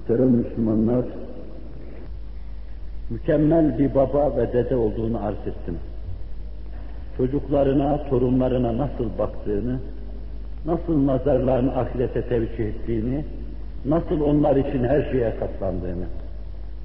Muhterem 0.00 0.30
Müslümanlar, 0.30 1.04
mükemmel 3.10 3.78
bir 3.78 3.94
baba 3.94 4.36
ve 4.36 4.52
dede 4.52 4.76
olduğunu 4.76 5.24
arz 5.24 5.46
ettim. 5.46 5.78
Çocuklarına, 7.16 8.04
torunlarına 8.10 8.78
nasıl 8.78 9.18
baktığını, 9.18 9.78
nasıl 10.66 11.06
nazarlarını 11.06 11.76
ahirete 11.76 12.22
tevcih 12.22 12.64
ettiğini, 12.66 13.24
nasıl 13.84 14.20
onlar 14.20 14.56
için 14.56 14.84
her 14.84 15.02
şeye 15.12 15.34
katlandığını 15.36 16.06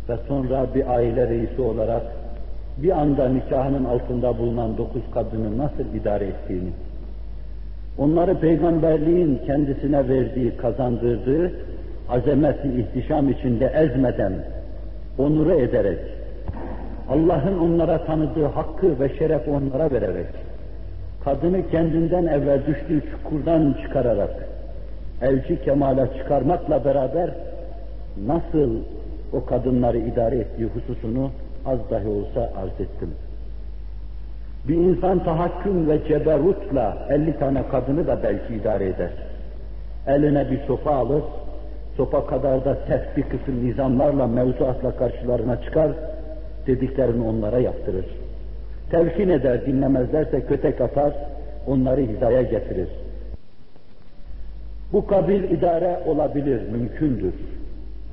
ve 0.10 0.18
sonra 0.28 0.68
bir 0.76 0.88
aile 0.96 1.30
reisi 1.30 1.62
olarak 1.62 2.04
bir 2.78 3.00
anda 3.02 3.30
nikahının 3.30 3.86
altında 3.86 4.38
bulunan 4.38 4.78
dokuz 4.78 5.04
kadını 5.14 5.58
nasıl 5.58 5.96
idare 6.02 6.26
ettiğini, 6.26 6.70
onları 7.98 8.40
peygamberliğin 8.40 9.40
kendisine 9.46 10.10
verdiği, 10.10 10.58
kazandırdığı 10.58 11.52
azameti 12.10 12.68
ihtişam 12.68 13.30
içinde 13.30 13.66
ezmeden, 13.66 14.34
onuru 15.18 15.54
ederek, 15.54 16.00
Allah'ın 17.10 17.60
onlara 17.60 18.06
tanıdığı 18.06 18.46
hakkı 18.46 19.00
ve 19.00 19.18
şeref 19.18 19.48
onlara 19.48 19.92
vererek, 19.92 20.28
kadını 21.24 21.70
kendinden 21.72 22.26
evvel 22.26 22.60
düştüğü 22.68 23.04
çukurdan 23.12 23.76
çıkararak, 23.84 24.48
elci 25.22 25.62
kemale 25.62 26.08
çıkarmakla 26.18 26.86
beraber 26.86 27.30
nasıl 28.26 28.76
o 29.34 29.46
kadınları 29.46 29.98
idare 29.98 30.36
ettiği 30.36 30.66
hususunu 30.66 31.32
az 31.66 31.80
dahi 31.92 32.08
olsa 32.08 32.42
arz 32.42 32.82
ettim. 32.82 33.10
Bir 34.68 34.76
insan 34.76 35.24
tahakküm 35.24 35.90
ve 35.90 36.08
ceberutla 36.08 37.08
50 37.10 37.40
tane 37.40 37.68
kadını 37.68 38.08
da 38.08 38.24
belki 38.24 38.54
idare 38.54 38.86
eder. 38.86 39.10
Eline 40.08 40.52
bir 40.52 40.60
sopa 40.68 40.92
alır, 40.92 41.24
sopa 41.98 42.28
kadar 42.28 42.66
da 42.66 42.78
sert 42.88 43.18
bir 43.18 43.24
kısım 43.24 43.66
nizamlarla, 43.66 44.28
mevzuatla 44.28 44.96
karşılarına 44.96 45.62
çıkar, 45.62 45.92
dediklerini 46.68 47.28
onlara 47.28 47.60
yaptırır. 47.60 48.06
Telkin 48.92 49.30
eder, 49.30 49.66
dinlemezlerse 49.66 50.42
kötek 50.42 50.82
atar, 50.82 51.14
onları 51.68 52.02
hizaya 52.02 52.42
getirir. 52.42 52.90
Bu 54.94 55.08
kabil 55.08 55.44
idare 55.44 56.00
olabilir, 56.06 56.62
mümkündür. 56.72 57.34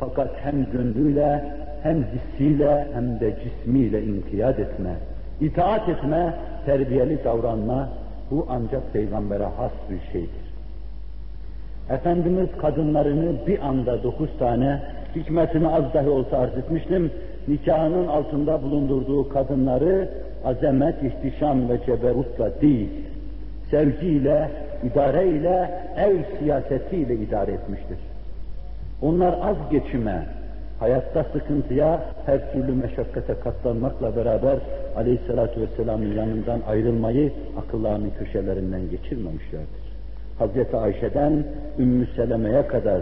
Fakat 0.00 0.30
hem 0.42 0.66
gönlüyle, 0.72 1.44
hem 1.82 2.04
hissiyle, 2.04 2.86
hem 2.94 3.20
de 3.20 3.36
cismiyle 3.44 4.02
inkiyat 4.02 4.58
etme, 4.58 4.94
itaat 5.40 5.88
etme, 5.88 6.34
terbiyeli 6.66 7.24
davranma, 7.24 7.88
bu 8.30 8.46
ancak 8.50 8.92
peygambere 8.92 9.44
has 9.44 9.72
bir 9.90 10.12
şeydir. 10.12 10.41
Efendimiz 11.90 12.48
kadınlarını 12.60 13.46
bir 13.46 13.66
anda 13.66 14.02
dokuz 14.02 14.30
tane, 14.38 14.82
hikmetini 15.16 15.68
az 15.68 15.94
dahi 15.94 16.08
olsa 16.08 16.38
arz 16.38 16.58
etmiştim, 16.58 17.10
nikahının 17.48 18.06
altında 18.06 18.62
bulundurduğu 18.62 19.28
kadınları 19.28 20.08
azamet, 20.44 20.94
ihtişam 21.02 21.68
ve 21.68 21.78
ceberutla 21.86 22.60
değil, 22.60 22.88
sevgiyle, 23.70 24.50
idareyle, 24.84 25.70
ev 25.96 26.16
siyasetiyle 26.38 27.14
idare 27.14 27.52
etmiştir. 27.52 27.98
Onlar 29.02 29.34
az 29.42 29.56
geçime, 29.70 30.26
hayatta 30.80 31.24
sıkıntıya, 31.24 32.00
her 32.26 32.52
türlü 32.52 32.72
meşakkate 32.72 33.34
katlanmakla 33.34 34.16
beraber 34.16 34.58
aleyhissalatü 34.96 35.60
vesselamın 35.60 36.14
yanından 36.16 36.60
ayrılmayı 36.68 37.32
akıllarının 37.58 38.10
köşelerinden 38.18 38.90
geçirmemişlerdir. 38.90 39.81
Hazreti 40.38 40.76
Ayşe'den 40.76 41.44
Ümmü 41.78 42.06
Seleme'ye 42.16 42.66
kadar, 42.66 43.00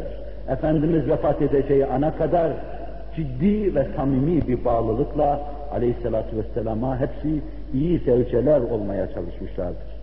Efendimiz 0.48 1.08
vefat 1.08 1.42
edeceği 1.42 1.86
ana 1.86 2.16
kadar 2.16 2.52
ciddi 3.16 3.74
ve 3.74 3.86
samimi 3.96 4.48
bir 4.48 4.64
bağlılıkla 4.64 5.40
aleyhissalatü 5.72 6.36
vesselama 6.36 7.00
hepsi 7.00 7.40
iyi 7.74 7.98
zevceler 7.98 8.60
olmaya 8.60 9.12
çalışmışlardır. 9.14 10.00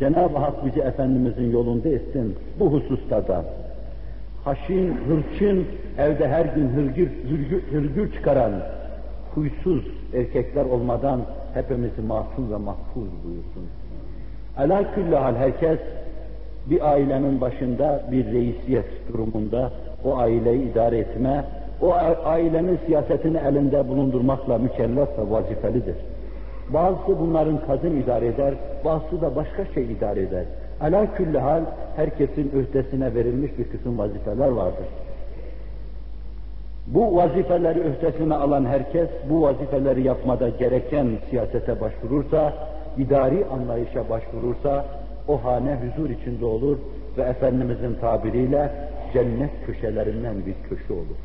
Cenab-ı 0.00 0.38
Hak 0.38 0.66
bizi 0.66 0.80
Efendimizin 0.80 1.50
yolunda 1.50 1.88
etsin 1.88 2.36
bu 2.60 2.72
hususta 2.72 3.28
da. 3.28 3.44
Haşin, 4.44 4.96
hırçın, 5.08 5.66
evde 5.98 6.28
her 6.28 6.44
gün 6.44 6.68
hırgür, 6.68 7.10
hırgür, 7.30 7.62
hırgür 7.72 8.12
çıkaran, 8.12 8.52
huysuz 9.34 9.84
erkekler 10.14 10.64
olmadan 10.64 11.20
hepimizi 11.54 12.02
masum 12.08 12.52
ve 12.52 12.56
mahfuz 12.56 13.08
buyursun. 13.24 13.66
Ala 14.56 14.94
külli 14.94 15.16
hal 15.16 15.34
herkes 15.34 15.78
bir 16.70 16.92
ailenin 16.92 17.40
başında 17.40 18.02
bir 18.12 18.32
reisiyet 18.32 18.86
durumunda 19.12 19.70
o 20.04 20.16
aileyi 20.16 20.72
idare 20.72 20.98
etme, 20.98 21.44
o 21.82 21.92
ailenin 22.24 22.78
siyasetini 22.86 23.36
elinde 23.36 23.88
bulundurmakla 23.88 24.58
mükellef 24.58 25.08
ve 25.18 25.30
vazifelidir. 25.30 25.96
Bazısı 26.74 27.20
bunların 27.20 27.60
kadın 27.66 27.96
idare 27.96 28.26
eder, 28.26 28.54
bazısı 28.84 29.20
da 29.20 29.36
başka 29.36 29.64
şey 29.74 29.84
idare 29.92 30.20
eder. 30.20 30.44
Ala 30.80 31.14
külli 31.14 31.38
hal 31.38 31.62
herkesin 31.96 32.52
öhdesine 32.56 33.14
verilmiş 33.14 33.58
bir 33.58 33.64
kısım 33.64 33.98
vazifeler 33.98 34.48
vardır. 34.48 34.86
Bu 36.86 37.16
vazifeleri 37.16 37.80
öhdesine 37.80 38.34
alan 38.34 38.64
herkes 38.64 39.08
bu 39.30 39.42
vazifeleri 39.42 40.02
yapmada 40.02 40.48
gereken 40.48 41.06
siyasete 41.30 41.80
başvurursa, 41.80 42.52
idari 42.98 43.44
anlayışa 43.44 44.10
başvurursa 44.10 44.84
o 45.28 45.44
hane 45.44 45.74
huzur 45.74 46.10
içinde 46.10 46.44
olur 46.44 46.78
ve 47.18 47.22
Efendimizin 47.22 47.94
tabiriyle 48.00 48.70
cennet 49.12 49.50
köşelerinden 49.66 50.34
bir 50.46 50.68
köşe 50.68 50.92
olur. 50.92 51.16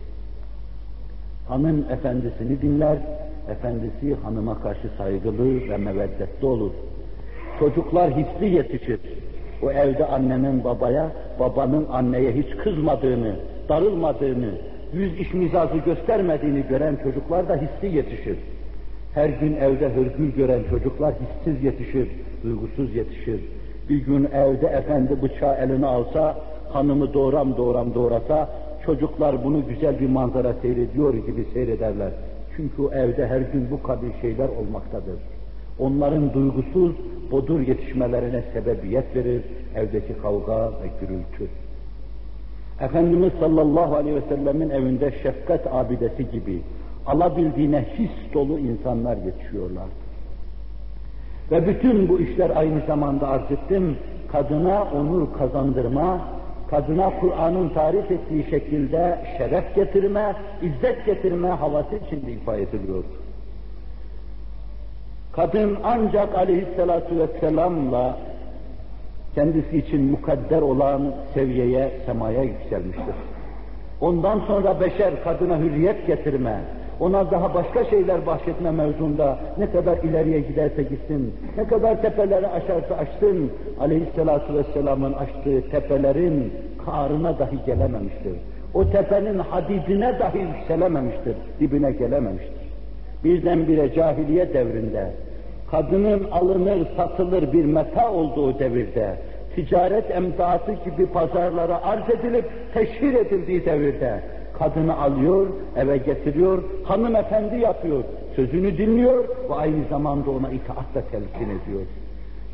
Hanım 1.47 1.85
efendisini 1.91 2.61
dinler, 2.61 2.97
efendisi 3.49 4.15
hanıma 4.23 4.61
karşı 4.61 4.87
saygılı 4.97 5.69
ve 5.69 5.77
meveddetli 5.77 6.45
olur. 6.45 6.71
Çocuklar 7.59 8.11
hisli 8.11 8.55
yetişir. 8.55 8.99
O 9.63 9.71
evde 9.71 10.05
annenin 10.05 10.63
babaya, 10.63 11.11
babanın 11.39 11.87
anneye 11.91 12.31
hiç 12.31 12.49
kızmadığını, 12.63 13.35
darılmadığını, 13.69 14.51
yüz 14.93 15.19
iş 15.19 15.33
mizazı 15.33 15.77
göstermediğini 15.77 16.63
gören 16.69 16.97
çocuklar 17.03 17.49
da 17.49 17.55
hisli 17.55 17.97
yetişir. 17.97 18.37
Her 19.13 19.29
gün 19.29 19.55
evde 19.55 19.89
hırgür 19.89 20.35
gören 20.35 20.61
çocuklar 20.69 21.13
hissiz 21.13 21.63
yetişir, 21.63 22.07
duygusuz 22.43 22.95
yetişir. 22.95 23.41
Bir 23.89 24.05
gün 24.05 24.25
evde 24.25 24.67
efendi 24.67 25.21
bıçağı 25.21 25.55
eline 25.55 25.85
alsa, 25.85 26.37
hanımı 26.69 27.13
doğram 27.13 27.57
doğram 27.57 27.95
doğrasa, 27.95 28.49
çocuklar 28.85 29.43
bunu 29.43 29.67
güzel 29.67 29.99
bir 29.99 30.09
manzara 30.09 30.53
seyrediyor 30.53 31.13
gibi 31.13 31.45
seyrederler. 31.53 32.11
Çünkü 32.57 32.95
evde 32.95 33.27
her 33.27 33.41
gün 33.41 33.71
bu 33.71 33.83
kabil 33.83 34.11
şeyler 34.21 34.49
olmaktadır. 34.49 35.19
Onların 35.79 36.33
duygusuz, 36.33 36.95
bodur 37.31 37.59
yetişmelerine 37.59 38.43
sebebiyet 38.53 39.15
verir 39.15 39.41
evdeki 39.75 40.13
kavga 40.21 40.67
ve 40.67 40.87
gürültü. 41.01 41.47
Efendimiz 42.81 43.31
sallallahu 43.39 43.95
aleyhi 43.95 44.15
ve 44.15 44.35
sellemin 44.35 44.69
evinde 44.69 45.11
şefkat 45.23 45.67
abidesi 45.73 46.31
gibi 46.31 46.61
alabildiğine 47.07 47.85
his 47.97 48.33
dolu 48.33 48.59
insanlar 48.59 49.17
yetişiyorlar. 49.17 49.85
Ve 51.51 51.67
bütün 51.67 52.09
bu 52.09 52.19
işler 52.19 52.49
aynı 52.55 52.81
zamanda 52.87 53.27
arz 53.27 53.51
ettim, 53.51 53.97
kadına 54.31 54.83
onur 54.83 55.27
kazandırma, 55.37 56.21
kadına 56.69 57.19
Kur'an'ın 57.19 57.69
tarif 57.69 58.11
ettiği 58.11 58.49
şekilde 58.49 59.19
şeref 59.37 59.75
getirme, 59.75 60.35
izzet 60.61 61.05
getirme 61.05 61.49
havası 61.49 61.95
içinde 61.95 62.31
ifade 62.31 62.61
ediliyor. 62.61 63.03
Kadın 65.33 65.77
ancak 65.83 66.35
aleyhissalatu 66.35 67.19
vesselamla 67.19 68.17
kendisi 69.35 69.77
için 69.77 70.01
mukadder 70.01 70.61
olan 70.61 71.13
seviyeye, 71.33 71.91
semaya 72.05 72.43
yükselmiştir. 72.43 73.15
Ondan 74.01 74.39
sonra 74.39 74.81
beşer 74.81 75.23
kadına 75.23 75.57
hürriyet 75.57 76.07
getirme, 76.07 76.61
ona 77.01 77.31
daha 77.31 77.53
başka 77.53 77.85
şeyler 77.85 78.25
bahşetme 78.25 78.71
mevzunda 78.71 79.37
ne 79.57 79.71
kadar 79.71 79.97
ileriye 79.97 80.39
giderse 80.39 80.83
gitsin, 80.83 81.35
ne 81.57 81.67
kadar 81.67 82.01
tepeleri 82.01 82.47
aşarsa 82.47 82.95
aşsın, 82.95 83.51
aleyhissalatu 83.79 84.53
vesselamın 84.53 85.13
açtığı 85.13 85.69
tepelerin 85.71 86.53
karına 86.85 87.39
dahi 87.39 87.65
gelememiştir. 87.65 88.33
O 88.73 88.89
tepenin 88.89 89.39
hadidine 89.39 90.19
dahi 90.19 90.39
yükselememiştir, 90.39 91.35
dibine 91.59 91.91
gelememiştir. 91.91 92.61
Birdenbire 93.23 93.93
cahiliye 93.93 94.53
devrinde, 94.53 95.11
kadının 95.71 96.27
alınır 96.31 96.87
satılır 96.97 97.53
bir 97.53 97.65
meta 97.65 98.11
olduğu 98.11 98.59
devirde, 98.59 99.15
ticaret 99.55 100.11
emtiyatı 100.11 100.71
gibi 100.71 101.05
pazarlara 101.05 101.83
arz 101.83 102.09
edilip 102.09 102.45
teşhir 102.73 103.13
edildiği 103.13 103.65
devirde, 103.65 104.19
kadını 104.61 104.97
alıyor, 104.97 105.47
eve 105.75 105.97
getiriyor, 105.97 106.63
hanımefendi 106.83 107.57
yapıyor, 107.57 108.03
sözünü 108.35 108.77
dinliyor 108.77 109.23
ve 109.49 109.53
aynı 109.53 109.85
zamanda 109.89 110.31
ona 110.31 110.49
itaatla 110.49 111.01
telkin 111.11 111.45
ediyor. 111.45 111.81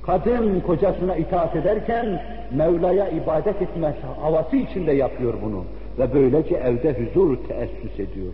Kadın 0.06 0.60
kocasına 0.60 1.16
itaat 1.16 1.56
ederken 1.56 2.22
Mevla'ya 2.52 3.10
ibadet 3.10 3.62
etme 3.62 3.94
havası 4.22 4.56
içinde 4.56 4.92
yapıyor 4.92 5.34
bunu. 5.44 5.64
ve 6.00 6.14
böylece 6.14 6.56
evde 6.56 6.94
huzur 6.94 7.38
teessüs 7.38 7.94
ediyor. 7.94 8.34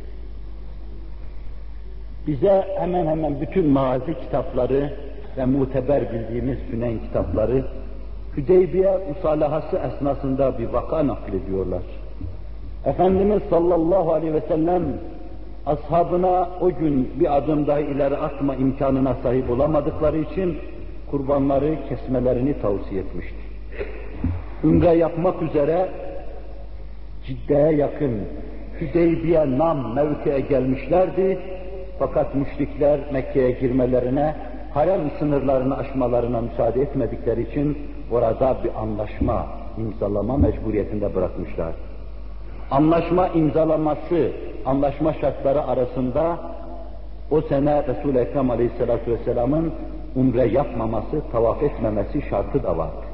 Bize 2.28 2.66
hemen 2.80 3.08
hemen 3.08 3.42
bütün 3.42 3.68
mağazi 3.68 4.20
kitapları 4.20 4.94
ve 5.38 5.46
muteber 5.46 6.14
bildiğimiz 6.14 6.58
sünen 6.72 7.00
kitapları 7.00 7.64
Hüdeybiye 8.38 8.98
musalahası 9.10 9.78
esnasında 9.78 10.60
bir 10.60 10.66
vaka 10.66 11.08
naklediyorlar. 11.08 11.82
Efendimiz 12.86 13.42
sallallahu 13.50 14.14
aleyhi 14.14 14.34
ve 14.34 14.42
sellem 14.42 14.84
ashabına 15.66 16.50
o 16.62 16.70
gün 16.70 17.10
bir 17.20 17.38
adım 17.38 17.68
daha 17.68 17.80
ileri 17.80 18.18
atma 18.18 18.56
imkanına 18.56 19.16
sahip 19.24 19.50
olamadıkları 19.50 20.18
için 20.18 20.58
kurbanları 21.12 21.78
kesmelerini 21.90 22.62
tavsiye 22.62 23.02
etmişti. 23.02 23.38
Ümre 24.64 24.90
yapmak 24.90 25.42
üzere 25.42 25.90
Cidde'ye 27.26 27.72
yakın 27.72 28.22
Hüdeybiye 28.82 29.58
Nam 29.58 29.96
mevkiye 29.96 30.40
gelmişlerdi. 30.40 31.40
Fakat 32.00 32.36
müşrikler 32.36 33.00
Mekke'ye 33.12 33.52
girmelerine, 33.52 34.36
harem 34.74 35.12
sınırlarını 35.20 35.78
aşmalarına 35.78 36.42
müsaade 36.42 36.82
etmedikleri 36.82 37.42
için 37.42 37.78
orada 38.12 38.58
bir 38.64 38.82
anlaşma 38.82 39.48
imzalama 39.78 40.38
mecburiyetinde 40.38 41.16
bırakmışlar. 41.16 41.74
Anlaşma 42.74 43.28
imzalaması, 43.28 44.32
anlaşma 44.66 45.14
şartları 45.14 45.64
arasında 45.64 46.40
o 47.32 47.42
sene 47.42 47.84
Resul-i 47.88 48.18
Ekrem 48.18 48.52
Aleyhisselatü 48.52 49.12
Vesselam'ın 49.12 49.74
umre 50.16 50.46
yapmaması, 50.46 51.22
tavaf 51.32 51.64
etmemesi 51.64 52.22
şartı 52.30 52.64
da 52.64 52.78
vardı. 52.78 53.06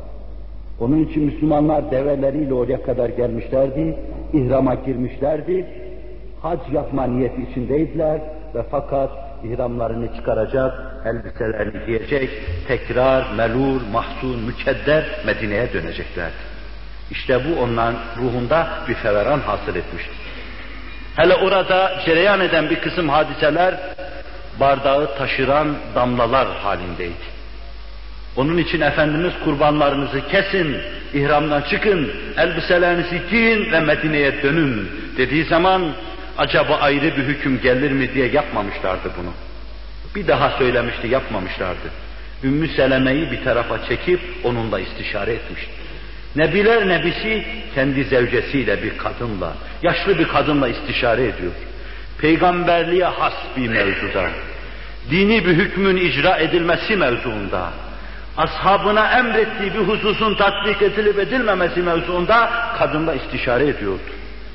Onun 0.79 1.03
için 1.03 1.23
Müslümanlar 1.23 1.91
develeriyle 1.91 2.53
oraya 2.53 2.83
kadar 2.83 3.09
gelmişlerdi, 3.09 3.97
ihrama 4.33 4.75
girmişlerdi, 4.75 5.65
hac 6.41 6.59
yapma 6.73 7.03
niyeti 7.03 7.41
içindeydiler 7.51 8.21
ve 8.55 8.63
fakat 8.71 9.09
ihramlarını 9.43 10.15
çıkaracak, 10.15 10.73
elbiselerini 11.05 11.85
giyecek, 11.85 12.29
tekrar 12.67 13.35
melul, 13.37 13.81
mahzun, 13.93 14.39
mükedder 14.45 15.05
Medine'ye 15.25 15.73
döneceklerdi. 15.73 16.58
İşte 17.11 17.39
bu 17.45 17.61
onların 17.61 17.95
ruhunda 18.17 18.67
bir 18.87 18.93
feveran 18.93 19.39
hasıl 19.39 19.75
etmişti. 19.75 20.11
Hele 21.15 21.35
orada 21.35 22.01
cereyan 22.05 22.39
eden 22.39 22.69
bir 22.69 22.79
kısım 22.79 23.09
hadiseler 23.09 23.75
bardağı 24.59 25.17
taşıran 25.17 25.75
damlalar 25.95 26.47
halindeydi. 26.57 27.39
Onun 28.37 28.57
için 28.57 28.81
Efendimiz 28.81 29.33
kurbanlarınızı 29.43 30.27
kesin, 30.27 30.77
ihramdan 31.13 31.61
çıkın, 31.61 32.11
elbiselerinizi 32.37 33.21
giyin 33.31 33.71
ve 33.71 33.79
Medine'ye 33.79 34.43
dönün 34.43 34.91
dediği 35.17 35.45
zaman 35.45 35.91
acaba 36.37 36.75
ayrı 36.75 37.17
bir 37.17 37.23
hüküm 37.23 37.61
gelir 37.61 37.91
mi 37.91 38.13
diye 38.13 38.27
yapmamışlardı 38.27 39.11
bunu. 39.17 39.33
Bir 40.15 40.27
daha 40.27 40.57
söylemişti, 40.57 41.07
yapmamışlardı. 41.07 41.89
Ümmü 42.43 42.67
Seleme'yi 42.67 43.31
bir 43.31 43.43
tarafa 43.43 43.85
çekip 43.85 44.19
onunla 44.43 44.79
istişare 44.79 45.33
etmişti. 45.33 45.78
Nebiler 46.35 46.87
nebisi 46.87 47.45
kendi 47.75 48.03
zevcesiyle 48.03 48.83
bir 48.83 48.97
kadınla, 48.97 49.53
yaşlı 49.83 50.19
bir 50.19 50.27
kadınla 50.27 50.67
istişare 50.67 51.21
ediyor. 51.21 51.51
Peygamberliğe 52.21 53.05
has 53.05 53.33
bir 53.57 53.69
mevzuda, 53.69 54.29
dini 55.11 55.45
bir 55.45 55.53
hükmün 55.53 55.97
icra 55.97 56.37
edilmesi 56.37 56.95
mevzuunda, 56.95 57.69
ashabına 58.37 59.19
emrettiği 59.19 59.73
bir 59.73 59.79
hususun 59.79 60.35
tatbik 60.35 60.81
edilip 60.81 61.19
edilmemesi 61.19 61.79
mevzuunda 61.81 62.49
kadınla 62.77 63.13
istişare 63.13 63.67
ediyordu. 63.67 63.99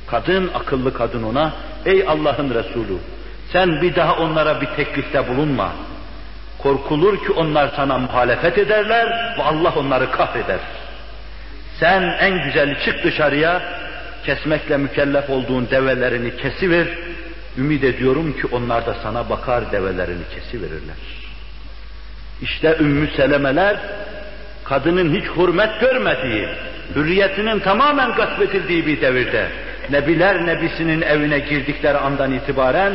Kadın, 0.07 0.51
akıllı 0.55 0.95
kadın 0.95 1.23
ona, 1.23 1.53
ey 1.87 2.05
Allah'ın 2.09 2.55
Resulü, 2.55 2.99
sen 3.53 3.83
bir 3.83 3.97
daha 3.97 4.17
onlara 4.17 4.61
bir 4.61 4.67
teklifte 4.67 5.29
bulunma. 5.29 5.73
Korkulur 6.59 7.17
ki 7.27 7.33
onlar 7.33 7.71
sana 7.77 7.99
muhalefet 7.99 8.59
ederler 8.59 9.35
ve 9.39 9.43
Allah 9.43 9.73
onları 9.77 10.11
kahreder. 10.11 10.59
Sen 11.81 12.03
en 12.03 12.45
güzeli 12.45 12.77
çık 12.85 13.05
dışarıya, 13.05 13.63
kesmekle 14.27 14.77
mükellef 14.77 15.31
olduğun 15.31 15.71
develerini 15.71 16.37
kesiver, 16.37 16.87
ümit 17.59 17.85
ediyorum 17.85 18.33
ki 18.33 18.47
onlar 18.53 18.87
da 18.87 18.95
sana 19.03 19.31
bakar 19.31 19.73
develerini 19.73 20.23
kesiverirler. 20.35 20.97
İşte 22.43 22.77
Ümmü 22.81 23.09
Selemeler, 23.17 23.77
kadının 24.65 25.15
hiç 25.15 25.25
hürmet 25.37 25.81
görmediği, 25.81 26.49
hürriyetinin 26.95 27.59
tamamen 27.59 28.13
gaspetildiği 28.13 28.87
bir 28.87 29.01
devirde, 29.01 29.49
Nebiler 29.91 30.47
Nebisinin 30.47 31.03
evine 31.03 31.39
girdikleri 31.39 31.99
andan 31.99 32.33
itibaren, 32.33 32.93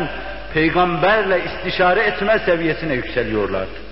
peygamberle 0.54 1.42
istişare 1.46 2.00
etme 2.00 2.40
seviyesine 2.46 2.94
yükseliyorlardı. 2.94 3.89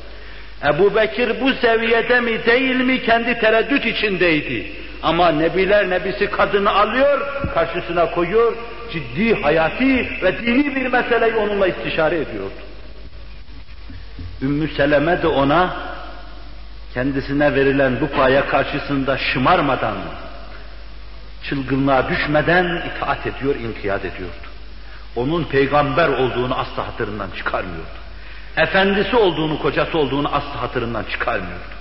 Ebu 0.66 0.96
Bekir 0.96 1.42
bu 1.42 1.54
seviyede 1.54 2.22
mi 2.22 2.46
değil 2.46 2.76
mi 2.76 3.04
kendi 3.04 3.40
tereddüt 3.40 3.86
içindeydi. 3.86 4.72
Ama 5.04 5.32
Nebiler 5.32 5.90
Nebisi 5.90 6.30
kadını 6.30 6.72
alıyor, 6.72 7.22
karşısına 7.54 8.12
koyuyor, 8.12 8.54
ciddi 8.92 9.42
hayati 9.42 10.10
ve 10.24 10.38
dini 10.38 10.76
bir 10.76 10.86
meseleyi 10.86 11.36
onunla 11.36 11.68
istişare 11.68 12.16
ediyordu. 12.16 12.54
Ümmü 14.42 14.68
Seleme 14.68 15.22
de 15.22 15.28
ona 15.28 15.76
kendisine 16.94 17.56
verilen 17.56 18.02
bu 18.02 18.08
paya 18.08 18.48
karşısında 18.48 19.18
şımarmadan, 19.18 19.98
çılgınlığa 21.44 22.10
düşmeden 22.10 22.84
itaat 22.90 23.28
ediyor, 23.28 23.56
inkiyat 23.56 24.06
ediyordu. 24.06 24.48
Onun 25.16 25.44
peygamber 25.44 26.08
olduğunu 26.08 26.56
asla 26.56 26.88
hatırından 26.88 27.30
çıkarmıyordu 27.38 28.07
efendisi 28.58 29.16
olduğunu, 29.16 29.60
kocası 29.60 29.98
olduğunu 29.98 30.28
asla 30.28 30.62
hatırından 30.62 31.04
çıkarmıyordu. 31.04 31.78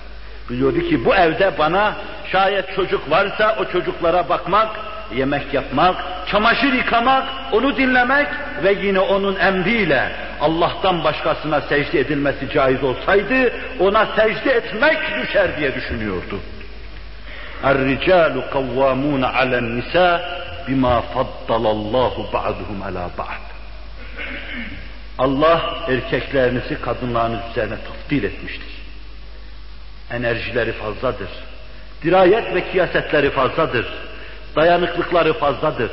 Biliyordu 0.49 0.79
ki 0.79 1.05
bu 1.05 1.15
evde 1.15 1.51
bana 1.59 1.95
şayet 2.31 2.75
çocuk 2.75 3.11
varsa 3.11 3.55
o 3.59 3.65
çocuklara 3.65 4.29
bakmak, 4.29 4.69
yemek 5.15 5.53
yapmak, 5.53 5.95
çamaşır 6.31 6.73
yıkamak, 6.73 7.23
onu 7.51 7.77
dinlemek 7.77 8.27
ve 8.63 8.73
yine 8.73 8.99
onun 8.99 9.35
emriyle 9.39 10.11
Allah'tan 10.41 11.03
başkasına 11.03 11.61
secde 11.61 11.99
edilmesi 11.99 12.49
caiz 12.53 12.83
olsaydı 12.83 13.53
ona 13.79 14.05
secde 14.15 14.51
etmek 14.51 14.97
düşer 15.21 15.57
diye 15.57 15.75
düşünüyordu. 15.75 16.39
Er-ricalu 17.63 18.49
kavvamun 18.53 19.21
alen 19.21 19.77
nisa 19.77 20.21
bima 20.67 21.01
faddalallahu 21.01 22.33
ba'duhum 22.33 22.81
ala 22.81 23.09
ba'd. 23.17 23.47
Allah 25.17 25.85
erkeklerinizi 25.87 26.81
kadınlarınız 26.81 27.39
üzerine 27.51 27.75
tafdil 27.87 28.23
etmiştir. 28.23 28.77
Enerjileri 30.11 30.71
fazladır. 30.71 31.29
Dirayet 32.03 32.55
ve 32.55 32.71
kiyasetleri 32.71 33.29
fazladır. 33.29 33.87
Dayanıklıkları 34.55 35.33
fazladır. 35.33 35.91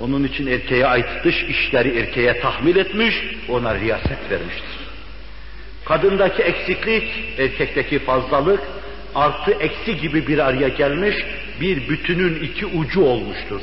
Onun 0.00 0.24
için 0.24 0.46
erkeğe 0.46 0.86
ait 0.86 1.06
dış 1.24 1.42
işleri 1.42 1.98
erkeğe 1.98 2.40
tahmil 2.40 2.76
etmiş, 2.76 3.14
ona 3.48 3.74
riyaset 3.74 4.30
vermiştir. 4.30 4.84
Kadındaki 5.84 6.42
eksiklik, 6.42 7.38
erkekteki 7.38 7.98
fazlalık, 7.98 8.60
artı 9.14 9.50
eksi 9.50 9.96
gibi 9.96 10.26
bir 10.26 10.38
araya 10.38 10.68
gelmiş, 10.68 11.16
bir 11.60 11.88
bütünün 11.88 12.42
iki 12.42 12.66
ucu 12.66 13.04
olmuştur. 13.04 13.60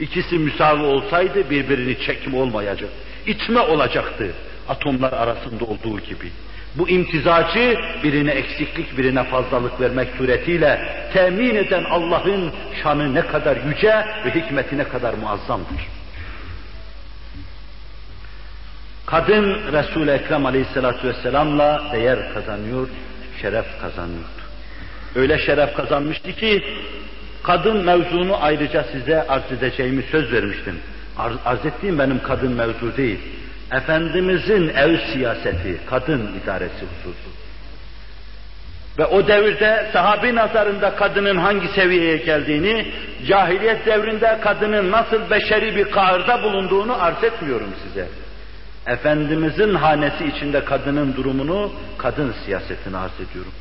İkisi 0.00 0.38
müsavi 0.38 0.82
olsaydı 0.82 1.50
birbirini 1.50 2.00
çekim 2.00 2.34
olmayacak, 2.34 2.90
itme 3.30 3.60
olacaktı 3.60 4.32
atomlar 4.68 5.12
arasında 5.12 5.64
olduğu 5.64 6.00
gibi. 6.00 6.30
Bu 6.74 6.88
imtizacı 6.88 7.76
birine 8.04 8.30
eksiklik, 8.30 8.98
birine 8.98 9.24
fazlalık 9.24 9.80
vermek 9.80 10.08
suretiyle 10.18 10.80
temin 11.12 11.54
eden 11.54 11.84
Allah'ın 11.84 12.52
şanı 12.82 13.14
ne 13.14 13.26
kadar 13.26 13.56
yüce 13.56 14.04
ve 14.24 14.34
hikmeti 14.34 14.78
ne 14.78 14.84
kadar 14.84 15.14
muazzamdır. 15.14 15.88
Kadın 19.06 19.72
Resul-i 19.72 20.10
Ekrem 20.10 20.46
Aleyhisselatü 20.46 21.08
Vesselam'la 21.08 21.82
değer 21.92 22.34
kazanıyor, 22.34 22.88
şeref 23.42 23.66
kazanıyordu. 23.80 24.40
Öyle 25.14 25.38
şeref 25.38 25.74
kazanmıştı 25.74 26.32
ki 26.32 26.64
kadın 27.42 27.84
mevzunu 27.84 28.42
ayrıca 28.42 28.84
size 28.92 29.26
arz 29.28 29.52
edeceğimi 29.52 30.02
söz 30.02 30.32
vermiştim. 30.32 30.80
Arz, 31.20 31.36
arz 31.44 31.66
ettiğim 31.66 31.98
benim 31.98 32.22
kadın 32.22 32.52
mevzu 32.52 32.96
değil. 32.96 33.18
Efendimizin 33.72 34.68
ev 34.68 34.98
siyaseti, 35.12 35.80
kadın 35.86 36.30
idaresi 36.42 36.74
hususu. 36.74 37.30
Ve 38.98 39.06
o 39.06 39.26
devirde 39.26 39.90
sahabi 39.92 40.34
nazarında 40.34 40.96
kadının 40.96 41.36
hangi 41.36 41.68
seviyeye 41.68 42.16
geldiğini, 42.16 42.86
cahiliyet 43.26 43.86
devrinde 43.86 44.38
kadının 44.40 44.90
nasıl 44.90 45.30
beşeri 45.30 45.76
bir 45.76 45.90
kahırda 45.90 46.42
bulunduğunu 46.42 47.02
arz 47.02 47.24
etmiyorum 47.24 47.70
size. 47.82 48.08
Efendimizin 48.86 49.74
hanesi 49.74 50.26
içinde 50.26 50.64
kadının 50.64 51.16
durumunu, 51.16 51.72
kadın 51.98 52.34
siyasetini 52.44 52.96
arz 52.96 53.20
ediyorum. 53.30 53.52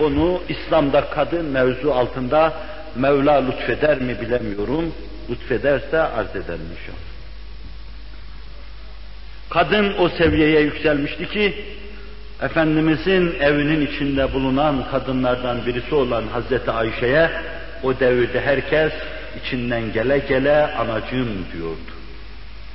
Onu 0.00 0.40
İslam'da 0.48 1.10
kadın 1.10 1.44
mevzu 1.44 1.92
altında 1.92 2.52
Mevla 2.96 3.46
lütfeder 3.46 4.00
mi 4.00 4.20
bilemiyorum. 4.20 4.94
Lütfederse 5.30 6.00
arz 6.00 6.30
ederim 6.30 6.68
inşallah. 6.80 7.08
Kadın 9.50 9.94
o 9.98 10.08
seviyeye 10.08 10.60
yükselmişti 10.60 11.28
ki, 11.28 11.64
Efendimizin 12.42 13.34
evinin 13.40 13.86
içinde 13.86 14.32
bulunan 14.32 14.84
kadınlardan 14.90 15.66
birisi 15.66 15.94
olan 15.94 16.24
Hazreti 16.26 16.70
Ayşe'ye 16.70 17.30
o 17.82 18.00
devirde 18.00 18.40
herkes 18.40 18.92
içinden 19.42 19.92
gele 19.92 20.18
gele 20.18 20.66
anacığım 20.66 21.46
diyordu. 21.52 21.90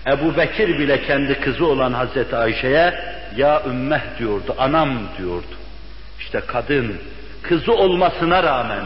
Ebu 0.08 0.38
Bekir 0.38 0.79
bile 0.79 1.01
kendi 1.01 1.39
kızı 1.39 1.65
olan 1.65 1.93
Hazreti 1.93 2.36
Ayşe'ye 2.36 2.93
ya 3.38 3.63
ümmeh 3.67 4.01
diyordu, 4.20 4.55
anam 4.58 5.00
diyordu. 5.17 5.55
İşte 6.20 6.41
kadın 6.48 6.96
kızı 7.41 7.74
olmasına 7.74 8.43
rağmen 8.43 8.84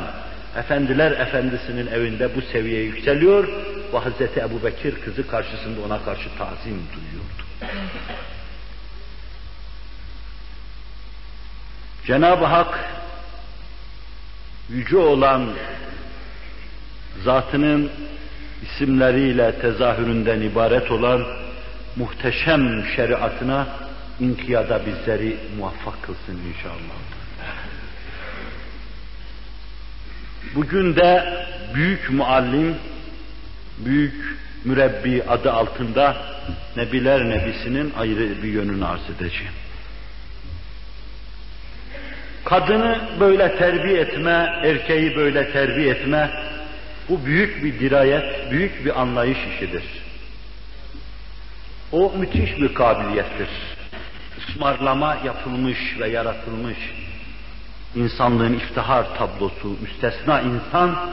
Efendiler 0.58 1.12
Efendisi'nin 1.12 1.88
evinde 1.88 2.36
bu 2.36 2.42
seviyeye 2.42 2.84
yükseliyor 2.84 3.48
ve 3.94 3.98
Hazreti 3.98 4.40
Ebu 4.40 4.64
Bekir 4.64 5.02
kızı 5.02 5.28
karşısında 5.28 5.82
ona 5.86 6.04
karşı 6.04 6.30
tazim 6.38 6.82
duyuyordu. 6.94 7.44
Cenab-ı 12.06 12.46
Hak 12.46 12.80
yüce 14.70 14.98
olan 14.98 15.50
zatının 17.24 17.92
isimleriyle 18.64 19.60
tezahüründen 19.60 20.42
ibaret 20.42 20.92
olan 20.92 21.26
muhteşem 21.96 22.86
şeriatına 22.96 23.68
inkiyada 24.20 24.82
bizleri 24.86 25.38
muvaffak 25.58 26.04
kılsın 26.04 26.40
inşallah. 26.50 27.07
Bugün 30.56 30.96
de 30.96 31.38
büyük 31.74 32.10
muallim, 32.10 32.76
büyük 33.78 34.38
mürebbi 34.66 35.24
adı 35.24 35.52
altında 35.52 36.18
Nebiler 36.76 37.30
Nebisi'nin 37.30 37.94
ayrı 37.98 38.44
bir 38.44 38.48
yönünü 38.48 38.86
arz 38.86 39.10
edeceğim. 39.10 39.54
Kadını 42.46 43.02
böyle 43.20 43.58
terbiye 43.58 44.00
etme, 44.00 44.62
erkeği 44.64 45.16
böyle 45.16 45.52
terbiye 45.52 45.90
etme, 45.90 46.30
bu 47.10 47.26
büyük 47.26 47.64
bir 47.64 47.80
dirayet, 47.80 48.52
büyük 48.52 48.86
bir 48.86 49.02
anlayış 49.02 49.38
işidir. 49.56 49.84
O 51.92 52.14
müthiş 52.18 52.58
bir 52.62 52.74
kabiliyettir. 52.74 53.48
Ismarlama 54.38 55.18
yapılmış 55.26 55.78
ve 56.00 56.10
yaratılmış 56.10 56.78
insanlığın 57.96 58.54
iftihar 58.54 59.18
tablosu, 59.18 59.78
müstesna 59.82 60.42
insan, 60.42 61.12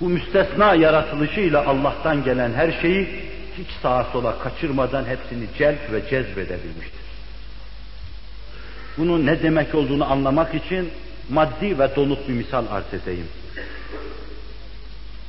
bu 0.00 0.08
müstesna 0.08 0.74
yaratılışıyla 0.74 1.66
Allah'tan 1.66 2.24
gelen 2.24 2.52
her 2.52 2.72
şeyi 2.82 3.08
hiç 3.58 3.68
sağa 3.82 4.04
sola 4.12 4.38
kaçırmadan 4.38 5.04
hepsini 5.04 5.46
celp 5.58 5.92
ve 5.92 6.00
cezbedebilmiştir. 6.10 7.00
Bunun 8.98 9.26
ne 9.26 9.42
demek 9.42 9.74
olduğunu 9.74 10.12
anlamak 10.12 10.54
için 10.54 10.90
maddi 11.30 11.78
ve 11.78 11.96
donuk 11.96 12.28
bir 12.28 12.32
misal 12.32 12.64
arz 12.70 12.94
edeyim. 12.94 13.28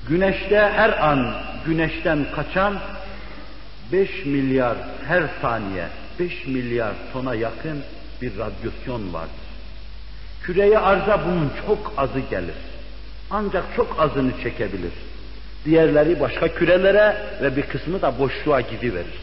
Güneşte 0.10 0.72
her 0.76 1.10
an 1.10 1.34
güneşten 1.66 2.26
kaçan 2.36 2.80
5 3.92 4.26
milyar 4.26 4.78
her 5.08 5.24
saniye 5.42 5.88
5 6.20 6.48
milyar 6.48 6.94
tona 7.14 7.36
yakın 7.36 7.84
bir 8.22 8.32
radyasyon 8.38 9.14
vardır. 9.14 9.41
Küreye 10.44 10.80
arza 10.80 11.20
bunun 11.26 11.52
çok 11.68 11.94
azı 11.98 12.20
gelir. 12.20 12.56
Ancak 13.32 13.64
çok 13.76 14.00
azını 14.00 14.32
çekebilir. 14.44 14.92
Diğerleri 15.66 16.20
başka 16.20 16.48
kürelere 16.48 17.18
ve 17.42 17.56
bir 17.56 17.62
kısmı 17.62 18.02
da 18.02 18.20
boşluğa 18.20 18.62
gidiverir. 18.62 19.16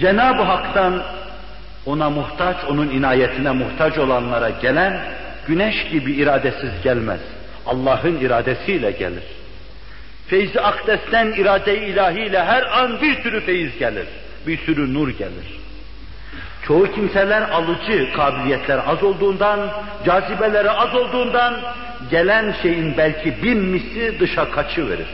Cenab-ı 0.00 0.42
Hak'tan 0.42 1.02
ona 1.86 2.10
muhtaç, 2.10 2.56
onun 2.68 2.88
inayetine 2.88 3.50
muhtaç 3.50 3.98
olanlara 3.98 4.50
gelen 4.50 5.00
güneş 5.46 5.88
gibi 5.92 6.12
iradesiz 6.12 6.82
gelmez. 6.82 7.20
Allah'ın 7.66 8.20
iradesiyle 8.20 8.90
gelir. 8.90 9.24
Feyzi 10.26 10.60
akdesten 10.60 11.32
irade-i 11.32 11.84
ilahiyle 11.84 12.44
her 12.44 12.62
an 12.62 13.00
bir 13.02 13.22
sürü 13.22 13.40
feyiz 13.40 13.78
gelir. 13.78 14.06
Bir 14.46 14.58
sürü 14.58 14.94
nur 14.94 15.08
gelir. 15.08 15.63
Çoğu 16.66 16.92
kimseler 16.92 17.42
alıcı 17.42 18.12
kabiliyetler 18.16 18.80
az 18.86 19.02
olduğundan, 19.02 19.60
cazibeleri 20.06 20.70
az 20.70 20.94
olduğundan 20.94 21.54
gelen 22.10 22.54
şeyin 22.62 22.96
belki 22.96 23.42
bin 23.42 23.58
misli 23.58 24.20
dışa 24.20 24.50
kaçıverir. 24.50 25.06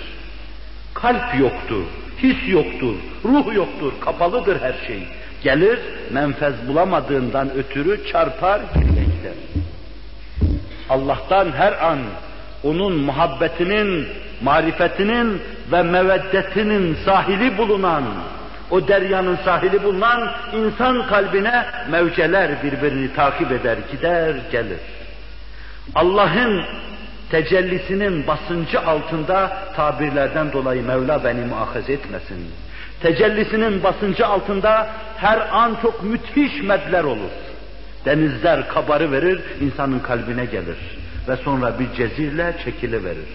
Kalp 0.94 1.40
yoktur, 1.40 1.84
his 2.22 2.48
yoktur, 2.48 2.94
ruh 3.24 3.54
yoktur, 3.54 3.92
kapalıdır 4.00 4.60
her 4.60 4.74
şey. 4.86 5.02
Gelir, 5.42 5.78
menfez 6.10 6.54
bulamadığından 6.68 7.50
ötürü 7.50 8.06
çarpar, 8.12 8.60
gider. 8.74 9.32
Allah'tan 10.88 11.52
her 11.52 11.86
an 11.86 11.98
onun 12.64 12.92
muhabbetinin, 12.92 14.06
marifetinin 14.42 15.42
ve 15.72 15.82
meveddetinin 15.82 16.96
sahili 17.04 17.58
bulunan, 17.58 18.04
o 18.70 18.88
deryanın 18.88 19.38
sahili 19.44 19.82
bulunan 19.82 20.32
insan 20.54 21.06
kalbine 21.06 21.64
mevceler 21.90 22.62
birbirini 22.62 23.14
takip 23.14 23.52
eder, 23.52 23.78
gider, 23.92 24.36
gelir. 24.52 24.80
Allah'ın 25.94 26.64
tecellisinin 27.30 28.26
basıncı 28.26 28.80
altında 28.80 29.58
tabirlerden 29.76 30.52
dolayı 30.52 30.82
Mevla 30.82 31.24
beni 31.24 31.44
muahaze 31.44 31.92
etmesin. 31.92 32.50
Tecellisinin 33.02 33.82
basıncı 33.82 34.26
altında 34.26 34.90
her 35.16 35.38
an 35.52 35.76
çok 35.82 36.02
müthiş 36.02 36.62
medler 36.62 37.04
olur. 37.04 37.30
Denizler 38.04 38.68
kabarı 38.68 39.12
verir, 39.12 39.40
insanın 39.60 39.98
kalbine 39.98 40.44
gelir 40.44 40.78
ve 41.28 41.36
sonra 41.36 41.78
bir 41.78 41.92
cezirle 41.92 42.54
çekili 42.64 43.04
verir. 43.04 43.28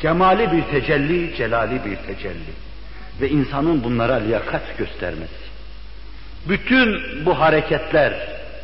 Cemali 0.00 0.52
bir 0.52 0.62
tecelli, 0.62 1.36
celali 1.36 1.84
bir 1.84 1.96
tecelli 1.96 2.71
ve 3.20 3.28
insanın 3.28 3.84
bunlara 3.84 4.14
liyakat 4.14 4.78
göstermesi. 4.78 5.42
Bütün 6.48 6.96
bu 7.26 7.40
hareketler, 7.40 8.12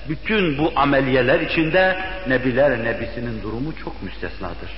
bütün 0.08 0.58
bu 0.58 0.72
ameliyeler 0.76 1.40
içinde 1.40 1.98
Nebiler 2.28 2.84
Nebisi'nin 2.84 3.42
durumu 3.42 3.76
çok 3.84 4.02
müstesnadır. 4.02 4.70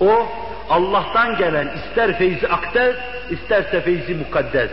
O 0.00 0.28
Allah'tan 0.70 1.36
gelen 1.36 1.68
ister 1.68 2.18
feyzi 2.18 2.48
akdes, 2.48 2.96
isterse 3.30 3.80
feyzi 3.80 4.14
mukaddes, 4.14 4.70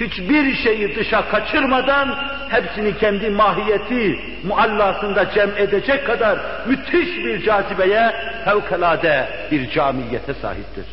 hiçbir 0.00 0.54
şeyi 0.54 0.96
dışa 0.96 1.28
kaçırmadan 1.28 2.18
hepsini 2.50 2.98
kendi 2.98 3.30
mahiyeti 3.30 4.18
muallasında 4.44 5.30
cem 5.30 5.50
edecek 5.56 6.06
kadar 6.06 6.38
müthiş 6.66 7.16
bir 7.24 7.44
cazibeye, 7.44 8.12
fevkalade 8.44 9.28
bir 9.50 9.70
camiyete 9.70 10.34
sahiptir. 10.34 10.84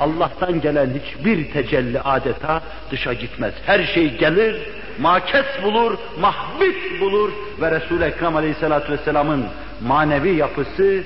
Allah'tan 0.00 0.60
gelen 0.60 0.90
hiçbir 1.00 1.52
tecelli 1.52 2.00
adeta 2.00 2.62
dışa 2.90 3.12
gitmez. 3.12 3.54
Her 3.66 3.84
şey 3.84 4.16
gelir, 4.16 4.56
makes 4.98 5.62
bulur, 5.62 5.98
mahbit 6.20 7.00
bulur 7.00 7.32
ve 7.60 7.70
Resul-i 7.70 8.04
Ekrem 8.04 8.36
Aleyhisselatü 8.36 8.92
Vesselam'ın 8.92 9.46
manevi 9.82 10.36
yapısı, 10.36 11.02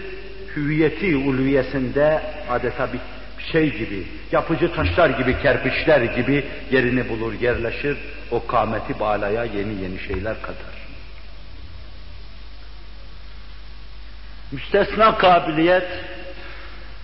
hüviyeti 0.57 1.16
ulviyesinde 1.16 2.23
adeta 2.50 2.93
bir 2.93 3.00
şey 3.52 3.73
gibi, 3.78 4.07
yapıcı 4.33 4.75
taşlar 4.75 5.11
gibi, 5.11 5.43
kerpiçler 5.43 6.00
gibi 6.00 6.45
yerini 6.71 7.09
bulur, 7.09 7.33
yerleşir. 7.40 7.97
O 8.31 8.47
kâmeti 8.47 9.00
bağlaya 9.00 9.45
yeni 9.45 9.83
yeni 9.83 9.99
şeyler 9.99 10.43
kadar. 10.43 10.75
Müstesna 14.52 15.19
kabiliyet, 15.19 15.87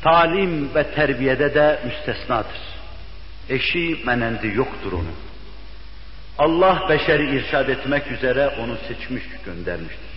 talim 0.02 0.75
ve 0.75 0.85
terbiyede 0.85 1.54
de 1.54 1.78
müstesnadır. 1.85 2.61
Eşi 3.49 3.99
menendi 4.07 4.52
yoktur 4.54 4.92
onun. 4.92 5.16
Allah 6.38 6.87
beşeri 6.88 7.37
irşad 7.37 7.69
etmek 7.69 8.12
üzere 8.12 8.49
onu 8.49 8.76
seçmiş, 8.88 9.23
göndermiştir. 9.45 10.11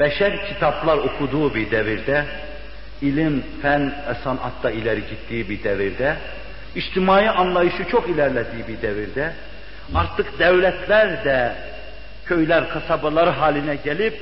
Beşer 0.00 0.48
kitaplar 0.48 0.96
okuduğu 0.96 1.54
bir 1.54 1.70
devirde, 1.70 2.24
ilim, 3.02 3.44
fen, 3.62 3.94
sanatta 4.24 4.70
ileri 4.70 5.00
gittiği 5.00 5.48
bir 5.48 5.64
devirde, 5.64 6.16
içtimai 6.74 7.30
anlayışı 7.30 7.84
çok 7.90 8.08
ilerlediği 8.08 8.68
bir 8.68 8.82
devirde, 8.82 9.32
artık 9.94 10.38
devletler 10.38 11.24
de 11.24 11.54
köyler, 12.26 12.68
kasabalar 12.68 13.34
haline 13.34 13.76
gelip, 13.84 14.20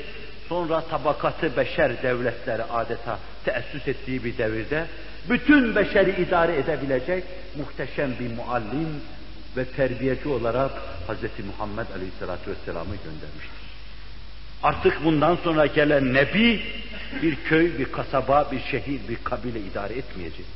sonra 0.49 0.81
tabakatı 0.81 1.57
beşer 1.57 2.03
devletleri 2.03 2.63
adeta 2.63 3.19
teessüs 3.45 3.89
ettiği 3.89 4.25
bir 4.25 4.39
devirde, 4.39 4.87
bütün 5.31 5.77
beşeri 5.77 6.23
idare 6.23 6.57
edebilecek 6.57 7.25
muhteşem 7.57 8.11
bir 8.21 8.37
muallim 8.37 8.89
ve 9.57 9.65
terbiyeci 9.65 10.29
olarak 10.29 10.71
Hz. 11.09 11.45
Muhammed 11.47 11.87
Aleyhisselatü 11.97 12.51
Vesselam'ı 12.51 12.97
göndermiştir. 12.97 13.69
Artık 14.63 15.05
bundan 15.05 15.39
sonra 15.45 15.67
gelen 15.67 16.15
Nebi 16.15 16.63
bir 17.23 17.37
köy, 17.37 17.79
bir 17.79 17.93
kasaba, 17.93 18.49
bir 18.53 18.61
şehir, 18.61 19.01
bir 19.09 19.17
kabile 19.25 19.61
idare 19.61 19.95
etmeyecek. 19.95 20.47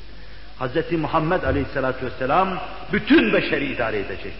Hz. 0.60 0.92
Muhammed 0.92 1.42
Aleyhisselatü 1.42 2.06
Vesselam 2.06 2.58
bütün 2.92 3.32
beşeri 3.32 3.72
idare 3.72 3.98
edecek. 3.98 4.34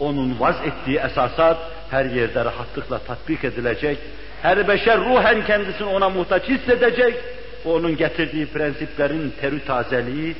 Onun 0.00 0.40
vaz 0.40 0.56
ettiği 0.64 0.98
esasat 0.98 1.58
her 1.90 2.04
yerde 2.04 2.44
rahatlıkla 2.44 2.98
tatbik 2.98 3.44
edilecek. 3.44 3.98
Her 4.42 4.68
beşer 4.68 4.98
ruhen 4.98 5.46
kendisini 5.46 5.88
ona 5.88 6.08
muhtaç 6.08 6.48
hissedecek. 6.48 7.14
Onun 7.64 7.96
getirdiği 7.96 8.46
prensiplerin 8.46 9.32
terü 9.40 9.64
tazeliği, 9.64 10.36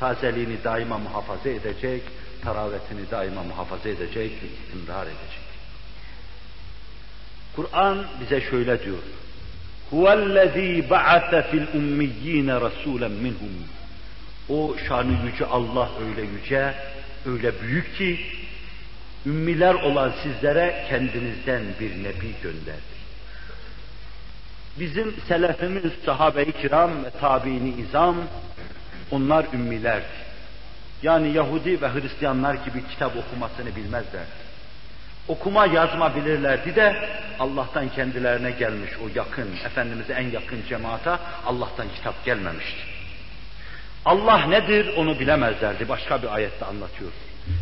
tazeliğini 0.00 0.64
daima 0.64 0.98
muhafaza 0.98 1.48
edecek, 1.48 2.02
taravetini 2.44 3.10
daima 3.10 3.42
muhafaza 3.42 3.88
edecek 3.88 4.32
ve 4.42 4.46
istimrar 4.46 5.06
edecek. 5.06 5.42
Kur'an 7.56 8.04
bize 8.20 8.40
şöyle 8.40 8.84
diyor. 8.84 8.98
Huvellezî 9.90 10.90
ba'ate 10.90 11.42
fil 11.42 11.66
ummiyyîne 11.74 12.52
rasûlen 12.52 13.10
minhum. 13.10 13.56
O 14.48 14.76
şanı 14.88 15.12
yüce 15.26 15.46
Allah 15.46 15.90
öyle 16.08 16.22
yüce, 16.22 16.74
öyle 17.26 17.52
büyük 17.62 17.96
ki 17.98 18.20
ümmiler 19.26 19.74
olan 19.74 20.12
sizlere 20.22 20.84
kendinizden 20.88 21.62
bir 21.80 21.90
nebi 21.90 22.32
gönderdi. 22.42 22.91
Bizim 24.80 25.14
selefimiz 25.28 25.92
sahabe-i 26.06 26.52
kiram 26.52 27.04
ve 27.04 27.10
tabiini 27.10 27.70
izam 27.80 28.16
onlar 29.10 29.46
ümmilerdi. 29.54 30.22
Yani 31.02 31.32
Yahudi 31.32 31.82
ve 31.82 31.88
Hristiyanlar 31.88 32.54
gibi 32.54 32.88
kitap 32.90 33.12
okumasını 33.16 33.76
bilmezlerdi. 33.76 34.42
Okuma 35.28 35.66
yazma 35.66 36.16
bilirlerdi 36.16 36.76
de 36.76 37.08
Allah'tan 37.38 37.88
kendilerine 37.88 38.50
gelmiş 38.50 38.90
o 39.04 39.18
yakın, 39.18 39.48
Efendimiz'e 39.64 40.12
en 40.12 40.30
yakın 40.30 40.58
cemaata 40.68 41.20
Allah'tan 41.46 41.86
kitap 41.96 42.24
gelmemişti. 42.24 42.80
Allah 44.04 44.46
nedir 44.46 44.96
onu 44.96 45.18
bilemezlerdi. 45.18 45.88
Başka 45.88 46.22
bir 46.22 46.34
ayette 46.34 46.64
anlatıyor. 46.64 47.10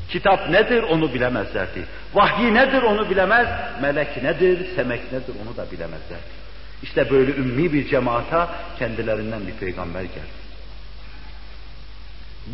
Kitap 0.09 0.51
nedir 0.51 0.83
onu 0.83 1.15
bilemezlerdi. 1.15 1.85
Vahyi 2.15 2.55
nedir 2.55 2.83
onu 2.83 3.11
bilemez. 3.11 3.49
Melek 3.83 4.23
nedir, 4.23 4.67
semek 4.77 5.13
nedir 5.13 5.35
onu 5.45 5.57
da 5.57 5.71
bilemezlerdi. 5.73 6.40
İşte 6.83 7.11
böyle 7.11 7.33
ümmi 7.33 7.73
bir 7.73 7.89
cemaata 7.89 8.49
kendilerinden 8.79 9.47
bir 9.47 9.53
peygamber 9.53 10.03
geldi. 10.03 10.41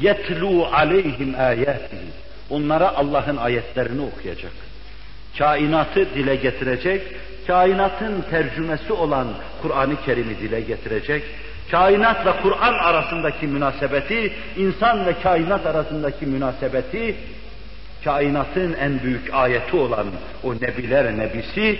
Yetlu 0.00 0.66
aleyhim 0.66 1.34
ayatihi. 1.38 2.10
Onlara 2.50 2.96
Allah'ın 2.96 3.36
ayetlerini 3.36 4.00
okuyacak. 4.00 4.52
Kainatı 5.38 6.14
dile 6.14 6.36
getirecek, 6.36 7.02
kainatın 7.46 8.24
tercümesi 8.30 8.92
olan 8.92 9.28
Kur'an-ı 9.62 9.96
Kerim'i 10.04 10.38
dile 10.38 10.60
getirecek, 10.60 11.22
kainatla 11.70 12.42
Kur'an 12.42 12.74
arasındaki 12.74 13.46
münasebeti, 13.46 14.32
insan 14.56 15.06
ve 15.06 15.14
kainat 15.22 15.66
arasındaki 15.66 16.26
münasebeti, 16.26 17.16
kainatın 18.04 18.72
en 18.72 19.02
büyük 19.02 19.34
ayeti 19.34 19.76
olan 19.76 20.06
o 20.44 20.54
nebiler 20.54 21.18
nebisi, 21.18 21.78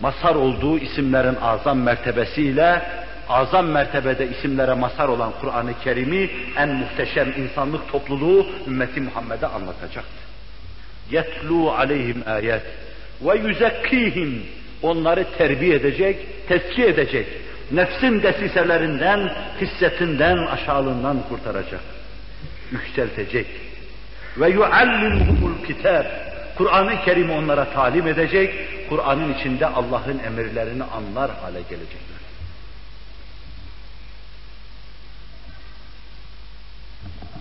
masar 0.00 0.34
olduğu 0.34 0.78
isimlerin 0.78 1.36
azam 1.42 1.78
mertebesiyle, 1.78 2.82
azam 3.28 3.66
mertebede 3.66 4.28
isimlere 4.28 4.74
masar 4.74 5.08
olan 5.08 5.32
Kur'an-ı 5.40 5.72
Kerim'i 5.84 6.30
en 6.56 6.68
muhteşem 6.68 7.32
insanlık 7.38 7.92
topluluğu 7.92 8.46
ümmeti 8.66 9.00
Muhammed'e 9.00 9.46
anlatacaktı. 9.46 10.20
Yetlu 11.10 11.72
aleyhim 11.72 12.22
ayet 12.26 12.62
ve 13.22 13.38
yüzekkihim 13.48 14.42
onları 14.82 15.26
terbiye 15.38 15.76
edecek, 15.76 16.48
tezkiye 16.48 16.88
edecek. 16.88 17.26
Nefsin 17.72 18.22
desiselerinden, 18.22 19.32
hissetinden, 19.60 20.36
aşağılığından 20.36 21.16
kurtaracak. 21.28 21.80
Yükseltecek. 22.72 23.46
Ve 24.36 24.50
yuallimuhumul 24.50 25.66
kitab. 25.66 26.04
Kur'an-ı 26.56 27.04
Kerim 27.04 27.30
onlara 27.30 27.64
talim 27.64 28.06
edecek. 28.06 28.54
Kur'an'ın 28.90 29.34
içinde 29.34 29.66
Allah'ın 29.66 30.18
emirlerini 30.18 30.84
anlar 30.84 31.30
hale 31.30 31.60
gelecekler. 31.62 32.20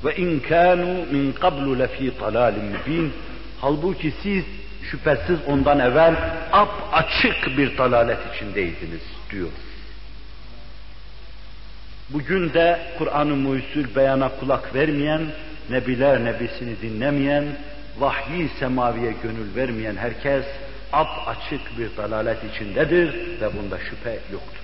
Ve 0.03 0.15
in 0.15 0.39
kanu 0.39 1.05
min 1.11 1.31
qablu 1.31 1.79
lefi 1.79 2.19
dalalin 2.19 2.65
mubin. 2.65 3.13
Halbuki 3.61 4.13
siz 4.23 4.43
şüphesiz 4.91 5.39
ondan 5.47 5.79
evvel 5.79 6.15
ap 6.51 6.71
açık 6.91 7.57
bir 7.57 7.77
dalalet 7.77 8.19
içindeydiniz 8.35 9.01
diyor. 9.31 9.49
Bugün 12.09 12.53
de 12.53 12.79
Kur'an-ı 12.97 13.35
Muhyüsül 13.35 13.95
beyana 13.95 14.29
kulak 14.29 14.75
vermeyen, 14.75 15.21
nebiler 15.69 16.25
nebisini 16.25 16.81
dinlemeyen, 16.81 17.45
vahyi 17.99 18.49
semaviye 18.59 19.13
gönül 19.23 19.55
vermeyen 19.55 19.95
herkes 19.95 20.45
ap 20.93 21.27
açık 21.27 21.79
bir 21.79 21.97
dalalet 21.97 22.37
içindedir 22.53 23.13
ve 23.41 23.49
bunda 23.57 23.79
şüphe 23.79 24.19
yoktur. 24.31 24.59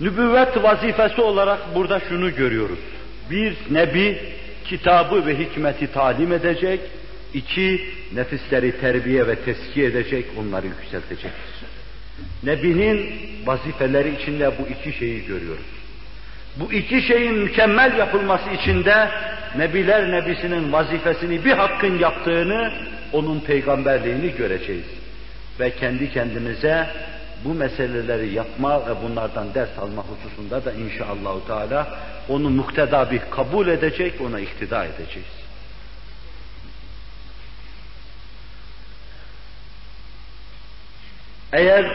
Nübüvvet 0.00 0.62
vazifesi 0.62 1.20
olarak 1.20 1.74
burada 1.74 2.00
şunu 2.00 2.34
görüyoruz. 2.34 2.78
Bir, 3.30 3.56
Nebi 3.70 4.18
kitabı 4.64 5.26
ve 5.26 5.38
hikmeti 5.38 5.92
talim 5.92 6.32
edecek. 6.32 6.80
iki 7.34 7.90
nefisleri 8.14 8.80
terbiye 8.80 9.26
ve 9.26 9.36
teskiye 9.36 9.86
edecek, 9.86 10.26
onları 10.38 10.66
yükseltecektir. 10.66 11.66
Nebinin 12.42 13.12
vazifeleri 13.46 14.22
içinde 14.22 14.52
bu 14.58 14.68
iki 14.68 14.98
şeyi 14.98 15.26
görüyoruz. 15.26 15.66
Bu 16.56 16.72
iki 16.72 17.02
şeyin 17.02 17.34
mükemmel 17.34 17.98
yapılması 17.98 18.50
içinde 18.50 19.10
Nebiler 19.56 20.10
Nebisinin 20.12 20.72
vazifesini 20.72 21.44
bir 21.44 21.52
hakkın 21.52 21.98
yaptığını, 21.98 22.72
onun 23.16 23.40
peygamberliğini 23.40 24.36
göreceğiz. 24.36 24.86
Ve 25.60 25.70
kendi 25.70 26.12
kendimize 26.12 26.86
bu 27.44 27.54
meseleleri 27.54 28.34
yapma 28.34 28.86
ve 28.86 29.02
bunlardan 29.02 29.54
ders 29.54 29.78
alma 29.78 30.02
hususunda 30.02 30.64
da 30.64 30.72
inşallahü 30.72 31.46
teala 31.46 31.98
onu 32.28 32.50
mukteda 32.50 33.10
bir 33.10 33.20
kabul 33.30 33.68
edecek, 33.68 34.20
ona 34.20 34.40
iktida 34.40 34.84
edeceğiz. 34.84 35.28
Eğer 41.52 41.86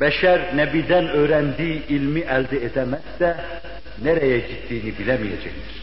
beşer 0.00 0.56
nebiden 0.56 1.08
öğrendiği 1.08 1.86
ilmi 1.86 2.20
elde 2.20 2.64
edemezse 2.64 3.36
nereye 4.02 4.38
gittiğini 4.38 4.98
bilemeyecektir. 4.98 5.79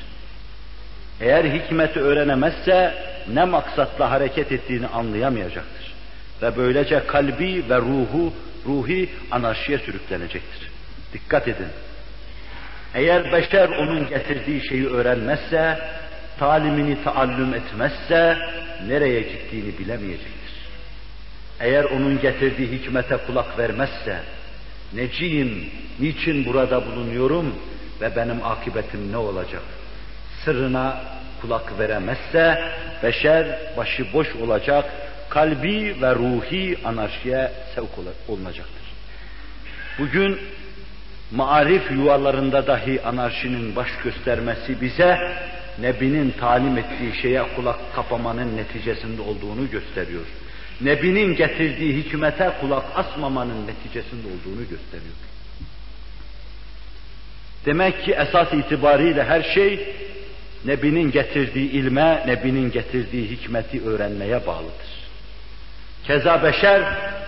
Eğer 1.22 1.46
hikmeti 1.46 2.00
öğrenemezse 2.00 2.94
ne 3.34 3.46
maksatla 3.46 4.12
hareket 4.12 4.52
ettiğini 4.52 4.88
anlayamayacaktır. 4.88 5.94
Ve 6.42 6.58
böylece 6.58 7.06
kalbi 7.08 7.64
ve 7.70 7.78
ruhu, 7.78 8.34
ruhi 8.66 9.10
anarşiye 9.32 9.80
sürüklenecektir. 9.80 10.70
Dikkat 11.14 11.48
edin. 11.48 11.68
Eğer 12.96 13.34
beşer 13.34 13.70
onun 13.70 14.10
getirdiği 14.10 14.68
şeyi 14.70 14.88
öğrenmezse, 14.88 15.80
talimini 16.40 17.04
taallüm 17.04 17.54
etmezse, 17.54 18.38
nereye 18.88 19.22
gittiğini 19.22 19.80
bilemeyecektir. 19.80 20.38
Eğer 21.60 21.84
onun 21.84 22.22
getirdiği 22.22 22.72
hikmete 22.72 23.18
kulak 23.18 23.60
vermezse, 23.60 24.20
neciyim, 24.94 25.70
niçin 26.00 26.46
burada 26.46 26.86
bulunuyorum 26.86 27.56
ve 28.02 28.16
benim 28.16 28.46
akıbetim 28.46 29.12
ne 29.12 29.18
olacak? 29.18 29.62
Sırrına 30.48 31.02
kulak 31.42 31.80
veremezse, 31.80 32.72
beşer 33.04 33.60
başıboş 33.78 34.36
olacak, 34.36 34.86
kalbi 35.30 36.02
ve 36.02 36.16
ruhi 36.16 36.78
anarşiye 36.86 37.52
sevk 37.76 37.90
olunacaktır. 38.28 38.86
Bugün 40.00 40.40
maarif 41.32 41.92
yuvalarında 41.92 42.68
dahi 42.68 43.02
anarşinin 43.02 43.76
baş 43.76 43.88
göstermesi 44.04 44.82
bize 44.82 45.18
Nebi'nin 45.82 46.32
talim 46.32 46.78
ettiği 46.78 47.22
şeye 47.22 47.44
kulak 47.56 47.80
kapamanın 47.96 48.58
neticesinde 48.58 49.22
olduğunu 49.22 49.72
gösteriyor. 49.72 50.26
Nebi'nin 50.82 51.36
getirdiği 51.36 52.04
hikmete 52.04 52.52
kulak 52.62 52.86
asmamanın 52.96 53.68
neticesinde 53.68 54.28
olduğunu 54.28 54.70
gösteriyor. 54.70 55.16
Demek 57.66 58.04
ki 58.04 58.12
esas 58.12 58.54
itibariyle 58.54 59.24
her 59.24 59.44
şey 59.44 59.96
Nebi'nin 60.68 61.12
getirdiği 61.12 61.72
ilme, 61.72 62.24
Nebi'nin 62.28 62.72
getirdiği 62.72 63.30
hikmeti 63.30 63.84
öğrenmeye 63.84 64.48
bağlıdır. 64.48 65.08
Keza 66.04 66.44
beşer 66.44 66.82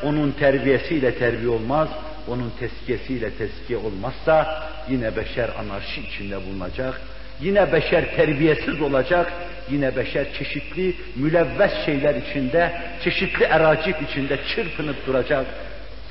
onun 0.04 0.32
terbiyesiyle 0.32 1.16
terbiye 1.16 1.50
olmaz, 1.50 1.90
onun 2.28 2.54
teskiyesiyle 2.60 3.32
teskiye 3.32 3.80
olmazsa 3.80 4.64
yine 4.90 5.16
beşer 5.16 5.50
anarşi 5.60 6.02
içinde 6.02 6.46
bulunacak, 6.46 7.02
yine 7.42 7.74
beşer 7.74 8.16
terbiyesiz 8.16 8.82
olacak, 8.82 9.34
yine 9.72 9.96
beşer 9.96 10.34
çeşitli 10.34 10.96
mülevves 11.16 11.72
şeyler 11.86 12.16
içinde, 12.16 12.82
çeşitli 13.04 13.44
eracip 13.46 14.02
içinde 14.02 14.40
çırpınıp 14.56 15.08
duracak, 15.08 15.46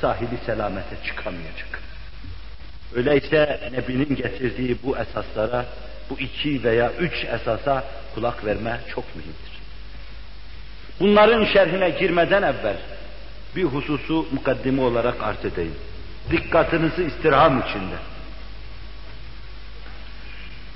sahili 0.01 0.39
selamete 0.47 0.97
çıkamayacak. 1.07 1.83
Öyleyse 2.95 3.61
Nebi'nin 3.73 4.17
getirdiği 4.17 4.77
bu 4.85 4.97
esaslara, 4.99 5.65
bu 6.11 6.19
iki 6.19 6.65
veya 6.65 6.93
üç 6.93 7.25
esasa 7.25 7.85
kulak 8.15 8.45
verme 8.45 8.81
çok 8.95 9.17
mühimdir. 9.17 9.59
Bunların 11.01 11.45
şerhine 11.45 11.91
girmeden 11.91 12.43
evvel 12.43 12.77
bir 13.57 13.65
hususu 13.65 14.27
mukaddime 14.33 14.83
olarak 14.83 15.23
arz 15.23 15.45
edeyim. 15.45 15.75
Dikkatinizi 16.31 17.05
istirham 17.05 17.63
içinde. 17.69 17.97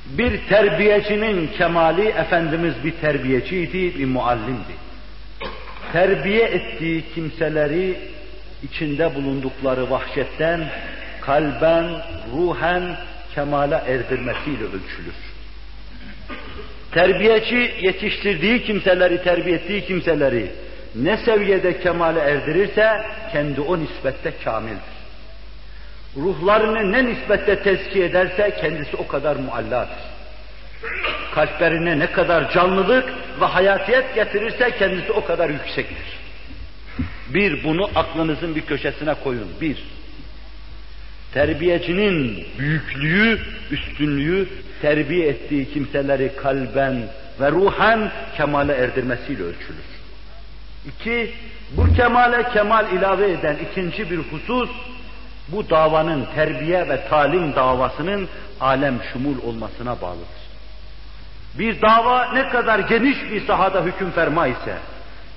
Bir 0.07 0.49
terbiyecinin 0.49 1.47
kemali 1.47 2.09
Efendimiz 2.09 2.75
bir 2.85 2.93
terbiyeciydi, 2.93 3.99
bir 3.99 4.07
muallimdi. 4.07 4.73
Terbiye 5.93 6.45
ettiği 6.45 7.05
kimseleri 7.15 7.99
içinde 8.63 9.15
bulundukları 9.15 9.91
vahşetten 9.91 10.69
kalben, 11.21 11.85
ruhen 12.37 12.97
kemale 13.35 13.75
erdirmesiyle 13.75 14.65
ölçülür. 14.65 15.15
Terbiyeci 16.93 17.75
yetiştirdiği 17.81 18.65
kimseleri, 18.65 19.23
terbiye 19.23 19.57
ettiği 19.57 19.85
kimseleri 19.85 20.51
ne 20.95 21.17
seviyede 21.17 21.81
kemale 21.81 22.21
erdirirse 22.21 23.03
kendi 23.33 23.61
o 23.61 23.79
nispette 23.79 24.33
kamildir. 24.45 25.03
Ruhlarını 26.17 26.93
ne 26.93 27.05
nispette 27.05 27.63
tezkiye 27.63 28.07
ederse 28.07 28.57
kendisi 28.61 28.97
o 28.97 29.07
kadar 29.07 29.37
mualladır. 29.37 30.13
Kalplerine 31.35 31.99
ne 31.99 32.13
kadar 32.13 32.53
canlılık 32.53 33.15
ve 33.41 33.45
hayatiyet 33.45 34.15
getirirse 34.15 34.71
kendisi 34.79 35.13
o 35.13 35.25
kadar 35.25 35.51
yüksektir. 35.51 36.23
Bir, 37.29 37.65
bunu 37.65 37.91
aklınızın 37.95 38.55
bir 38.55 38.61
köşesine 38.61 39.15
koyun. 39.15 39.49
Bir, 39.61 39.85
terbiyecinin 41.35 42.47
büyüklüğü, 42.59 43.39
üstünlüğü, 43.71 44.49
terbiye 44.83 45.29
ettiği 45.29 45.73
kimseleri 45.73 46.33
kalben 46.37 47.03
ve 47.41 47.51
ruhen 47.51 48.11
kemale 48.37 48.73
erdirmesiyle 48.73 49.43
ölçülür. 49.43 49.93
İki, 50.87 51.31
bu 51.77 51.95
kemale 51.95 52.49
kemal 52.53 52.93
ilave 52.93 53.31
eden 53.31 53.57
ikinci 53.71 54.11
bir 54.11 54.19
husus, 54.19 54.71
bu 55.49 55.71
davanın 55.71 56.27
terbiye 56.35 56.89
ve 56.89 57.09
talim 57.09 57.55
davasının 57.55 58.29
alem 58.61 58.95
şumul 59.13 59.43
olmasına 59.43 60.01
bağlıdır. 60.01 60.43
Bir 61.59 61.81
dava 61.83 62.33
ne 62.33 62.49
kadar 62.49 62.79
geniş 62.79 63.19
bir 63.31 63.47
sahada 63.47 63.85
hüküm 63.85 64.11
ferma 64.11 64.47
ise, 64.47 64.75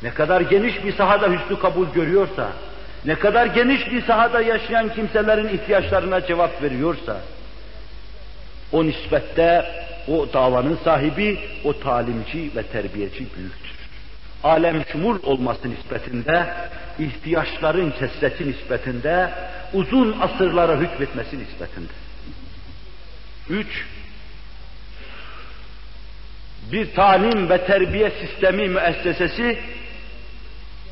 ne 0.04 0.10
kadar 0.10 0.42
geniş 0.42 0.84
bir 0.84 0.94
sahada 0.94 1.28
hüsnü 1.28 1.60
kabul 1.60 1.88
görüyorsa, 1.94 2.50
ne 3.06 3.16
kadar 3.16 3.46
geniş 3.46 3.92
bir 3.92 4.02
sahada 4.02 4.42
yaşayan 4.42 4.94
kimselerin 4.94 5.48
ihtiyaçlarına 5.48 6.26
cevap 6.26 6.62
veriyorsa, 6.62 7.22
o 8.72 8.86
nispette 8.86 9.66
o 10.08 10.34
davanın 10.34 10.80
sahibi, 10.84 11.40
o 11.64 11.80
talimci 11.80 12.52
ve 12.56 12.64
terbiyeci 12.64 13.20
büyüktür. 13.20 13.76
Alem 14.44 14.86
şumul 14.92 15.20
olması 15.24 15.70
nispetinde, 15.70 16.48
ihtiyaçların 17.00 17.92
kesreti 17.92 18.48
nispetinde, 18.48 19.30
uzun 19.74 20.20
asırlara 20.22 20.78
hükmetmesi 20.78 21.40
nispetinde. 21.40 21.94
Üç, 23.50 23.86
bir 26.72 26.94
talim 26.94 27.50
ve 27.50 27.66
terbiye 27.66 28.12
sistemi 28.12 28.70
müessesesi 28.70 29.60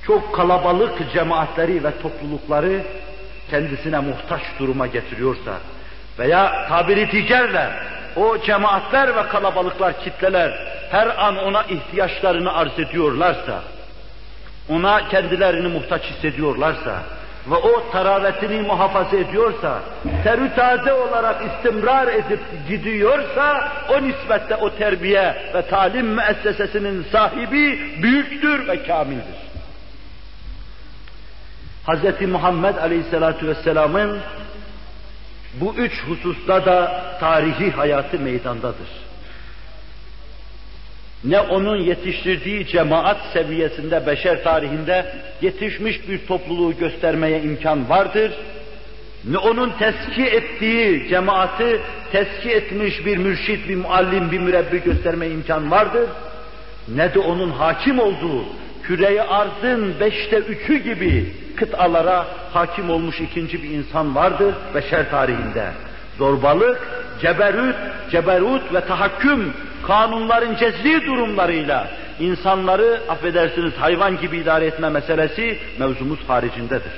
çok 0.07 0.35
kalabalık 0.35 1.13
cemaatleri 1.13 1.83
ve 1.83 1.91
toplulukları 2.01 2.81
kendisine 3.49 3.99
muhtaç 3.99 4.41
duruma 4.59 4.87
getiriyorsa 4.87 5.51
veya 6.19 6.67
tabiri 6.69 7.11
diğerle 7.11 7.69
o 8.15 8.37
cemaatler 8.37 9.15
ve 9.15 9.27
kalabalıklar, 9.27 9.99
kitleler 9.99 10.53
her 10.91 11.25
an 11.25 11.37
ona 11.37 11.63
ihtiyaçlarını 11.63 12.53
arz 12.53 12.79
ediyorlarsa, 12.79 13.61
ona 14.69 15.07
kendilerini 15.07 15.67
muhtaç 15.67 16.01
hissediyorlarsa 16.03 17.03
ve 17.51 17.55
o 17.55 17.91
taravetini 17.91 18.61
muhafaza 18.61 19.17
ediyorsa, 19.17 19.79
terü 20.23 20.55
taze 20.55 20.93
olarak 20.93 21.41
istimrar 21.45 22.07
edip 22.07 22.39
gidiyorsa, 22.67 23.71
o 23.89 24.01
nispette 24.01 24.55
o 24.55 24.69
terbiye 24.69 25.51
ve 25.53 25.61
talim 25.61 26.05
müessesesinin 26.05 27.05
sahibi 27.11 27.79
büyüktür 28.03 28.67
ve 28.67 28.83
kamildir. 28.83 29.52
Hz. 31.87 32.27
Muhammed 32.27 32.75
Aleyhisselatü 32.75 33.47
Vesselam'ın 33.47 34.19
bu 35.53 35.75
üç 35.77 36.03
hususta 36.03 36.65
da 36.65 37.03
tarihi 37.19 37.71
hayatı 37.71 38.19
meydandadır. 38.19 38.87
Ne 41.23 41.39
onun 41.39 41.77
yetiştirdiği 41.77 42.67
cemaat 42.67 43.17
seviyesinde 43.33 44.07
beşer 44.07 44.43
tarihinde 44.43 45.15
yetişmiş 45.41 46.09
bir 46.09 46.27
topluluğu 46.27 46.77
göstermeye 46.77 47.41
imkan 47.41 47.89
vardır, 47.89 48.31
ne 49.23 49.37
onun 49.37 49.69
teski 49.69 50.23
ettiği 50.23 51.09
cemaati 51.09 51.81
teski 52.11 52.51
etmiş 52.51 53.05
bir 53.05 53.17
mürşit, 53.17 53.69
bir 53.69 53.75
muallim, 53.75 54.31
bir 54.31 54.39
mürebbi 54.39 54.83
göstermeye 54.83 55.31
imkan 55.31 55.71
vardır, 55.71 56.09
ne 56.87 57.13
de 57.13 57.19
onun 57.19 57.51
hakim 57.51 57.99
olduğu 57.99 58.45
küreyi 58.83 59.21
arzın 59.21 59.99
beşte 59.99 60.37
üçü 60.37 60.77
gibi 60.77 61.33
kıtalara 61.55 62.25
hakim 62.53 62.89
olmuş 62.89 63.19
ikinci 63.19 63.63
bir 63.63 63.69
insan 63.69 64.15
vardır 64.15 64.55
beşer 64.75 65.09
tarihinde. 65.09 65.65
Zorbalık, 66.17 66.79
ceberüt, 67.21 67.75
ceberut 68.11 68.73
ve 68.73 68.81
tahakküm 68.81 69.53
kanunların 69.87 70.55
cezri 70.55 71.01
durumlarıyla 71.01 71.87
insanları 72.19 73.01
affedersiniz 73.09 73.73
hayvan 73.73 74.19
gibi 74.19 74.37
idare 74.37 74.65
etme 74.65 74.89
meselesi 74.89 75.57
mevzumuz 75.79 76.19
haricindedir. 76.27 76.91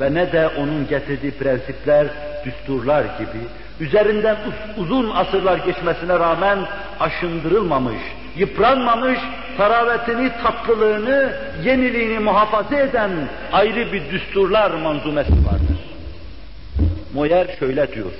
Ve 0.00 0.14
ne 0.14 0.32
de 0.32 0.48
onun 0.48 0.88
getirdiği 0.88 1.30
prensipler, 1.32 2.06
düsturlar 2.44 3.02
gibi 3.02 3.40
üzerinden 3.80 4.36
uzun 4.76 5.10
asırlar 5.10 5.58
geçmesine 5.58 6.18
rağmen 6.18 6.58
aşındırılmamış, 7.00 8.02
yıpranmamış, 8.36 9.18
taravetini, 9.56 10.32
tatlılığını, 10.42 11.36
yeniliğini 11.64 12.18
muhafaza 12.18 12.76
eden 12.76 13.10
ayrı 13.52 13.92
bir 13.92 14.10
düsturlar 14.10 14.70
manzumesi 14.70 15.32
vardır. 15.32 15.78
Moyer 17.14 17.56
şöyle 17.58 17.92
diyor. 17.94 18.12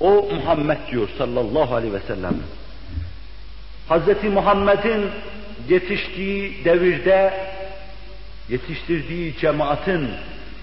O 0.00 0.28
Muhammed 0.34 0.78
diyor 0.90 1.08
sallallahu 1.18 1.74
aleyhi 1.74 1.94
ve 1.94 2.00
sellem. 2.00 2.34
Hz. 3.90 4.24
Muhammed'in 4.32 5.10
yetiştiği 5.68 6.64
devirde 6.64 7.34
yetiştirdiği 8.48 9.36
cemaatin 9.36 10.08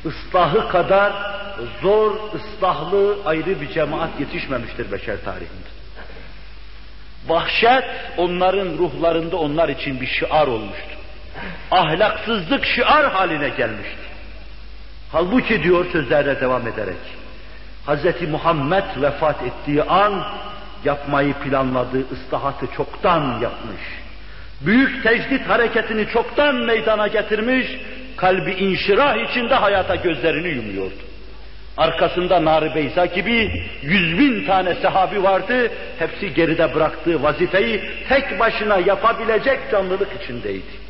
ıslahı 0.06 0.70
kadar 0.70 1.14
zor, 1.82 2.16
ıslahlı 2.36 3.18
ayrı 3.26 3.62
bir 3.62 3.70
cemaat 3.70 4.20
yetişmemiştir 4.20 4.92
beşer 4.92 5.24
tarihinde. 5.24 5.77
Vahşet 7.28 7.84
onların 8.18 8.78
ruhlarında 8.78 9.38
onlar 9.38 9.70
için 9.70 10.02
bir 10.02 10.08
şiar 10.08 10.48
olmuştu. 10.48 10.98
Ahlaksızlık 11.72 12.66
şiar 12.66 13.12
haline 13.12 13.50
gelmişti. 13.50 14.08
Halbuki 15.12 15.64
diyor 15.64 15.86
sözlerine 15.92 16.42
devam 16.42 16.68
ederek, 16.68 16.98
Hz. 17.88 18.30
Muhammed 18.30 18.84
vefat 19.02 19.44
ettiği 19.44 19.84
an 19.84 20.24
yapmayı 20.86 21.34
planladığı 21.34 22.06
ıslahatı 22.12 22.68
çoktan 22.78 23.40
yapmış. 23.42 23.82
Büyük 24.62 25.04
tecdit 25.04 25.50
hareketini 25.50 26.08
çoktan 26.08 26.56
meydana 26.56 27.08
getirmiş, 27.08 27.68
kalbi 28.18 28.52
inşirah 28.52 29.30
içinde 29.30 29.56
hayata 29.56 29.96
gözlerini 29.96 30.48
yumuyordu. 30.48 31.08
Arkasında 31.78 32.46
Nar-ı 32.46 32.76
Beyza 32.76 33.06
gibi 33.06 33.64
yüz 33.82 34.20
bin 34.20 34.46
tane 34.46 34.76
sahabi 34.76 35.24
vardı. 35.24 35.72
Hepsi 36.00 36.34
geride 36.34 36.76
bıraktığı 36.76 37.24
vazifeyi 37.24 37.82
tek 38.10 38.40
başına 38.40 38.78
yapabilecek 38.78 39.60
canlılık 39.72 40.24
içindeydi. 40.24 40.88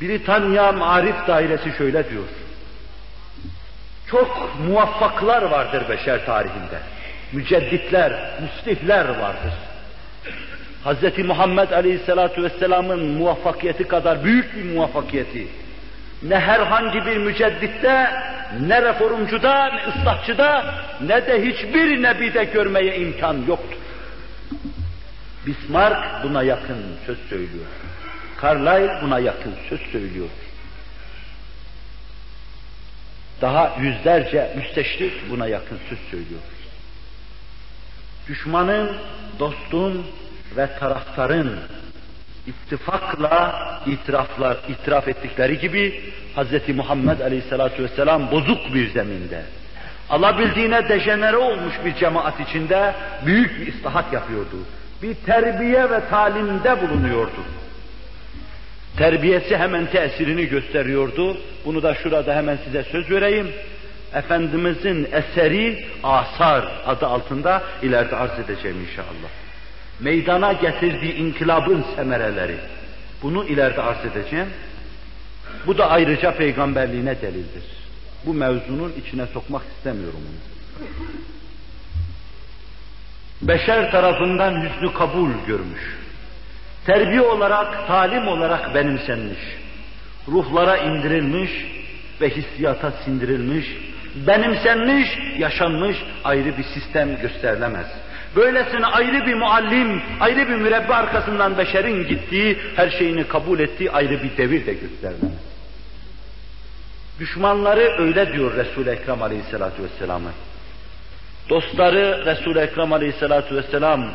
Britanya 0.00 0.72
Marif 0.72 1.26
Dairesi 1.28 1.72
şöyle 1.78 2.10
diyor. 2.10 2.24
Çok 4.10 4.56
muvaffaklar 4.68 5.42
vardır 5.42 5.88
beşer 5.88 6.26
tarihinde. 6.26 6.78
Mücedditler, 7.32 8.12
müslifler 8.42 9.08
vardır. 9.08 9.52
Hz. 10.84 11.24
Muhammed 11.24 11.70
Aleyhisselatü 11.70 12.42
Vesselam'ın 12.42 13.04
muvaffakiyeti 13.04 13.84
kadar 13.84 14.24
büyük 14.24 14.56
bir 14.56 14.64
muvaffakiyeti, 14.64 15.46
ne 16.22 16.40
herhangi 16.40 17.06
bir 17.06 17.16
mücedditte 17.16 18.10
ne 18.60 18.82
reformcuda, 18.82 19.66
ne 19.66 19.86
ıslahçıda, 19.88 20.74
ne 21.00 21.26
de 21.26 21.46
hiçbir 21.46 22.02
nebide 22.02 22.44
görmeye 22.44 22.98
imkan 22.98 23.46
yoktur. 23.48 23.78
Bismarck 25.46 26.24
buna 26.24 26.42
yakın 26.42 26.78
söz 27.06 27.18
söylüyor. 27.28 27.66
Carlyle 28.42 28.98
buna 29.02 29.18
yakın 29.18 29.54
söz 29.68 29.80
söylüyor. 29.80 30.28
Daha 33.40 33.76
yüzlerce 33.80 34.52
müsteşrik 34.56 35.30
buna 35.30 35.46
yakın 35.46 35.78
söz 35.88 35.98
söylüyor. 36.10 36.40
Düşmanın, 38.28 38.96
dostun 39.38 40.06
ve 40.56 40.68
taraftarın 40.78 41.58
ittifakla 42.48 43.80
itiraflar, 43.86 44.56
itiraf 44.68 45.08
ettikleri 45.08 45.58
gibi 45.58 46.00
Hz. 46.36 46.68
Muhammed 46.76 47.20
Aleyhisselatü 47.20 47.82
Vesselam 47.82 48.30
bozuk 48.30 48.74
bir 48.74 48.90
zeminde, 48.90 49.42
alabildiğine 50.10 50.88
dejenere 50.88 51.36
olmuş 51.36 51.74
bir 51.84 51.94
cemaat 51.94 52.40
içinde 52.40 52.94
büyük 53.26 53.60
bir 53.60 53.66
istihat 53.66 54.12
yapıyordu. 54.12 54.56
Bir 55.02 55.14
terbiye 55.14 55.90
ve 55.90 56.08
talimde 56.10 56.82
bulunuyordu. 56.82 57.44
Terbiyesi 58.96 59.56
hemen 59.56 59.86
tesirini 59.86 60.46
gösteriyordu. 60.46 61.36
Bunu 61.64 61.82
da 61.82 61.94
şurada 61.94 62.34
hemen 62.34 62.58
size 62.64 62.82
söz 62.82 63.10
vereyim. 63.10 63.48
Efendimizin 64.14 65.08
eseri 65.12 65.84
Asar 66.02 66.64
adı 66.86 67.06
altında 67.06 67.62
ileride 67.82 68.16
arz 68.16 68.38
edeceğim 68.38 68.76
inşallah. 68.90 69.47
Meydana 70.00 70.52
getirdiği 70.52 71.14
inkılabın 71.14 71.84
semereleri. 71.96 72.56
Bunu 73.22 73.44
ileride 73.44 73.82
arz 73.82 74.04
edeceğim. 74.04 74.48
Bu 75.66 75.78
da 75.78 75.90
ayrıca 75.90 76.36
peygamberliğine 76.36 77.22
delildir. 77.22 77.64
Bu 78.26 78.34
mevzunun 78.34 78.92
içine 78.92 79.26
sokmak 79.26 79.62
istemiyorum 79.76 80.20
onu. 80.20 80.38
Beşer 83.42 83.90
tarafından 83.90 84.62
hüsnü 84.62 84.92
kabul 84.92 85.30
görmüş 85.46 85.98
terbiye 86.88 87.20
olarak, 87.20 87.86
talim 87.86 88.28
olarak 88.28 88.74
benimsenmiş, 88.74 89.38
ruhlara 90.28 90.76
indirilmiş 90.76 91.50
ve 92.20 92.30
hissiyata 92.30 92.92
sindirilmiş, 93.04 93.66
benimsenmiş, 94.26 95.08
yaşanmış 95.38 95.96
ayrı 96.24 96.58
bir 96.58 96.64
sistem 96.64 97.20
gösterilemez. 97.22 97.86
Böylesine 98.36 98.86
ayrı 98.86 99.26
bir 99.26 99.34
muallim, 99.34 100.02
ayrı 100.20 100.48
bir 100.48 100.54
mürebbi 100.54 100.94
arkasından 100.94 101.58
beşerin 101.58 102.08
gittiği, 102.08 102.58
her 102.76 102.90
şeyini 102.90 103.28
kabul 103.28 103.58
ettiği 103.58 103.90
ayrı 103.90 104.22
bir 104.22 104.36
devir 104.36 104.66
de 104.66 104.72
gösterilemez. 104.72 105.38
Düşmanları 107.20 107.94
öyle 107.98 108.32
diyor 108.32 108.56
Resul-i 108.56 108.90
Ekrem 108.90 109.22
Aleyhisselatü 109.22 109.82
Vesselam'ı. 109.82 110.30
Dostları 111.48 112.26
Resul-i 112.26 112.58
Ekrem 112.58 112.92
Aleyhisselatü 112.92 113.56
Vesselam 113.56 114.10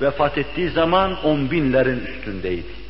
vefat 0.00 0.38
ettiği 0.38 0.70
zaman 0.70 1.24
on 1.24 1.50
binlerin 1.50 2.00
üstündeydi. 2.00 2.80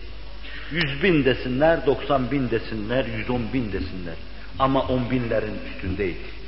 Yüz 0.70 1.02
bin 1.02 1.24
desinler, 1.24 1.86
doksan 1.86 2.30
bin 2.30 2.50
desinler, 2.50 3.04
yüz 3.04 3.30
on 3.30 3.42
bin 3.52 3.72
desinler. 3.72 4.14
Ama 4.58 4.82
on 4.82 5.10
binlerin 5.10 5.58
üstündeydi. 5.68 6.39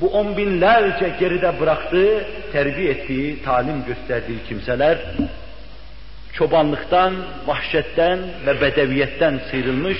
Bu 0.00 0.08
on 0.08 0.36
binlerce 0.36 1.16
geride 1.20 1.60
bıraktığı, 1.60 2.26
terbiye 2.52 2.90
ettiği, 2.90 3.42
talim 3.42 3.84
gösterdiği 3.84 4.38
kimseler, 4.48 4.98
çobanlıktan, 6.32 7.14
vahşetten 7.46 8.18
ve 8.46 8.60
bedeviyetten 8.60 9.40
sıyrılmış, 9.50 9.98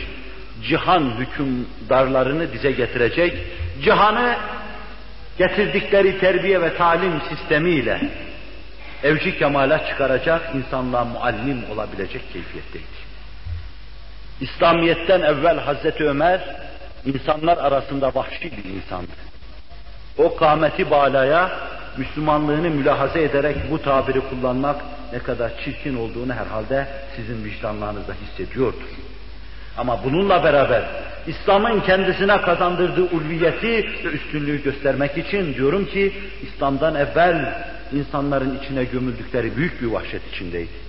cihan 0.69 1.13
hükümdarlarını 1.19 2.53
dize 2.53 2.71
getirecek, 2.71 3.39
cihanı 3.83 4.37
getirdikleri 5.39 6.19
terbiye 6.19 6.61
ve 6.61 6.77
talim 6.77 7.21
sistemiyle 7.29 8.01
evci 9.03 9.39
kemale 9.39 9.81
çıkaracak, 9.89 10.55
insanlığa 10.55 11.05
muallim 11.05 11.65
olabilecek 11.73 12.33
keyfiyetteydi. 12.33 12.99
İslamiyet'ten 14.41 15.21
evvel 15.21 15.59
Hazreti 15.59 16.05
Ömer, 16.05 16.41
insanlar 17.07 17.59
arasında 17.59 18.15
vahşi 18.15 18.53
bir 18.53 18.65
insandı. 18.65 19.28
O 20.19 20.37
kâmeti 20.37 20.91
balaya, 20.91 21.51
Müslümanlığını 21.97 22.71
mülahaza 22.71 23.19
ederek 23.19 23.57
bu 23.71 23.83
tabiri 23.83 24.21
kullanmak 24.21 24.77
ne 25.13 25.19
kadar 25.19 25.53
çirkin 25.65 25.97
olduğunu 25.97 26.33
herhalde 26.33 26.87
sizin 27.17 27.45
vicdanlarınızda 27.45 28.13
hissediyordur. 28.13 28.89
Ama 29.79 30.05
bununla 30.05 30.45
beraber 30.45 30.85
İslam'ın 31.27 31.81
kendisine 31.81 32.41
kazandırdığı 32.41 33.03
ulviyeti 33.03 33.85
ve 34.05 34.09
üstünlüğü 34.09 34.63
göstermek 34.63 35.19
için 35.19 35.55
diyorum 35.55 35.87
ki 35.87 36.13
İslam'dan 36.43 36.95
evvel 36.95 37.65
insanların 37.93 38.59
içine 38.59 38.85
gömüldükleri 38.85 39.57
büyük 39.57 39.83
bir 39.83 39.87
vahşet 39.87 40.23
içindeydi. 40.33 40.89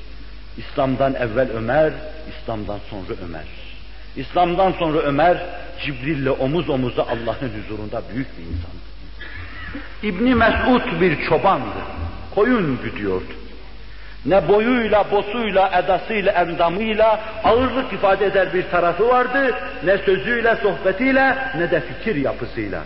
İslam'dan 0.57 1.13
evvel 1.13 1.49
Ömer, 1.51 1.93
İslam'dan 2.29 2.79
sonra 2.89 3.19
Ömer. 3.27 3.45
İslam'dan 4.15 4.71
sonra 4.71 4.99
Ömer, 4.99 5.37
Cibril'le 5.85 6.29
omuz 6.29 6.69
omuza 6.69 7.03
Allah'ın 7.03 7.51
huzurunda 7.63 8.01
büyük 8.13 8.37
bir 8.37 8.43
insandı. 8.43 8.88
İbni 10.03 10.35
Mesud 10.35 11.01
bir 11.01 11.25
çobandı. 11.29 11.79
Koyun 12.35 12.79
güdüyordu. 12.83 13.33
Ne 14.25 14.47
boyuyla, 14.47 15.11
bosuyla, 15.11 15.71
edasıyla, 15.83 16.31
endamıyla 16.31 17.19
ağırlık 17.43 17.93
ifade 17.93 18.25
eder 18.25 18.53
bir 18.53 18.63
tarafı 18.63 19.07
vardı, 19.07 19.55
ne 19.83 19.97
sözüyle, 19.97 20.55
sohbetiyle, 20.55 21.37
ne 21.57 21.71
de 21.71 21.81
fikir 21.81 22.15
yapısıyla. 22.15 22.83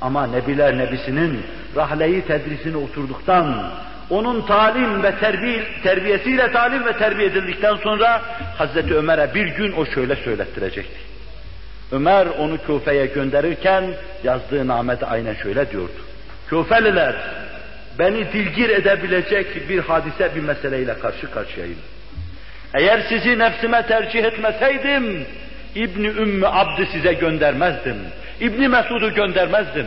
Ama 0.00 0.26
Nebiler 0.26 0.78
Nebisi'nin 0.78 1.40
rahleyi 1.76 2.22
tedrisine 2.22 2.76
oturduktan, 2.76 3.72
onun 4.10 4.42
talim 4.42 5.02
ve 5.02 5.16
terbiye, 5.16 5.64
terbiyesiyle 5.82 6.52
talim 6.52 6.84
ve 6.84 6.92
terbiye 6.92 7.28
edildikten 7.28 7.76
sonra 7.76 8.22
Hazreti 8.58 8.94
Ömer'e 8.94 9.34
bir 9.34 9.46
gün 9.46 9.72
o 9.72 9.86
şöyle 9.86 10.16
söylettirecekti. 10.16 10.98
Ömer 11.92 12.26
onu 12.26 12.58
Küfe'ye 12.58 13.06
gönderirken 13.06 13.84
yazdığı 14.24 14.68
namede 14.68 15.06
aynen 15.06 15.34
şöyle 15.34 15.70
diyordu. 15.70 16.05
Küfeliler, 16.48 17.16
beni 17.98 18.32
dilgir 18.32 18.68
edebilecek 18.68 19.68
bir 19.68 19.78
hadise, 19.78 20.30
bir 20.36 20.40
meseleyle 20.40 20.98
karşı 20.98 21.30
karşıyayım. 21.30 21.78
Eğer 22.74 23.00
sizi 23.08 23.38
nefsime 23.38 23.86
tercih 23.86 24.24
etmeseydim, 24.24 25.26
İbni 25.74 26.06
Ümmü 26.06 26.46
Abd'i 26.46 26.86
size 26.86 27.12
göndermezdim. 27.12 27.96
İbni 28.40 28.68
Mesud'u 28.68 29.14
göndermezdim. 29.14 29.86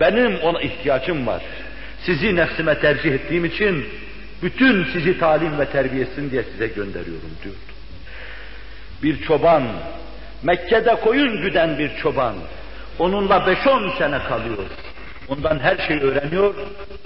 Benim 0.00 0.40
ona 0.40 0.60
ihtiyacım 0.60 1.26
var. 1.26 1.42
Sizi 2.06 2.36
nefsime 2.36 2.80
tercih 2.80 3.12
ettiğim 3.12 3.44
için 3.44 3.88
bütün 4.42 4.84
sizi 4.84 5.18
talim 5.18 5.58
ve 5.58 5.64
terbiyesin 5.64 6.30
diye 6.30 6.42
size 6.42 6.66
gönderiyorum 6.66 7.30
diyordu. 7.44 7.58
Bir 9.02 9.22
çoban, 9.22 9.62
Mekke'de 10.42 10.94
koyun 10.94 11.42
güden 11.42 11.78
bir 11.78 11.96
çoban, 12.02 12.34
onunla 12.98 13.46
beş 13.46 13.66
on 13.66 13.90
sene 13.98 14.18
kalıyor. 14.18 14.64
Ondan 15.30 15.58
her 15.58 15.76
şeyi 15.88 16.00
öğreniyor, 16.00 16.54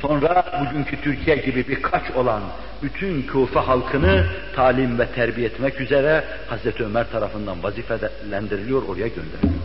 sonra 0.00 0.44
bugünkü 0.60 1.00
Türkiye 1.00 1.37
gibi 1.37 1.68
bir 1.68 1.82
kaç 1.82 2.10
olan 2.10 2.42
bütün 2.82 3.22
Kufa 3.22 3.68
halkını 3.68 4.26
talim 4.56 4.98
ve 4.98 5.06
terbiye 5.06 5.46
etmek 5.46 5.80
üzere 5.80 6.24
Hazreti 6.48 6.84
Ömer 6.84 7.10
tarafından 7.10 7.62
vazifelendiriliyor, 7.62 8.82
oraya 8.82 9.08
gönderiliyor. 9.08 9.64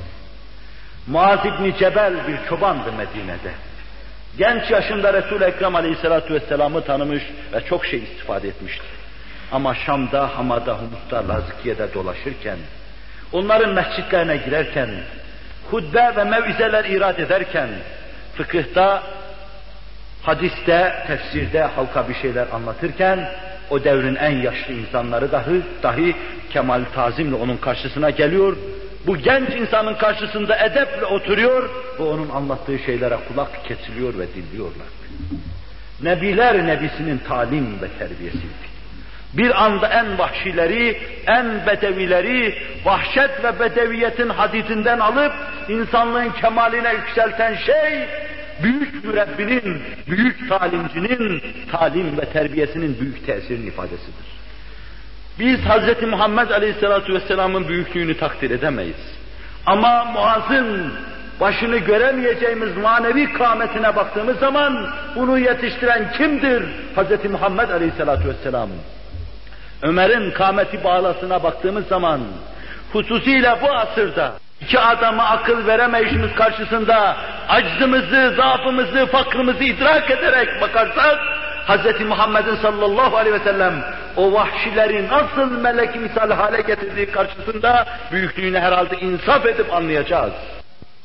Muaz 1.07 1.39
İbni 1.45 1.77
Cebel 1.77 2.13
bir 2.27 2.49
çobandı 2.49 2.91
Medine'de. 2.97 3.51
Genç 4.37 4.71
yaşında 4.71 5.13
Resul-i 5.13 5.43
Ekrem 5.43 5.75
Aleyhisselatü 5.75 6.33
Vesselam'ı 6.33 6.83
tanımış 6.83 7.23
ve 7.53 7.65
çok 7.65 7.85
şey 7.85 7.99
istifade 7.99 8.47
etmişti. 8.47 8.85
Ama 9.51 9.75
Şam'da, 9.75 10.37
Hama'da, 10.37 10.77
Humus'ta, 10.77 11.27
Lazikiye'de 11.27 11.93
dolaşırken, 11.93 12.57
onların 13.31 13.73
mescitlerine 13.73 14.37
girerken, 14.37 14.89
hutbe 15.71 16.13
ve 16.15 16.23
mevizeler 16.23 16.85
irad 16.85 17.17
ederken, 17.17 17.69
fıkıhta, 18.39 19.03
hadiste, 20.21 20.93
tefsirde 21.07 21.61
halka 21.61 22.09
bir 22.09 22.15
şeyler 22.15 22.47
anlatırken, 22.53 23.29
o 23.69 23.83
devrin 23.83 24.15
en 24.15 24.37
yaşlı 24.37 24.73
insanları 24.73 25.31
dahi, 25.31 25.61
dahi 25.83 26.15
kemal 26.49 26.81
tazimle 26.95 27.35
onun 27.35 27.57
karşısına 27.57 28.09
geliyor 28.09 28.57
bu 29.07 29.17
genç 29.17 29.49
insanın 29.49 29.93
karşısında 29.93 30.57
edeple 30.57 31.05
oturuyor 31.05 31.69
ve 31.99 32.03
onun 32.03 32.29
anlattığı 32.29 32.79
şeylere 32.79 33.17
kulak 33.27 33.65
kesiliyor 33.65 34.13
ve 34.19 34.25
dinliyorlar. 34.35 34.87
Nebiler 36.03 36.67
nebisinin 36.67 37.17
talim 37.17 37.81
ve 37.81 37.87
terbiyesiydi. 37.99 38.69
Bir 39.33 39.63
anda 39.63 39.87
en 39.87 40.17
vahşileri, 40.17 40.97
en 41.27 41.65
bedevileri, 41.67 42.57
vahşet 42.85 43.43
ve 43.43 43.59
bedeviyetin 43.59 44.29
hadidinden 44.29 44.99
alıp 44.99 45.33
insanlığın 45.69 46.29
kemaline 46.29 46.93
yükselten 46.93 47.55
şey, 47.55 48.07
büyük 48.63 49.03
mürebbinin, 49.03 49.81
büyük 50.07 50.49
talimcinin 50.49 51.43
talim 51.71 52.17
ve 52.17 52.25
terbiyesinin 52.25 52.99
büyük 52.99 53.25
tesirinin 53.25 53.67
ifadesidir. 53.67 54.39
Biz 55.39 55.59
Hz. 55.59 56.03
Muhammed 56.09 56.49
Aleyhisselatü 56.49 57.13
Vesselam'ın 57.13 57.67
büyüklüğünü 57.67 58.17
takdir 58.17 58.51
edemeyiz. 58.51 59.19
Ama 59.65 60.05
Muaz'ın 60.05 60.93
başını 61.39 61.77
göremeyeceğimiz 61.77 62.77
manevi 62.77 63.33
kâmetine 63.33 63.95
baktığımız 63.95 64.39
zaman 64.39 64.89
bunu 65.15 65.39
yetiştiren 65.39 66.11
kimdir? 66.11 66.63
Hz. 66.95 67.31
Muhammed 67.31 67.69
Aleyhisselatü 67.69 68.29
Vesselam. 68.29 68.69
Ömer'in 69.81 70.31
kâmeti 70.31 70.83
bağlasına 70.83 71.43
baktığımız 71.43 71.87
zaman 71.87 72.21
hususiyle 72.93 73.55
bu 73.61 73.71
asırda 73.71 74.33
iki 74.61 74.79
adama 74.79 75.23
akıl 75.23 75.67
veremeyişimiz 75.67 76.35
karşısında 76.35 77.17
aczımızı, 77.49 78.33
zaafımızı, 78.37 79.05
fakrımızı 79.05 79.63
idrak 79.63 80.11
ederek 80.11 80.61
bakarsak 80.61 81.19
Hz. 81.67 82.01
Muhammed'in 82.05 82.55
sallallahu 82.55 83.17
aleyhi 83.17 83.35
ve 83.35 83.43
sellem 83.43 83.73
o 84.17 84.33
vahşileri 84.33 85.07
nasıl 85.07 85.61
melek 85.61 85.95
misal 85.95 86.31
hale 86.31 86.61
getirdiği 86.61 87.11
karşısında 87.11 87.85
büyüklüğünü 88.11 88.59
herhalde 88.59 88.97
insaf 88.97 89.45
edip 89.45 89.73
anlayacağız. 89.73 90.33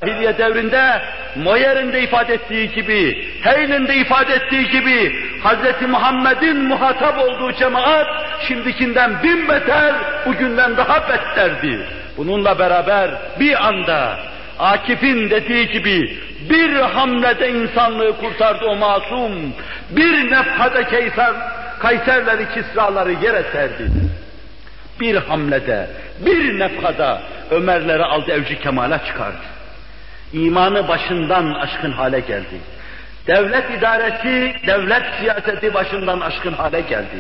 Cahiliye 0.01 0.39
devrinde 0.39 1.03
Moyer'in 1.37 1.93
de 1.93 2.03
ifade 2.03 2.35
ettiği 2.35 2.71
gibi, 2.71 3.29
Heyl'in 3.43 3.87
de 3.87 3.95
ifade 3.95 4.35
ettiği 4.35 4.69
gibi 4.69 5.13
Hz. 5.45 5.89
Muhammed'in 5.89 6.57
muhatap 6.57 7.19
olduğu 7.19 7.53
cemaat 7.53 8.07
şimdikinden 8.49 9.23
bin 9.23 9.49
beter, 9.49 9.95
bugünden 10.27 10.77
daha 10.77 11.09
betterdi. 11.09 11.87
Bununla 12.17 12.59
beraber 12.59 13.11
bir 13.41 13.67
anda 13.67 14.19
Akif'in 14.59 15.31
dediği 15.31 15.69
gibi 15.69 16.19
bir 16.51 16.73
hamlede 16.73 17.51
insanlığı 17.51 18.17
kurtardı 18.17 18.65
o 18.67 18.77
masum, 18.77 19.33
bir 19.91 20.31
nefhada 20.31 20.85
Kayser, 20.85 21.35
Kayserleri, 21.79 22.49
Kisraları 22.55 23.13
yere 23.13 23.43
serdi. 23.53 23.91
Bir 25.01 25.17
hamlede, 25.17 25.91
bir 26.27 26.59
nefhada 26.59 27.23
Ömerleri 27.51 28.05
aldı 28.05 28.33
evci 28.33 28.61
kemale 28.61 29.01
çıkardı. 29.07 29.37
İmanı 30.33 30.89
başından 30.89 31.55
aşkın 31.55 31.93
hale 31.93 32.21
geldi. 32.21 32.61
Devlet 33.27 33.71
idaresi, 33.79 34.55
devlet 34.67 35.03
siyaseti 35.21 35.75
başından 35.75 36.21
aşkın 36.21 36.53
hale 36.53 36.81
geldi. 36.81 37.17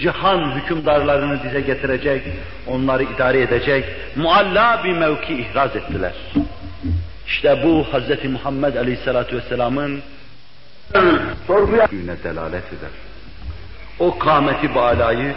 Cihan 0.00 0.60
hükümdarlarını 0.60 1.42
dize 1.42 1.60
getirecek, 1.60 2.22
onları 2.66 3.02
idare 3.02 3.40
edecek, 3.40 3.84
mualla 4.16 4.80
bir 4.84 4.92
mevki 4.92 5.34
ihraz 5.34 5.76
ettiler. 5.76 6.12
İşte 7.26 7.60
bu 7.64 7.84
Hz. 7.84 8.24
Muhammed 8.24 8.76
Aleyhisselatü 8.76 9.36
Vesselam'ın 9.36 10.02
sorguya 11.46 11.88
delalet 12.24 12.64
eder. 12.72 12.90
O 13.98 14.18
kâmeti 14.18 14.74
bağlayı 14.74 15.34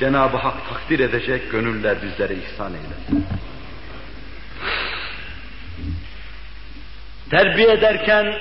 Cenab-ı 0.00 0.36
Hak 0.36 0.54
takdir 0.68 1.00
edecek 1.00 1.50
gönüller 1.50 1.96
bizlere 2.02 2.34
ihsan 2.34 2.72
eylesin. 2.72 3.26
Terbiye 7.30 7.72
ederken 7.72 8.34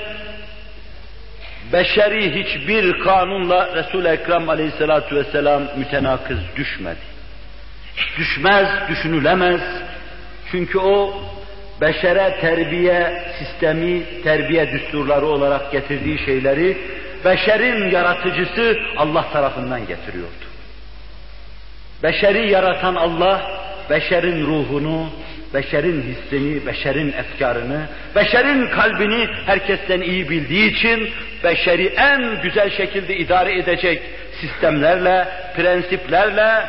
beşeri 1.71 2.43
hiçbir 2.43 2.99
kanunla 2.99 3.75
Resul-i 3.75 4.07
Ekrem 4.07 4.49
aleyhissalatu 4.49 5.15
vesselam 5.15 5.63
mütenakız 5.77 6.39
düşmedi. 6.55 7.13
Düşmez, 8.17 8.67
düşünülemez. 8.89 9.61
Çünkü 10.51 10.79
o 10.79 11.13
beşere 11.81 12.37
terbiye 12.41 13.23
sistemi, 13.39 14.21
terbiye 14.23 14.71
düsturları 14.71 15.25
olarak 15.25 15.71
getirdiği 15.71 16.19
şeyleri 16.25 16.77
beşerin 17.25 17.91
yaratıcısı 17.91 18.77
Allah 18.97 19.25
tarafından 19.33 19.87
getiriyordu. 19.87 20.45
Beşeri 22.03 22.51
yaratan 22.51 22.95
Allah, 22.95 23.41
beşerin 23.89 24.45
ruhunu, 24.45 25.09
beşerin 25.53 26.01
hissini, 26.01 26.65
beşerin 26.65 27.13
efkarını, 27.13 27.81
beşerin 28.15 28.67
kalbini 28.67 29.27
herkesten 29.45 30.01
iyi 30.01 30.29
bildiği 30.29 30.71
için 30.71 31.09
beşeri 31.43 31.85
en 31.85 32.41
güzel 32.41 32.69
şekilde 32.69 33.17
idare 33.17 33.59
edecek 33.59 34.01
sistemlerle, 34.41 35.27
prensiplerle 35.55 36.65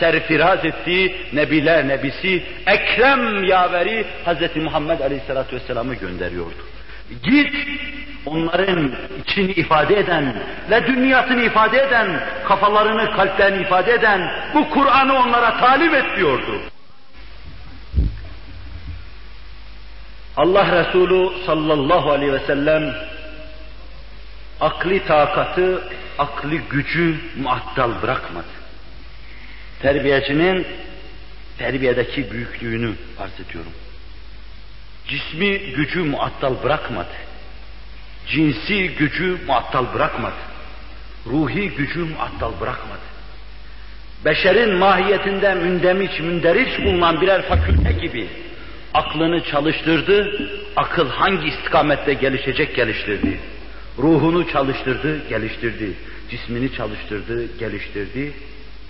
serfiraz 0.00 0.64
ettiği 0.64 1.16
Nebiler 1.32 1.88
Nebisi, 1.88 2.42
Ekrem 2.66 3.44
yaveri 3.44 4.04
Hz. 4.26 4.56
Muhammed 4.56 5.00
Aleyhisselatü 5.00 5.56
Vesselam'ı 5.56 5.94
gönderiyordu. 5.94 6.66
Git 7.22 7.54
onların 8.26 8.92
içini 9.22 9.50
ifade 9.50 9.98
eden 9.98 10.34
ve 10.70 10.86
dünyasını 10.86 11.42
ifade 11.42 11.78
eden, 11.82 12.06
kafalarını, 12.48 13.16
kalplerini 13.16 13.62
ifade 13.62 13.92
eden 13.92 14.30
bu 14.54 14.70
Kur'an'ı 14.70 15.14
onlara 15.14 15.58
talim 15.58 15.94
et 15.94 16.16
diyordu. 16.16 16.60
Allah 20.38 20.84
Resulü 20.84 21.44
sallallahu 21.46 22.10
aleyhi 22.10 22.32
ve 22.32 22.40
sellem 22.46 22.94
akli 24.60 25.04
takatı, 25.06 25.82
akli 26.18 26.58
gücü 26.58 27.16
muattal 27.42 28.02
bırakmadı. 28.02 28.46
Terbiyecinin 29.82 30.66
terbiyedeki 31.58 32.30
büyüklüğünü 32.30 32.94
arz 33.18 33.40
ediyorum. 33.48 33.72
Cismi 35.08 35.58
gücü 35.58 36.02
muattal 36.02 36.62
bırakmadı. 36.62 37.14
Cinsi 38.28 38.88
gücü 38.88 39.38
muattal 39.46 39.94
bırakmadı. 39.94 40.34
Ruhi 41.26 41.70
gücü 41.70 42.04
muattal 42.04 42.60
bırakmadı. 42.60 43.08
Beşerin 44.24 44.74
mahiyetinde 44.74 45.54
mündemiç, 45.54 46.20
münderiç 46.20 46.84
bulunan 46.84 47.20
birer 47.20 47.42
fakülte 47.42 47.92
gibi 47.92 48.28
aklını 48.94 49.44
çalıştırdı, 49.44 50.48
akıl 50.76 51.08
hangi 51.08 51.48
istikamette 51.48 52.14
gelişecek 52.14 52.76
geliştirdi. 52.76 53.40
Ruhunu 53.98 54.48
çalıştırdı, 54.48 55.28
geliştirdi. 55.28 55.92
Cismini 56.30 56.72
çalıştırdı, 56.72 57.58
geliştirdi. 57.58 58.32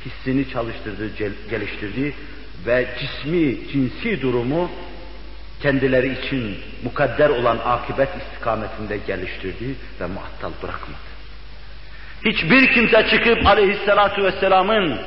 Hissini 0.04 0.50
çalıştırdı, 0.50 1.10
geliştirdi. 1.50 2.14
Ve 2.66 2.88
cismi, 3.00 3.68
cinsi 3.72 4.22
durumu 4.22 4.70
kendileri 5.62 6.18
için 6.18 6.56
mukadder 6.84 7.28
olan 7.28 7.58
akibet 7.64 8.08
istikametinde 8.16 8.96
geliştirdi 9.06 9.74
ve 10.00 10.06
muhattal 10.06 10.50
bırakmadı. 10.62 11.08
Hiçbir 12.24 12.72
kimse 12.72 13.06
çıkıp 13.10 13.46
aleyhissalatu 13.46 14.24
vesselamın 14.24 14.98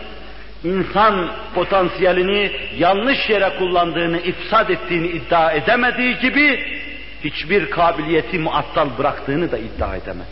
insan 0.64 1.32
potansiyelini 1.56 2.52
yanlış 2.78 3.30
yere 3.30 3.50
kullandığını, 3.60 4.18
ifsad 4.18 4.70
ettiğini 4.70 5.08
iddia 5.08 5.52
edemediği 5.52 6.18
gibi 6.18 6.60
hiçbir 7.24 7.70
kabiliyeti 7.70 8.40
muattal 8.40 8.98
bıraktığını 8.98 9.52
da 9.52 9.58
iddia 9.58 9.96
edemez. 9.96 10.28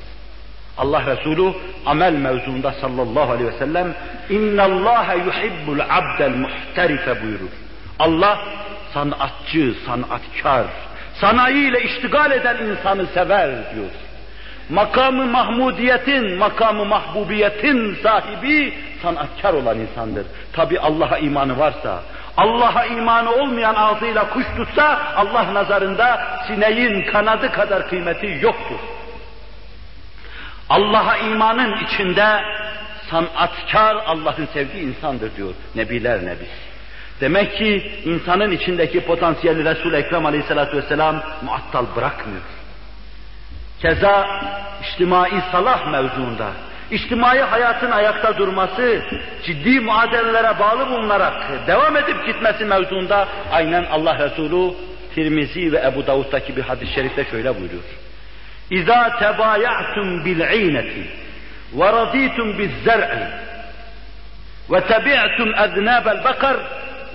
Allah 0.77 1.05
Resulü 1.05 1.53
amel 1.85 2.13
mevzuunda 2.13 2.71
sallallahu 2.71 3.31
aleyhi 3.31 3.53
ve 3.53 3.57
sellem 3.57 3.95
inna 4.29 4.63
Allah 4.63 5.15
yuhibbul 5.25 5.79
abdel 5.89 6.35
muhterife 6.35 7.23
buyurur. 7.23 7.49
Allah 7.99 8.39
sanatçı, 8.93 9.73
sanatkar, 9.85 10.65
sanayiyle 11.21 11.83
iştigal 11.83 12.31
eden 12.31 12.57
insanı 12.65 13.07
sever 13.07 13.49
diyor. 13.49 13.89
Makamı 14.69 15.25
mahmudiyetin, 15.25 16.37
makamı 16.37 16.85
mahbubiyetin 16.85 17.95
sahibi 18.03 18.73
sanatkar 19.01 19.53
olan 19.53 19.79
insandır. 19.79 20.25
Tabi 20.53 20.79
Allah'a 20.79 21.17
imanı 21.17 21.59
varsa, 21.59 22.01
Allah'a 22.37 22.85
imanı 22.85 23.31
olmayan 23.31 23.75
ağzıyla 23.75 24.29
kuş 24.29 24.45
tutsa 24.57 25.13
Allah 25.15 25.53
nazarında 25.53 26.21
sineğin 26.47 27.11
kanadı 27.11 27.51
kadar 27.51 27.89
kıymeti 27.89 28.39
yoktur. 28.41 28.79
Allah'a 30.69 31.17
imanın 31.17 31.77
içinde 31.85 32.41
sanatkar 33.09 33.95
Allah'ın 33.95 34.45
sevdiği 34.53 34.83
insandır 34.83 35.35
diyor 35.35 35.53
Nebiler 35.75 36.25
Nebisi. 36.25 36.69
Demek 37.21 37.57
ki 37.57 37.91
insanın 38.05 38.51
içindeki 38.51 39.01
potansiyeli 39.01 39.65
Resul-i 39.65 39.95
Ekrem 39.95 40.25
Aleyhisselatü 40.25 40.77
Vesselam 40.77 41.23
muattal 41.45 41.85
bırakmıyor. 41.95 42.41
Keza 43.81 44.27
içtimai 44.83 45.41
salah 45.51 45.91
mevzuunda, 45.91 46.51
içtimai 46.91 47.39
hayatın 47.39 47.91
ayakta 47.91 48.37
durması, 48.37 49.01
ciddi 49.45 49.79
muadelelere 49.79 50.59
bağlı 50.59 50.89
bulunarak 50.89 51.67
devam 51.67 51.97
edip 51.97 52.25
gitmesi 52.27 52.65
mevzuunda 52.65 53.27
aynen 53.51 53.85
Allah 53.91 54.19
Resulü 54.19 54.73
Tirmizi 55.15 55.71
ve 55.71 55.77
Ebu 55.77 56.07
Davud'daki 56.07 56.55
bir 56.55 56.61
hadis-i 56.61 56.93
şerifte 56.93 57.25
şöyle 57.25 57.59
buyuruyor. 57.59 57.83
İza 58.71 59.19
tebaya'tum 59.19 60.25
bil'ineti 60.25 61.07
ve 61.73 61.85
raditum 61.85 62.57
bizzer'i 62.57 63.27
ve 64.71 64.81
tebi'tum 64.81 65.53
eznâbel 65.55 66.23
bakar 66.23 66.57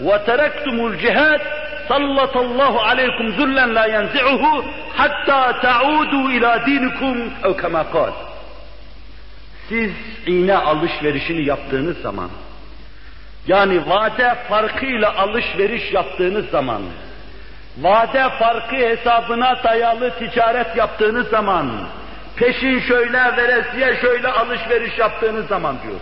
ve 0.01 0.25
terektumul 0.25 0.99
cihad 0.99 1.41
sallallahu 1.89 2.80
aleykum 2.80 3.32
zullen 3.32 3.74
la 3.74 3.87
yenzi'uhu 3.87 4.64
hatta 4.97 5.61
ta'udu 5.61 6.30
ila 6.30 6.66
dinikum 6.66 7.18
ev 7.45 7.61
kema 7.61 7.91
kal. 7.91 8.12
Siz 9.68 9.93
iğne 10.26 10.57
alışverişini 10.57 11.43
yaptığınız 11.45 11.99
zaman, 11.99 12.30
yani 13.47 13.89
vade 13.89 14.35
farkıyla 14.49 15.16
alışveriş 15.16 15.93
yaptığınız 15.93 16.51
zaman 16.51 16.82
vade 17.78 18.28
farkı 18.39 18.76
hesabına 18.76 19.64
dayalı 19.64 20.11
ticaret 20.18 20.76
yaptığınız 20.76 21.28
zaman, 21.28 21.70
peşin 22.37 22.80
şöyle, 22.80 23.37
veresiye 23.37 23.97
şöyle 24.01 24.28
alışveriş 24.28 24.99
yaptığınız 24.99 25.47
zaman 25.47 25.76
diyor. 25.82 26.01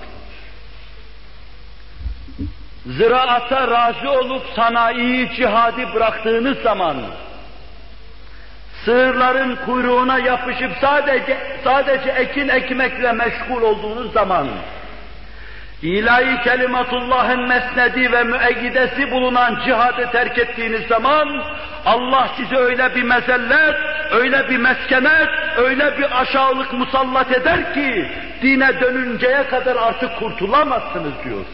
Ziraata 2.86 3.68
razı 3.70 4.10
olup 4.10 4.42
sanayi 4.56 5.30
cihadi 5.36 5.94
bıraktığınız 5.94 6.58
zaman, 6.58 6.96
sığırların 8.84 9.56
kuyruğuna 9.66 10.18
yapışıp 10.18 10.70
sadece 10.80 11.38
sadece 11.64 12.10
ekin 12.10 12.48
ekmekle 12.48 13.12
meşgul 13.12 13.62
olduğunuz 13.62 14.12
zaman, 14.12 14.48
ilahi 15.82 16.42
kelimatullahın 16.42 17.48
mesnedi 17.48 18.12
ve 18.12 18.24
müeyyidesi 18.24 19.10
bulunan 19.10 19.58
cihadı 19.64 20.10
terk 20.12 20.38
ettiğiniz 20.38 20.86
zaman, 20.86 21.44
Allah 21.86 22.28
size 22.36 22.56
öyle 22.56 22.94
bir 22.94 23.02
mezellet, 23.02 23.74
öyle 24.12 24.50
bir 24.50 24.58
meskenet, 24.58 25.28
öyle 25.56 25.98
bir 25.98 26.20
aşağılık 26.20 26.72
musallat 26.72 27.32
eder 27.32 27.74
ki, 27.74 28.10
dine 28.42 28.80
dönünceye 28.80 29.42
kadar 29.42 29.76
artık 29.76 30.18
kurtulamazsınız 30.18 31.12
diyor. 31.24 31.44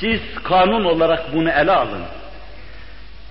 Siz 0.00 0.20
kanun 0.44 0.84
olarak 0.84 1.34
bunu 1.34 1.50
ele 1.50 1.72
alın. 1.72 2.02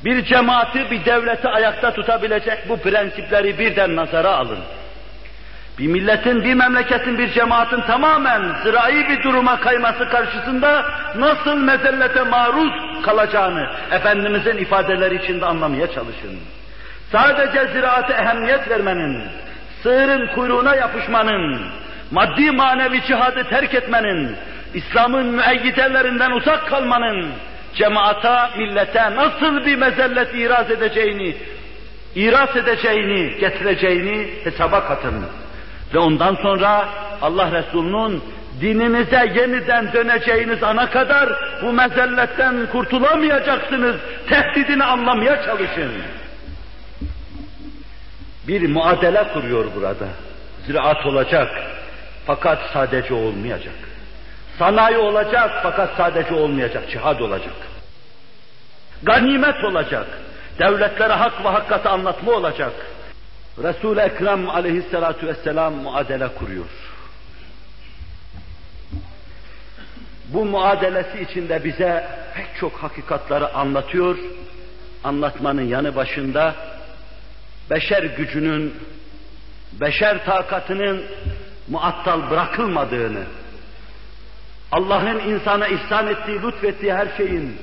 Bir 0.05 0.25
cemaati, 0.25 0.91
bir 0.91 1.05
devleti 1.05 1.47
ayakta 1.47 1.93
tutabilecek 1.93 2.69
bu 2.69 2.77
prensipleri 2.77 3.59
birden 3.59 3.95
nazara 3.95 4.35
alın. 4.35 4.59
Bir 5.79 5.87
milletin, 5.87 6.43
bir 6.43 6.53
memleketin, 6.53 7.17
bir 7.17 7.31
cemaatin 7.31 7.81
tamamen 7.81 8.41
zirai 8.63 9.09
bir 9.09 9.23
duruma 9.23 9.59
kayması 9.59 10.09
karşısında 10.09 10.85
nasıl 11.15 11.55
mezellete 11.55 12.23
maruz 12.23 13.03
kalacağını 13.03 13.69
Efendimizin 13.91 14.57
ifadeleri 14.57 15.23
içinde 15.23 15.45
anlamaya 15.45 15.87
çalışın. 15.87 16.39
Sadece 17.11 17.67
ziraate 17.73 18.13
ehemmiyet 18.13 18.69
vermenin, 18.69 19.23
sığırın 19.83 20.27
kuyruğuna 20.27 20.75
yapışmanın, 20.75 21.61
maddi 22.11 22.51
manevi 22.51 23.01
cihadı 23.01 23.43
terk 23.43 23.73
etmenin, 23.73 24.35
İslam'ın 24.73 25.25
müeyyidelerinden 25.25 26.31
uzak 26.31 26.67
kalmanın, 26.67 27.31
cemaata, 27.75 28.49
millete 28.57 29.15
nasıl 29.15 29.65
bir 29.65 29.75
mezellet 29.75 30.35
iraz 30.35 30.71
edeceğini, 30.71 31.35
iraz 32.15 32.55
edeceğini, 32.55 33.39
getireceğini 33.39 34.27
hesaba 34.43 34.87
katın. 34.87 35.25
Ve 35.93 35.99
ondan 35.99 36.35
sonra 36.35 36.89
Allah 37.21 37.51
Resulü'nün 37.51 38.23
dininize 38.61 39.33
yeniden 39.35 39.93
döneceğiniz 39.93 40.63
ana 40.63 40.89
kadar 40.89 41.29
bu 41.61 41.73
mezelletten 41.73 42.67
kurtulamayacaksınız. 42.71 43.95
Tehdidini 44.29 44.83
anlamaya 44.83 45.43
çalışın. 45.45 45.91
Bir 48.47 48.69
muadele 48.69 49.23
kuruyor 49.33 49.65
burada. 49.75 50.07
Ziraat 50.65 51.05
olacak 51.05 51.49
fakat 52.25 52.59
sadece 52.73 53.13
olmayacak. 53.13 53.86
Sanayi 54.59 54.97
olacak 54.97 55.59
fakat 55.63 55.97
sadece 55.97 56.33
olmayacak, 56.33 56.89
cihad 56.91 57.19
olacak. 57.19 57.53
Ganimet 59.03 59.63
olacak. 59.63 60.07
Devletlere 60.59 61.13
hak 61.13 61.45
ve 61.45 61.49
hakikati 61.49 61.89
anlatma 61.89 62.31
olacak. 62.31 62.71
Resul-i 63.63 63.99
Ekrem 63.99 64.49
aleyhissalatu 64.49 65.27
vesselam 65.27 65.73
muadele 65.73 66.27
kuruyor. 66.27 66.65
Bu 70.27 70.45
muadelesi 70.45 71.21
içinde 71.21 71.63
bize 71.63 72.07
pek 72.35 72.47
çok 72.59 72.73
hakikatları 72.73 73.53
anlatıyor. 73.53 74.17
Anlatmanın 75.03 75.61
yanı 75.61 75.95
başında 75.95 76.55
beşer 77.69 78.03
gücünün, 78.03 78.75
beşer 79.81 80.25
takatının 80.25 81.05
muattal 81.67 82.29
bırakılmadığını, 82.29 83.23
Allah'ın 84.71 85.19
insana 85.19 85.67
ihsan 85.67 86.07
ettiği, 86.07 86.41
lütfettiği 86.41 86.93
her 86.93 87.07
şeyin, 87.17 87.57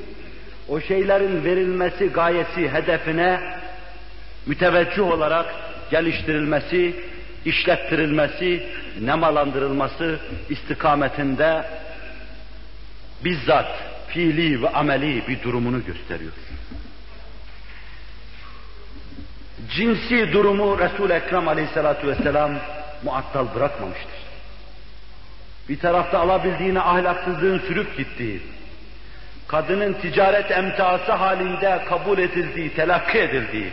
o 0.69 0.81
şeylerin 0.81 1.45
verilmesi 1.45 2.07
gayesi, 2.07 2.73
hedefine 2.73 3.41
müteveccüh 4.47 5.11
olarak 5.11 5.47
geliştirilmesi, 5.91 6.97
işlettirilmesi, 7.45 8.67
nemalandırılması 9.01 10.19
istikametinde 10.49 11.65
bizzat 13.25 13.77
fiili 14.09 14.63
ve 14.63 14.69
ameli 14.69 15.29
bir 15.29 15.43
durumunu 15.43 15.85
gösteriyor. 15.85 16.33
Cinsi 19.71 20.33
durumu 20.33 20.79
Resul-i 20.79 21.13
Ekrem 21.13 21.49
aleyhissalatu 21.49 22.07
vesselam 22.07 22.53
muattal 23.05 23.55
bırakmamıştır. 23.55 24.14
Bir 25.69 25.79
tarafta 25.79 26.19
alabildiğine 26.19 26.81
ahlaksızlığın 26.81 27.59
sürüp 27.59 27.97
gittiği, 27.97 28.43
kadının 29.49 29.93
ticaret 29.93 30.51
emtası 30.51 31.13
halinde 31.13 31.85
kabul 31.89 32.19
edildiği, 32.19 32.75
telakki 32.75 33.19
edildiği, 33.19 33.73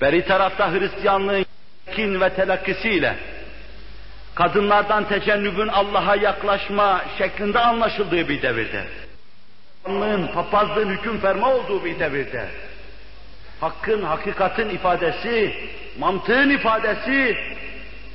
beri 0.00 0.24
tarafta 0.24 0.72
Hristiyanlığın 0.72 1.46
kin 1.94 2.20
ve 2.20 2.30
telakkisiyle 2.30 3.16
kadınlardan 4.34 5.08
tecennübün 5.08 5.68
Allah'a 5.68 6.16
yaklaşma 6.16 7.04
şeklinde 7.18 7.58
anlaşıldığı 7.58 8.28
bir 8.28 8.42
devirde, 8.42 8.84
Hristiyanlığın, 9.84 10.26
papazlığın 10.34 10.90
hüküm 10.90 11.20
ferma 11.20 11.54
olduğu 11.54 11.84
bir 11.84 11.98
devirde, 11.98 12.48
hakkın, 13.60 14.02
hakikatin 14.02 14.68
ifadesi, 14.68 15.54
mantığın 15.98 16.50
ifadesi, 16.50 17.36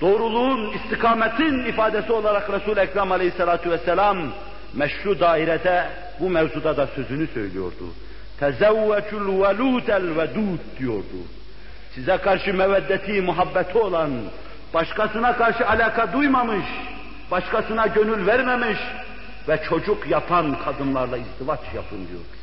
doğruluğun, 0.02 0.74
istikametin 0.74 1.66
ifadesi 1.66 2.12
olarak 2.12 2.49
Resul-i 2.49 2.80
Ekrem 2.80 3.12
aleyhissalatu 3.12 3.72
vesselam 3.72 4.18
meşru 4.74 5.20
dairede 5.20 5.86
bu 6.20 6.30
mevzuda 6.30 6.78
da 6.78 6.88
sözünü 6.88 7.28
söylüyordu. 7.28 7.86
Tezevvecul 8.39 9.41
veludel 9.41 10.18
vedud 10.18 10.60
diyordu. 10.80 11.18
Size 11.95 12.18
karşı 12.18 12.54
meveddeti, 12.54 13.22
muhabbeti 13.22 13.78
olan, 13.78 14.12
başkasına 14.74 15.38
karşı 15.38 15.68
alaka 15.68 16.14
duymamış, 16.14 16.66
başkasına 17.32 17.88
gönül 17.88 18.28
vermemiş 18.28 18.80
ve 19.47 19.64
çocuk 19.70 20.10
yapan 20.10 20.58
kadınlarla 20.64 21.18
izdivaç 21.18 21.60
yapın 21.76 22.08
diyor. 22.08 22.41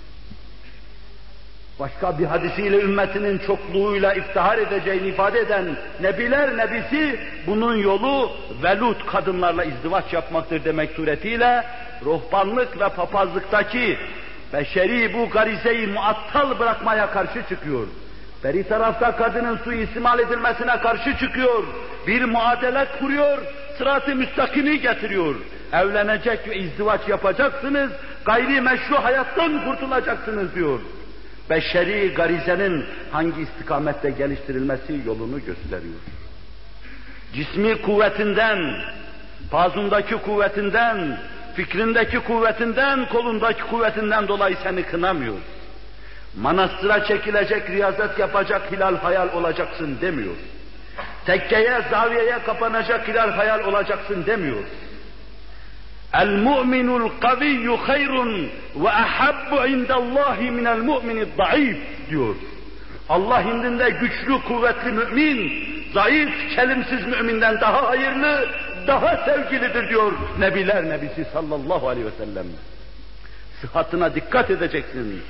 Başka 1.81 2.19
bir 2.19 2.25
hadisiyle 2.25 2.81
ümmetinin 2.81 3.39
çokluğuyla 3.39 4.15
iftihar 4.15 4.59
edeceğini 4.59 5.09
ifade 5.09 5.39
eden 5.41 5.65
Nebiler 6.01 6.57
Nebisi 6.57 7.21
bunun 7.47 7.77
yolu 7.77 8.31
velut 8.63 9.07
kadınlarla 9.07 9.65
izdivaç 9.65 10.13
yapmaktır 10.13 10.65
demek 10.65 10.91
suretiyle 10.91 11.65
ruhbanlık 12.05 12.81
ve 12.81 12.89
papazlıktaki 12.89 13.99
beşeri 14.53 15.15
bu 15.15 15.31
garizeyi 15.31 15.87
muattal 15.87 16.59
bırakmaya 16.59 17.11
karşı 17.11 17.43
çıkıyor. 17.49 17.87
Beri 18.45 18.69
tarafta 18.69 19.17
kadının 19.17 19.57
suistimal 19.57 20.19
edilmesine 20.19 20.81
karşı 20.81 21.19
çıkıyor. 21.19 21.65
Bir 22.07 22.25
muadele 22.25 22.87
kuruyor, 22.99 23.39
sırat-ı 23.79 24.15
müstakimi 24.15 24.81
getiriyor. 24.81 25.35
Evlenecek 25.73 26.49
ve 26.49 26.57
izdivaç 26.57 27.01
yapacaksınız, 27.09 27.91
gayri 28.25 28.61
meşru 28.61 29.05
hayattan 29.05 29.65
kurtulacaksınız 29.65 30.55
diyor 30.55 30.81
beşeri 31.51 32.15
garizenin 32.15 32.85
hangi 33.13 33.43
istikamette 33.43 34.11
geliştirilmesi 34.11 35.01
yolunu 35.07 35.39
gösteriyor. 35.45 36.01
Cismi 37.33 37.83
kuvvetinden, 37.83 38.81
pazundaki 39.51 40.15
kuvvetinden, 40.15 41.19
fikrindeki 41.55 42.19
kuvvetinden, 42.19 43.09
kolundaki 43.09 43.63
kuvvetinden 43.63 44.29
dolayı 44.29 44.57
seni 44.63 44.83
kınamıyor. 44.83 45.37
Manastıra 46.41 47.05
çekilecek, 47.05 47.71
riyazet 47.71 48.19
yapacak, 48.19 48.73
hilal 48.73 48.97
hayal 48.97 49.33
olacaksın 49.33 49.99
demiyor. 50.01 50.35
Tekkeye, 51.27 51.83
zaviyeye 51.91 52.39
kapanacak, 52.47 53.09
hilal 53.09 53.31
hayal 53.31 53.61
olacaksın 53.61 54.27
demiyor. 54.27 54.65
Mu'minul 56.15 57.11
kaviyyu 57.21 57.77
hayrun 57.77 58.51
ve 58.77 58.91
ahabbu 58.91 59.67
indallahi 59.67 60.51
minel 60.51 60.79
mu'minid 60.79 61.29
zayıf 61.37 61.79
diyor. 62.11 62.35
Allah 63.09 63.43
indinde 63.43 63.91
güçlü, 63.91 64.43
kuvvetli 64.49 64.93
mümin, 64.93 65.53
zayıf, 65.95 66.55
kelimsiz 66.55 67.07
müminden 67.07 67.61
daha 67.61 67.89
hayırlı, 67.89 68.49
daha 68.87 69.17
sevgilidir 69.25 69.89
diyor 69.89 70.13
Nebiler 70.39 70.85
Nebisi 70.85 71.27
sallallahu 71.33 71.89
aleyhi 71.89 72.07
ve 72.07 72.25
sellem. 72.25 72.47
Sıhhatına 73.61 74.15
dikkat 74.15 74.51
edeceksin 74.51 75.23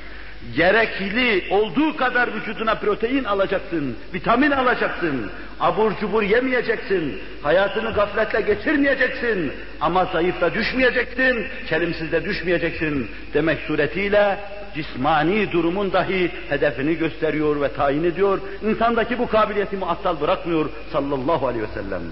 gerekli 0.57 1.45
olduğu 1.51 1.97
kadar 1.97 2.35
vücuduna 2.35 2.75
protein 2.75 3.25
alacaksın, 3.25 3.97
vitamin 4.15 4.51
alacaksın, 4.51 5.31
abur 5.61 5.93
cubur 6.01 6.23
yemeyeceksin, 6.23 7.19
hayatını 7.43 7.93
gafletle 7.93 8.41
geçirmeyeceksin 8.41 9.53
ama 9.81 10.05
zayıfta 10.05 10.55
düşmeyeceksin, 10.55 11.47
kelimsizde 11.69 12.25
düşmeyeceksin 12.25 13.11
demek 13.35 13.59
suretiyle 13.61 14.39
cismani 14.75 15.53
durumun 15.53 15.93
dahi 15.93 16.31
hedefini 16.49 16.99
gösteriyor 16.99 17.61
ve 17.61 17.73
tayin 17.73 18.05
ediyor. 18.05 18.39
İnsandaki 18.63 19.19
bu 19.19 19.29
kabiliyeti 19.29 19.77
muattal 19.77 20.21
bırakmıyor 20.21 20.71
sallallahu 20.93 21.47
aleyhi 21.47 21.65
ve 21.65 21.75
sellem. 21.75 22.03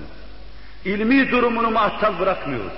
İlmi 0.84 1.30
durumunu 1.30 1.70
muattal 1.70 2.20
bırakmıyor. 2.20 2.70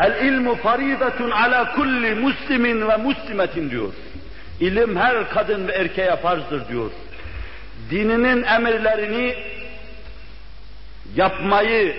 El 0.00 0.24
ilmu 0.24 0.54
faridatun 0.54 1.30
ala 1.30 1.72
kulli 1.72 2.14
muslimin 2.14 2.88
ve 2.88 2.96
muslimetin 2.96 3.70
diyor. 3.70 3.92
İlim 4.60 4.96
her 4.96 5.30
kadın 5.30 5.68
ve 5.68 5.72
erkeğe 5.72 6.16
farzdır 6.16 6.68
diyor. 6.68 6.90
Dininin 7.90 8.42
emirlerini 8.42 9.34
yapmayı, 11.14 11.96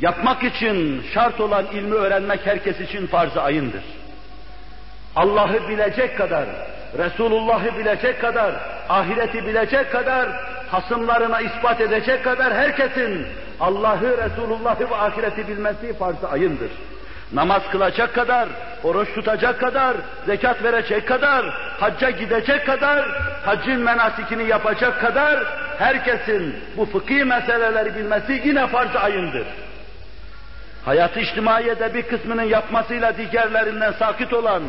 yapmak 0.00 0.44
için 0.44 1.02
şart 1.14 1.40
olan 1.40 1.66
ilmi 1.66 1.94
öğrenmek 1.94 2.46
herkes 2.46 2.80
için 2.80 3.06
farz-ı 3.06 3.42
ayındır. 3.42 3.82
Allah'ı 5.16 5.68
bilecek 5.68 6.18
kadar, 6.18 6.46
Resulullah'ı 6.98 7.78
bilecek 7.78 8.20
kadar, 8.20 8.54
ahireti 8.88 9.46
bilecek 9.46 9.92
kadar, 9.92 10.28
hasımlarına 10.70 11.40
ispat 11.40 11.80
edecek 11.80 12.24
kadar 12.24 12.54
herkesin 12.54 13.26
Allah'ı, 13.60 14.18
Resulullah'ı 14.24 14.90
ve 14.90 14.96
ahireti 14.96 15.48
bilmesi 15.48 15.98
farz-ı 15.98 16.28
ayındır. 16.28 16.70
Namaz 17.32 17.62
kılacak 17.72 18.14
kadar, 18.14 18.48
oruç 18.84 19.08
tutacak 19.14 19.60
kadar, 19.60 19.96
zekat 20.26 20.62
verecek 20.62 21.08
kadar, 21.08 21.46
hacca 21.80 22.10
gidecek 22.10 22.66
kadar, 22.66 23.08
haccın 23.44 23.80
menasikini 23.80 24.48
yapacak 24.48 25.00
kadar 25.00 25.44
herkesin 25.78 26.56
bu 26.76 26.86
fıkhi 26.86 27.24
meseleleri 27.24 27.94
bilmesi 27.94 28.42
yine 28.44 28.66
farz-ı 28.66 28.98
ayındır. 28.98 29.46
Hayat-ı 30.84 31.20
içtimaiyede 31.20 31.94
bir 31.94 32.02
kısmının 32.02 32.42
yapmasıyla 32.42 33.14
diğerlerinden 33.16 33.92
sakit 33.92 34.32
olan, 34.32 34.62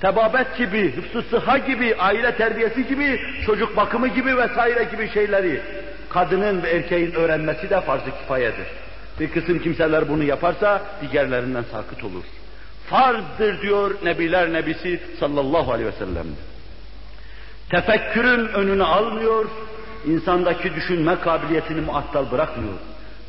tebabet 0.00 0.56
gibi, 0.56 0.96
hıfzı 0.96 1.22
sıha 1.22 1.58
gibi, 1.58 1.96
aile 1.96 2.36
terbiyesi 2.36 2.86
gibi, 2.86 3.20
çocuk 3.46 3.76
bakımı 3.76 4.08
gibi 4.08 4.36
vesaire 4.36 4.84
gibi 4.84 5.10
şeyleri 5.10 5.60
kadının 6.10 6.62
ve 6.62 6.70
erkeğin 6.70 7.12
öğrenmesi 7.12 7.70
de 7.70 7.80
farz-ı 7.80 8.10
kifayedir. 8.20 8.83
Bir 9.20 9.30
kısım 9.30 9.58
kimseler 9.58 10.08
bunu 10.08 10.22
yaparsa 10.24 10.82
diğerlerinden 11.00 11.64
sakıt 11.72 12.04
olur. 12.04 12.24
Farzdır 12.86 13.62
diyor 13.62 13.94
Nebiler 14.04 14.52
Nebisi 14.52 15.00
sallallahu 15.20 15.72
aleyhi 15.72 15.88
ve 15.88 15.98
sellem. 15.98 16.26
Tefekkürün 17.70 18.46
önünü 18.46 18.84
almıyor, 18.84 19.44
insandaki 20.06 20.74
düşünme 20.74 21.20
kabiliyetini 21.20 21.80
muattal 21.80 22.30
bırakmıyor. 22.30 22.74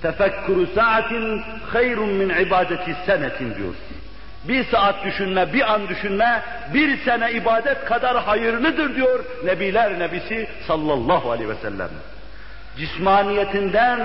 Tefekkürü 0.02 0.68
saatin 0.76 1.42
hayrun 1.74 2.10
min 2.10 2.30
ibadeti 2.30 2.96
senetin 3.06 3.56
diyor. 3.56 3.74
Bir 4.48 4.64
saat 4.64 5.06
düşünme, 5.06 5.54
bir 5.54 5.74
an 5.74 5.88
düşünme, 5.88 6.44
bir 6.74 6.98
sene 6.98 7.32
ibadet 7.32 7.86
kadar 7.86 8.24
hayırlıdır 8.24 8.96
diyor 8.96 9.26
Nebiler 9.46 10.00
Nebisi 10.00 10.48
sallallahu 10.68 11.32
aleyhi 11.32 11.50
ve 11.50 11.56
sellem 11.56 11.90
cismaniyetinden 12.78 14.00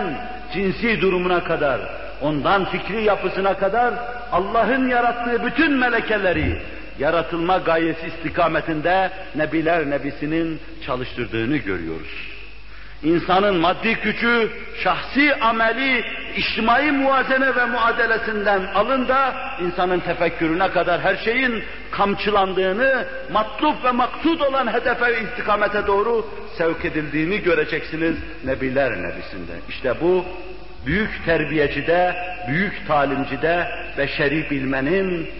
cinsi 0.53 1.01
durumuna 1.01 1.45
kadar, 1.45 1.81
ondan 2.21 2.65
fikri 2.65 3.05
yapısına 3.05 3.55
kadar 3.57 3.95
Allah'ın 4.33 4.89
yarattığı 4.89 5.45
bütün 5.45 5.73
melekeleri 5.73 6.63
yaratılma 6.99 7.59
gayesi 7.59 8.07
istikametinde 8.07 9.11
Nebiler 9.35 9.91
Nebisi'nin 9.91 10.61
çalıştırdığını 10.87 11.57
görüyoruz. 11.57 12.40
İnsanın 13.03 13.57
maddi 13.57 13.97
gücü, 13.97 14.51
şahsi 14.83 15.35
ameli, 15.35 16.05
içtimai 16.37 16.93
muvazene 16.93 17.57
ve 17.57 17.65
muadelesinden 17.65 18.67
alın 18.75 19.09
da 19.09 19.35
insanın 19.61 20.01
tefekkürüne 20.01 20.71
kadar 20.71 21.01
her 21.01 21.17
şeyin 21.17 21.63
kamçılandığını, 21.91 23.07
matluf 23.33 23.85
ve 23.85 23.91
maksud 23.91 24.41
olan 24.41 24.73
hedefe 24.73 25.07
ve 25.07 25.21
istikamete 25.21 25.87
doğru 25.87 26.27
sevk 26.59 26.85
edildiğini 26.85 27.43
göreceksiniz 27.43 28.17
Nebiler 28.45 28.91
Nebisi'nde. 28.91 29.53
İşte 29.69 29.95
bu 30.01 30.25
büyük 30.87 31.25
terbiyecide, 31.25 32.17
büyük 32.49 32.87
talimcide 32.89 33.69
beşeri 33.99 34.51
bilmenin, 34.51 35.31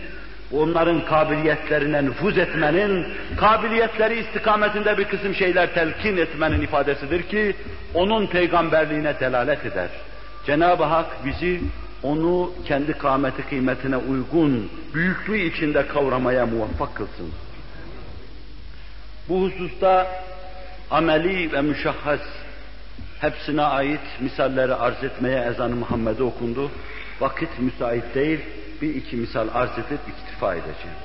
onların 0.53 1.05
kabiliyetlerine 1.05 2.05
nüfuz 2.05 2.39
etmenin, 2.39 3.07
kabiliyetleri 3.37 4.21
istikametinde 4.21 4.99
bir 4.99 5.05
kısım 5.05 5.35
şeyler 5.35 5.75
telkin 5.75 6.17
etmenin 6.17 6.61
ifadesidir 6.61 7.23
ki, 7.23 7.57
onun 7.95 8.27
peygamberliğine 8.27 9.21
delalet 9.21 9.67
eder. 9.67 9.89
Cenab-ı 10.47 10.85
Hak 10.85 11.25
bizi 11.25 11.61
onu 12.03 12.53
kendi 12.67 12.93
kâmeti 12.93 13.43
kıymetine 13.43 13.97
uygun, 13.97 14.71
büyüklüğü 14.95 15.39
içinde 15.39 15.87
kavramaya 15.87 16.47
muvaffak 16.47 16.95
kılsın. 16.95 17.31
Bu 19.29 19.43
hususta 19.43 20.07
ameli 20.91 21.53
ve 21.53 21.61
müşahhas 21.61 22.21
hepsine 23.21 23.63
ait 23.63 24.01
misalleri 24.21 24.75
arz 24.75 25.05
etmeye 25.05 25.45
ezan-ı 25.45 25.77
Muhammed'e 25.77 26.23
okundu. 26.23 26.71
Vakit 27.21 27.59
müsait 27.59 28.15
değil, 28.15 28.41
bir 28.83 28.95
iki 28.95 29.17
misal 29.17 29.49
arz 29.55 29.71
edip 29.73 30.01
iktifa 30.09 30.55
edeceğim. 30.55 30.97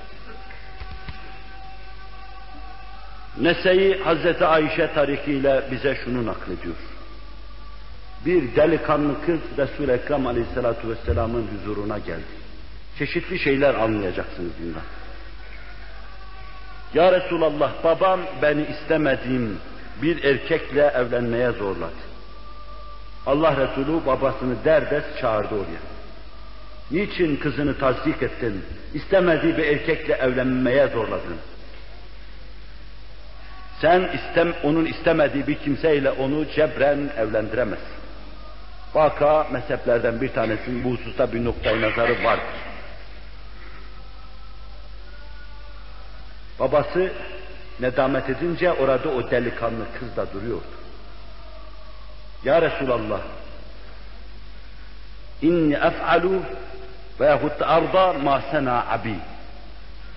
Nese'yi 3.42 4.04
Hazreti 4.04 4.46
Ayşe 4.46 4.94
tarikiyle 4.94 5.64
bize 5.72 5.96
şunu 6.06 6.26
naklediyor. 6.26 6.76
Bir 8.26 8.56
delikanlı 8.56 9.26
kız 9.26 9.40
Resul-i 9.58 9.92
Ekrem 9.92 10.28
Aleyhisselatü 10.28 10.90
Vesselam'ın 10.90 11.48
huzuruna 11.48 11.98
geldi. 11.98 12.36
Çeşitli 12.98 13.40
şeyler 13.40 13.74
anlayacaksınız 13.74 14.52
bundan. 14.60 14.82
Ya 16.94 17.12
Resulallah 17.12 17.84
babam 17.84 18.20
beni 18.42 18.66
istemediğim 18.66 19.60
bir 20.02 20.24
erkekle 20.24 20.82
evlenmeye 20.82 21.52
zorladı. 21.52 22.06
Allah 23.26 23.56
Resulü 23.58 24.06
babasını 24.06 24.66
derdest 24.66 25.20
çağırdı 25.22 25.56
oraya. 25.56 25.95
Niçin 26.92 27.36
kızını 27.36 27.80
tasdik 27.80 28.24
ettin? 28.24 28.66
İstemediği 28.94 29.58
bir 29.58 29.66
erkekle 29.66 30.14
evlenmeye 30.14 30.88
zorladın. 30.88 31.38
Sen 33.82 34.10
istem, 34.14 34.54
onun 34.64 34.86
istemediği 34.86 35.48
bir 35.48 35.56
kimseyle 35.56 36.12
onu 36.12 36.46
cebren 36.46 37.10
evlendiremezsin. 37.18 37.96
Vaka 38.94 39.48
mezheplerden 39.52 40.22
bir 40.22 40.30
tanesinin 40.30 40.84
bu 40.84 40.92
hususta 40.92 41.34
bir 41.34 41.46
noktayı 41.46 41.82
nazarı 41.82 42.24
vardır. 42.24 42.46
Babası 46.60 47.12
nedamet 47.80 48.30
edince 48.30 48.72
orada 48.72 49.10
o 49.10 49.32
delikanlı 49.32 49.86
kız 50.00 50.16
da 50.16 50.34
duruyordu. 50.34 50.64
Ya 52.44 52.62
Resulallah, 52.62 53.22
inni 55.42 55.74
ef'alu 55.74 56.42
veyahut 57.20 57.60
da 57.60 57.68
arda 57.68 58.14
ma 58.14 58.42
sena 58.52 58.86
abi. 58.90 59.16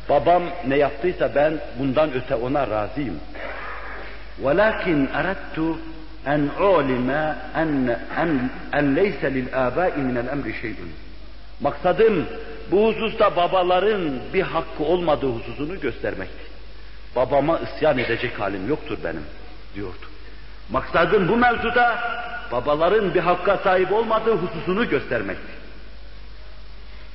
Babam 0.09 0.43
ne 0.67 0.77
yaptıysa 0.77 1.35
ben 1.35 1.59
bundan 1.79 2.13
öte 2.13 2.35
ona 2.35 2.71
razıyım. 2.71 3.21
Velakin 4.39 5.11
erettu 5.15 5.79
en 6.27 6.41
ulime 6.65 7.37
en 7.57 7.99
en 8.17 8.51
en 8.73 8.97
leyse 8.97 9.35
lil 9.35 9.47
abai 9.67 9.93
min 9.97 10.17
el 10.17 10.29
emri 10.29 10.55
şey'un. 10.61 10.93
Maksadım 11.61 12.27
bu 12.71 12.87
hususta 12.87 13.37
babaların 13.37 14.13
bir 14.35 14.43
hakkı 14.43 14.85
olmadığı 14.85 15.29
hususunu 15.29 15.81
göstermekti. 15.81 16.45
Babama 17.17 17.59
isyan 17.59 17.99
edecek 17.99 18.41
halim 18.41 18.69
yoktur 18.69 18.99
benim 19.05 19.25
diyordu. 19.75 20.07
Maksadım 20.71 21.29
bu 21.29 21.37
mevzuda 21.37 21.99
babaların 22.53 23.15
bir 23.15 23.21
hakka 23.21 23.57
sahip 23.57 23.93
olmadığı 23.93 24.37
hususunu 24.37 24.89
göstermekti. 24.89 25.58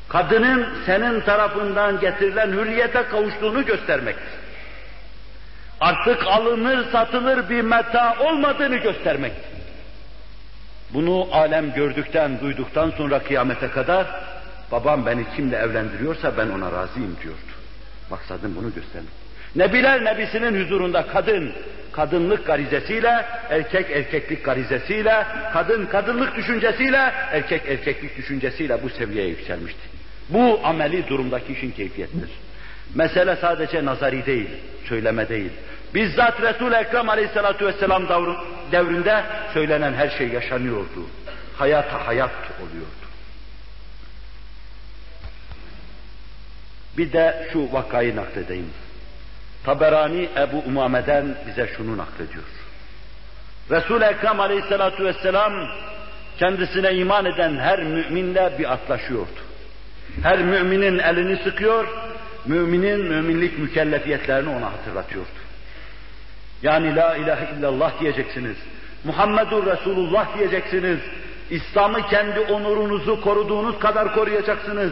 Kadının 0.07 0.67
senin 0.85 1.21
tarafından 1.21 1.99
getirilen 1.99 2.51
hürriyete 2.51 3.03
kavuştuğunu 3.03 3.65
göstermekti. 3.65 4.43
Artık 5.81 6.27
alınır 6.27 6.91
satılır 6.91 7.49
bir 7.49 7.61
meta 7.61 8.15
olmadığını 8.19 8.77
göstermekti. 8.77 9.49
Bunu 10.93 11.27
alem 11.31 11.73
gördükten, 11.73 12.39
duyduktan 12.41 12.91
sonra 12.97 13.19
kıyamete 13.19 13.67
kadar 13.67 14.07
babam 14.71 15.05
beni 15.05 15.25
kimle 15.35 15.57
evlendiriyorsa 15.57 16.37
ben 16.37 16.49
ona 16.49 16.71
razıyım 16.71 17.17
diyordu. 17.23 17.39
Maksadım 18.09 18.55
bunu 18.55 18.73
göstermek. 18.73 19.22
Nebiler 19.55 20.03
nebisinin 20.05 20.63
huzurunda 20.63 21.07
kadın, 21.07 21.53
kadınlık 21.91 22.47
garizesiyle, 22.47 23.25
erkek 23.49 23.91
erkeklik 23.91 24.45
garizesiyle, 24.45 25.25
kadın 25.53 25.85
kadınlık 25.85 26.35
düşüncesiyle, 26.35 27.11
erkek 27.31 27.61
erkeklik 27.67 28.17
düşüncesiyle 28.17 28.83
bu 28.83 28.89
seviyeye 28.89 29.29
yükselmişti. 29.29 29.81
Bu 30.29 30.59
ameli 30.63 31.07
durumdaki 31.07 31.53
işin 31.53 31.71
keyfiyettir. 31.71 32.29
Mesele 32.95 33.35
sadece 33.35 33.85
nazari 33.85 34.25
değil, 34.25 34.49
söyleme 34.85 35.29
değil. 35.29 35.51
Bizzat 35.95 36.41
Resul-i 36.41 36.75
Ekrem 36.75 37.09
Aleyhisselatü 37.09 37.65
Vesselam 37.65 38.03
devrinde 38.71 39.23
söylenen 39.53 39.93
her 39.93 40.09
şey 40.09 40.27
yaşanıyordu. 40.27 41.09
Hayata 41.57 42.07
hayat 42.07 42.31
oluyordu. 42.59 43.03
Bir 46.97 47.13
de 47.13 47.49
şu 47.53 47.73
vakayı 47.73 48.15
nakledeyim. 48.15 48.69
Taberani 49.66 50.30
Ebu 50.38 50.64
Umame'den 50.68 51.36
bize 51.47 51.68
şunu 51.78 51.97
naklediyor. 51.97 52.43
Resul-i 53.72 54.03
Ekrem 54.03 54.39
aleyhissalatu 54.39 55.05
vesselam 55.05 55.53
kendisine 56.39 56.93
iman 56.93 57.26
eden 57.26 57.57
her 57.57 57.84
müminle 57.84 58.53
bir 58.59 58.74
atlaşıyordu. 58.74 59.39
Her 60.24 60.39
müminin 60.39 60.99
elini 60.99 61.38
sıkıyor, 61.38 61.88
müminin 62.45 62.99
müminlik 62.99 63.59
mükellefiyetlerini 63.59 64.49
ona 64.49 64.72
hatırlatıyordu. 64.74 65.30
Yani 66.64 66.95
la 66.95 67.16
ilahe 67.16 67.55
illallah 67.59 67.99
diyeceksiniz. 67.99 68.57
Muhammedur 69.03 69.66
Resulullah 69.66 70.38
diyeceksiniz. 70.38 70.99
İslam'ı 71.49 72.07
kendi 72.07 72.39
onurunuzu 72.39 73.22
koruduğunuz 73.22 73.80
kadar 73.80 74.14
koruyacaksınız. 74.14 74.91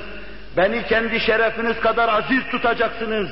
Beni 0.58 0.84
kendi 0.84 1.20
şerefiniz 1.20 1.80
kadar 1.80 2.10
aziz 2.10 2.44
tutacaksınız. 2.52 3.30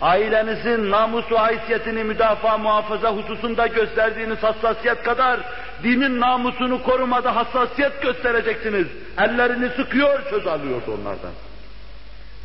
Ailenizin 0.00 0.90
namusu 0.90 1.38
haysiyetini 1.38 2.04
müdafaa 2.04 2.58
muhafaza 2.58 3.12
hususunda 3.12 3.66
gösterdiğiniz 3.66 4.42
hassasiyet 4.42 5.02
kadar 5.02 5.40
dinin 5.82 6.20
namusunu 6.20 6.82
korumada 6.82 7.36
hassasiyet 7.36 8.02
göstereceksiniz. 8.02 8.86
Ellerini 9.18 9.68
sıkıyor, 9.68 10.20
söz 10.30 10.46
alıyordu 10.46 10.98
onlardan. 11.00 11.32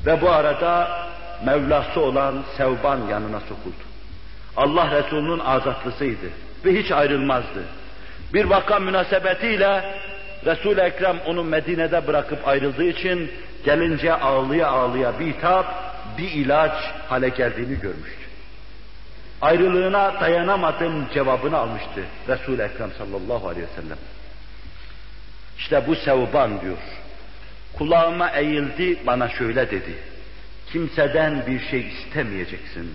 Ve 0.05 0.21
bu 0.21 0.29
arada 0.29 1.05
Mevlası 1.45 1.99
olan 1.99 2.43
Sevban 2.57 2.99
yanına 3.09 3.39
sokuldu. 3.39 3.83
Allah 4.57 4.91
Resulü'nün 4.91 5.39
azatlısıydı 5.39 6.27
ve 6.65 6.79
hiç 6.79 6.91
ayrılmazdı. 6.91 7.63
Bir 8.33 8.45
vaka 8.45 8.79
münasebetiyle 8.79 9.95
Resul-i 10.45 10.81
Ekrem 10.81 11.17
onu 11.25 11.43
Medine'de 11.43 12.07
bırakıp 12.07 12.47
ayrıldığı 12.47 12.83
için 12.83 13.31
gelince 13.65 14.13
ağlıya 14.13 14.67
ağlıya 14.67 15.19
bir 15.19 15.25
hitap, 15.25 15.94
bir 16.17 16.31
ilaç 16.31 16.73
hale 17.09 17.29
geldiğini 17.29 17.79
görmüştü. 17.79 18.25
Ayrılığına 19.41 20.21
dayanamadım 20.21 21.07
cevabını 21.13 21.57
almıştı 21.57 22.03
Resul-i 22.27 22.61
Ekrem 22.61 22.91
sallallahu 22.97 23.47
aleyhi 23.47 23.67
ve 23.67 23.81
sellem. 23.81 23.97
İşte 25.57 25.83
bu 25.87 25.95
Sevban 25.95 26.61
diyor. 26.61 26.77
Kulağıma 27.73 28.29
eğildi 28.29 28.99
bana 29.07 29.29
şöyle 29.29 29.71
dedi. 29.71 29.95
Kimseden 30.71 31.43
bir 31.47 31.59
şey 31.59 31.87
istemeyeceksin. 31.87 32.93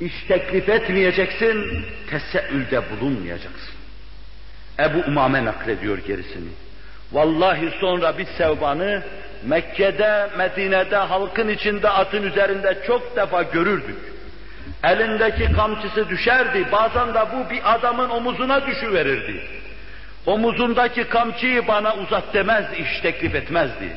İş 0.00 0.12
teklif 0.28 0.68
etmeyeceksin, 0.68 1.84
teseülde 2.10 2.82
bulunmayacaksın. 2.90 3.74
Ebu 4.78 4.98
Umame 4.98 5.44
naklediyor 5.44 5.98
gerisini. 5.98 6.48
Vallahi 7.12 7.70
sonra 7.80 8.18
biz 8.18 8.28
Sevban'ı 8.28 9.02
Mekke'de, 9.44 10.28
Medine'de, 10.38 10.96
halkın 10.96 11.48
içinde, 11.48 11.88
atın 11.88 12.22
üzerinde 12.22 12.78
çok 12.86 13.16
defa 13.16 13.42
görürdük. 13.42 13.98
Elindeki 14.84 15.52
kamçısı 15.52 16.08
düşerdi, 16.08 16.66
bazen 16.72 17.14
de 17.14 17.20
bu 17.32 17.50
bir 17.50 17.74
adamın 17.74 18.10
omuzuna 18.10 18.66
düşüverirdi. 18.66 19.40
Omuzundaki 20.26 21.04
kamçıyı 21.04 21.68
bana 21.68 21.94
uzat 21.94 22.34
demezdi, 22.34 22.76
iş 22.76 23.00
teklif 23.00 23.34
etmezdi. 23.34 23.96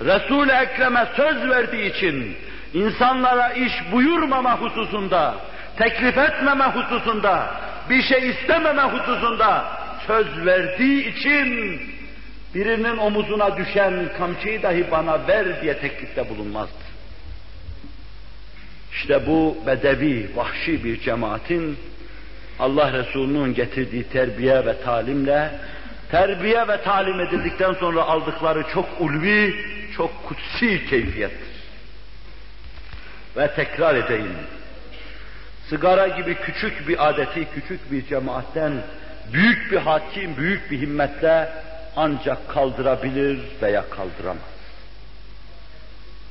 Resul-i 0.00 0.52
Ekrem'e 0.52 1.06
söz 1.16 1.50
verdiği 1.50 1.96
için, 1.96 2.36
insanlara 2.74 3.48
iş 3.48 3.72
buyurmama 3.92 4.56
hususunda, 4.56 5.34
teklif 5.78 6.18
etmeme 6.18 6.64
hususunda, 6.64 7.46
bir 7.90 8.02
şey 8.02 8.28
istememe 8.28 8.82
hususunda 8.82 9.64
söz 10.06 10.46
verdiği 10.46 11.16
için 11.16 11.80
birinin 12.54 12.96
omuzuna 12.96 13.56
düşen 13.56 14.08
kamçıyı 14.18 14.62
dahi 14.62 14.90
bana 14.90 15.28
ver 15.28 15.62
diye 15.62 15.78
teklifte 15.78 16.28
bulunmazdı. 16.28 16.90
İşte 18.92 19.26
bu 19.26 19.56
bedevi, 19.66 20.30
vahşi 20.36 20.84
bir 20.84 21.00
cemaatin 21.00 21.78
Allah 22.58 22.92
Resulü'nün 22.92 23.54
getirdiği 23.54 24.04
terbiye 24.04 24.66
ve 24.66 24.80
talimle 24.82 25.50
terbiye 26.10 26.68
ve 26.68 26.82
talim 26.82 27.20
edildikten 27.20 27.72
sonra 27.72 28.02
aldıkları 28.02 28.64
çok 28.72 29.00
ulvi, 29.00 29.54
çok 29.96 30.28
kutsi 30.28 30.86
keyfiyettir. 30.86 31.50
Ve 33.36 33.54
tekrar 33.54 33.94
edeyim. 33.94 34.36
Sigara 35.68 36.08
gibi 36.08 36.34
küçük 36.34 36.88
bir 36.88 37.08
adeti, 37.08 37.46
küçük 37.54 37.92
bir 37.92 38.06
cemaatten 38.06 38.72
büyük 39.32 39.72
bir 39.72 39.76
hakim, 39.76 40.36
büyük 40.36 40.70
bir 40.70 40.80
himmetle 40.80 41.48
ancak 41.96 42.48
kaldırabilir 42.48 43.40
veya 43.62 43.90
kaldıramaz. 43.90 44.42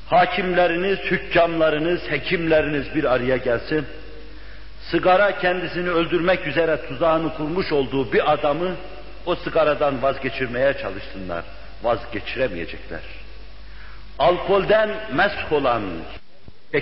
Hakimleriniz, 0.09 0.99
hükkamlarınız, 0.99 2.01
hekimleriniz 2.09 2.95
bir 2.95 3.03
araya 3.03 3.37
gelsin, 3.37 3.85
sigara 4.91 5.39
kendisini 5.39 5.89
öldürmek 5.89 6.47
üzere 6.47 6.87
tuzağını 6.87 7.33
kurmuş 7.33 7.71
olduğu 7.71 8.13
bir 8.13 8.33
adamı 8.33 8.75
o 9.25 9.35
sigaradan 9.35 10.01
vazgeçirmeye 10.01 10.73
çalışsınlar. 10.73 11.43
Vazgeçiremeyecekler. 11.83 12.99
Alkolden 14.19 14.89
mesk 15.13 15.51
olan 15.51 15.83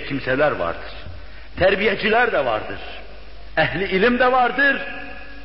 kimseler 0.08 0.52
vardır. 0.52 0.92
Terbiyeciler 1.58 2.32
de 2.32 2.44
vardır. 2.44 2.78
Ehli 3.56 3.84
ilim 3.84 4.18
de 4.18 4.32
vardır 4.32 4.82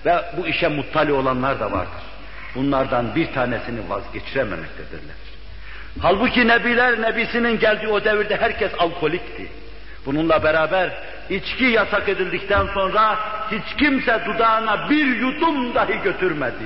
ve 0.06 0.22
bu 0.38 0.48
işe 0.48 0.68
muttali 0.68 1.14
olanlar 1.14 1.60
da 1.60 1.72
vardır. 1.72 2.13
Bunlardan 2.56 3.16
bir 3.16 3.34
tanesini 3.34 3.90
vazgeçirememektedirler. 3.90 5.16
Halbuki 6.02 6.48
Nebiler 6.48 7.02
Nebisinin 7.02 7.60
geldiği 7.60 7.88
o 7.88 8.04
devirde 8.04 8.38
herkes 8.38 8.72
alkolikti. 8.80 9.48
Bununla 10.06 10.44
beraber 10.44 10.90
içki 11.30 11.64
yasak 11.64 12.10
edildikten 12.10 12.68
sonra 12.74 13.20
hiç 13.52 13.78
kimse 13.78 14.22
dudağına 14.26 14.90
bir 14.90 15.06
yudum 15.06 15.76
dahi 15.76 16.02
götürmedi. 16.04 16.64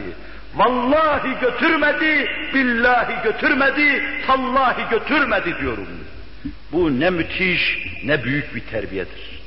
Vallahi 0.55 1.39
götürmedi, 1.41 2.29
billahi 2.53 3.23
götürmedi, 3.23 4.03
tallahi 4.27 4.89
götürmedi 4.89 5.55
diyorum. 5.61 5.87
Bu 6.71 6.99
ne 6.99 7.09
müthiş, 7.09 7.77
ne 8.03 8.23
büyük 8.23 8.55
bir 8.55 8.61
terbiyedir. 8.61 9.41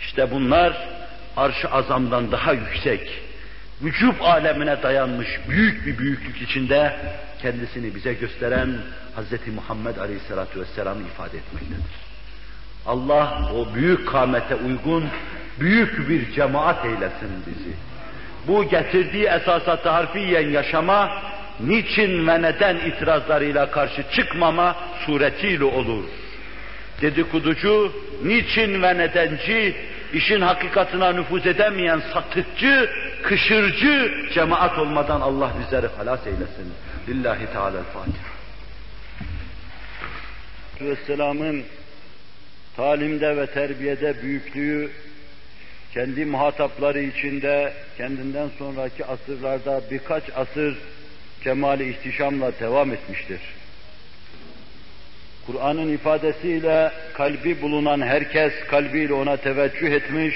İşte 0.00 0.30
bunlar 0.30 0.88
arş-ı 1.36 1.68
azamdan 1.68 2.32
daha 2.32 2.52
yüksek, 2.52 3.22
vücub 3.82 4.20
alemine 4.20 4.82
dayanmış 4.82 5.28
büyük 5.48 5.86
bir 5.86 5.98
büyüklük 5.98 6.42
içinde 6.42 6.96
kendisini 7.42 7.94
bize 7.94 8.12
gösteren 8.12 8.70
Hz. 9.16 9.54
Muhammed 9.54 9.96
Aleyhisselatü 9.96 10.60
Vesselam'ı 10.60 11.02
ifade 11.02 11.36
etmektedir. 11.38 11.84
Allah 12.86 13.50
o 13.54 13.74
büyük 13.74 14.08
kâmete 14.08 14.54
uygun 14.54 15.04
büyük 15.60 16.08
bir 16.08 16.32
cemaat 16.32 16.84
eylesin 16.84 17.30
bizi. 17.46 17.72
Bu 18.46 18.68
getirdiği 18.68 19.24
esasat 19.24 19.86
harfiyen 19.86 20.48
yaşama, 20.50 21.22
niçin 21.60 22.26
ve 22.26 22.42
neden 22.42 22.76
itirazlarıyla 22.76 23.70
karşı 23.70 24.04
çıkmama 24.16 24.76
suretiyle 25.06 25.64
olur. 25.64 26.04
Dedikoducu, 27.00 27.92
niçin 28.24 28.82
ve 28.82 28.98
nedenci, 28.98 29.76
işin 30.12 30.40
hakikatına 30.40 31.12
nüfuz 31.12 31.46
edemeyen 31.46 32.02
satıcı, 32.14 32.90
kışırcı 33.22 34.14
cemaat 34.34 34.78
olmadan 34.78 35.20
Allah 35.20 35.52
bizleri 35.60 35.86
halas 35.86 36.26
eylesin. 36.26 36.72
Lillahi 37.08 37.46
Teala'l-Fatiha. 37.52 38.32
Vesselam'ın 40.80 41.64
talimde 42.76 43.36
ve 43.36 43.46
terbiyede 43.46 44.22
büyüklüğü 44.22 44.90
kendi 45.94 46.24
muhatapları 46.24 47.00
içinde 47.00 47.72
kendinden 47.96 48.48
sonraki 48.58 49.04
asırlarda 49.06 49.80
birkaç 49.90 50.22
asır 50.36 50.78
kemali 51.44 51.90
ihtişamla 51.90 52.52
devam 52.60 52.92
etmiştir. 52.92 53.40
Kur'an'ın 55.46 55.92
ifadesiyle 55.92 56.92
kalbi 57.14 57.62
bulunan 57.62 58.00
herkes 58.00 58.52
kalbiyle 58.70 59.12
ona 59.12 59.36
teveccüh 59.36 59.90
etmiş, 59.90 60.34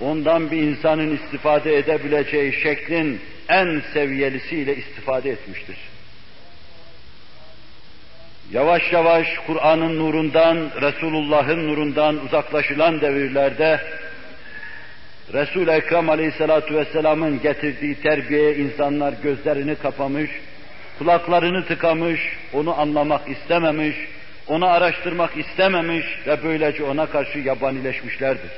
ondan 0.00 0.50
bir 0.50 0.56
insanın 0.56 1.16
istifade 1.16 1.76
edebileceği 1.76 2.52
şeklin 2.52 3.20
en 3.48 3.82
seviyelisiyle 3.94 4.76
istifade 4.76 5.30
etmiştir. 5.30 5.76
Yavaş 8.52 8.92
yavaş 8.92 9.26
Kur'an'ın 9.46 9.98
nurundan, 9.98 10.70
Resulullah'ın 10.82 11.68
nurundan 11.68 12.24
uzaklaşılan 12.24 13.00
devirlerde 13.00 13.80
Resul-i 15.32 15.70
Ekrem 15.70 16.10
Aleyhisselatü 16.10 16.74
Vesselam'ın 16.74 17.42
getirdiği 17.42 17.94
terbiyeye 17.94 18.56
insanlar 18.56 19.14
gözlerini 19.22 19.74
kapamış, 19.74 20.30
kulaklarını 20.98 21.66
tıkamış, 21.66 22.20
onu 22.52 22.80
anlamak 22.80 23.28
istememiş, 23.28 23.96
onu 24.46 24.66
araştırmak 24.66 25.36
istememiş 25.36 26.06
ve 26.26 26.42
böylece 26.44 26.84
ona 26.84 27.06
karşı 27.06 27.38
yabanileşmişlerdir. 27.38 28.50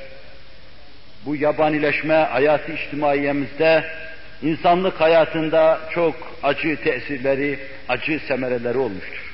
Bu 1.25 1.35
yabanileşme 1.35 2.13
hayatı 2.15 2.71
içtimaiyemizde, 2.71 3.83
insanlık 4.41 5.01
hayatında 5.01 5.79
çok 5.93 6.15
acı 6.43 6.77
tesirleri, 6.83 7.59
acı 7.89 8.19
semereleri 8.27 8.77
olmuştur. 8.77 9.33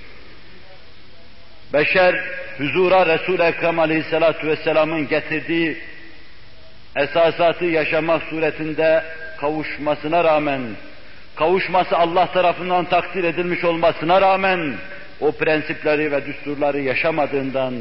Beşer 1.74 2.16
huzura 2.58 3.06
Resul-i 3.06 3.42
Ekrem 3.42 3.80
Aleyhisselatü 3.80 4.48
Vesselam'ın 4.48 5.08
getirdiği 5.08 5.78
esasatı 6.96 7.66
yaşamak 7.66 8.24
suretinde 8.24 9.04
kavuşmasına 9.40 10.24
rağmen, 10.24 10.62
kavuşması 11.36 11.98
Allah 11.98 12.26
tarafından 12.26 12.86
takdir 12.86 13.24
edilmiş 13.24 13.64
olmasına 13.64 14.22
rağmen, 14.22 14.74
o 15.22 15.32
prensipleri 15.32 16.12
ve 16.12 16.26
düsturları 16.26 16.80
yaşamadığından, 16.80 17.74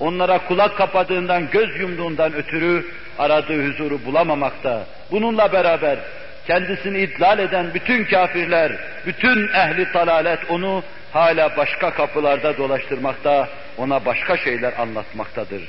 onlara 0.00 0.38
kulak 0.38 0.76
kapadığından, 0.76 1.50
göz 1.50 1.80
yumduğundan 1.80 2.34
ötürü 2.34 2.86
aradığı 3.18 3.68
huzuru 3.68 4.04
bulamamakta. 4.04 4.84
Bununla 5.10 5.52
beraber 5.52 5.98
kendisini 6.46 6.98
idlal 6.98 7.38
eden 7.38 7.74
bütün 7.74 8.04
kafirler, 8.04 8.72
bütün 9.06 9.48
ehli 9.48 9.92
talalet 9.92 10.50
onu 10.50 10.82
hala 11.12 11.56
başka 11.56 11.90
kapılarda 11.90 12.56
dolaştırmakta, 12.56 13.48
ona 13.78 14.04
başka 14.04 14.36
şeyler 14.36 14.72
anlatmaktadır. 14.78 15.62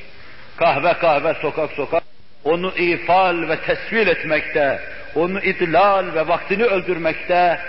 Kahve 0.57 0.93
kahve, 0.93 1.33
sokak 1.41 1.71
sokak, 1.71 2.03
onu 2.43 2.71
ifal 2.77 3.49
ve 3.49 3.57
tesvil 3.59 4.07
etmekte, 4.07 4.79
onu 5.15 5.39
idlal 5.39 6.13
ve 6.13 6.27
vaktini 6.27 6.63
öldürmekte, 6.63 7.59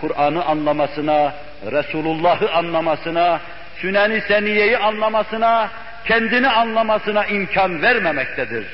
Kur'an'ı 0.00 0.44
anlamasına, 0.44 1.34
Resulullah'ı 1.72 2.50
anlamasına, 2.52 3.40
Sünen-i 3.80 4.20
Seniye'yi 4.20 4.78
anlamasına, 4.78 5.70
kendini 6.04 6.48
anlamasına 6.48 7.26
imkan 7.26 7.82
vermemektedir. 7.82 8.66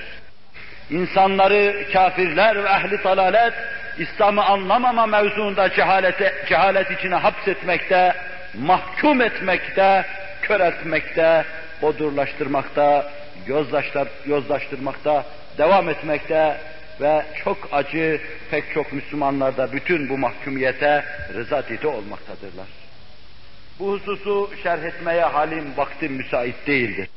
İnsanları 0.90 1.92
kafirler 1.92 2.64
ve 2.64 2.68
ehli 2.68 3.02
talalet, 3.02 3.54
İslam'ı 3.98 4.44
anlamama 4.44 5.06
mevzuunda 5.06 5.70
cehalete, 5.70 6.34
cehalet 6.48 6.90
içine 6.90 7.14
hapsetmekte, 7.14 8.14
mahkum 8.54 9.20
etmekte, 9.20 10.04
kör 10.42 10.60
etmekte, 10.60 11.44
odurlaştırmakta, 11.82 13.10
yozlaştır, 13.46 14.08
yozlaştırmakta, 14.26 15.24
devam 15.58 15.88
etmekte 15.88 16.56
ve 17.00 17.22
çok 17.44 17.68
acı 17.72 18.20
pek 18.50 18.64
çok 18.74 18.92
Müslümanlarda 18.92 19.72
bütün 19.72 20.08
bu 20.08 20.18
mahkumiyete 20.18 21.04
rıza 21.34 21.68
didi 21.68 21.86
olmaktadırlar. 21.86 22.66
Bu 23.78 23.92
hususu 23.92 24.50
şerh 24.62 24.82
etmeye 24.82 25.22
halim, 25.22 25.64
vaktim 25.76 26.12
müsait 26.12 26.66
değildir. 26.66 27.08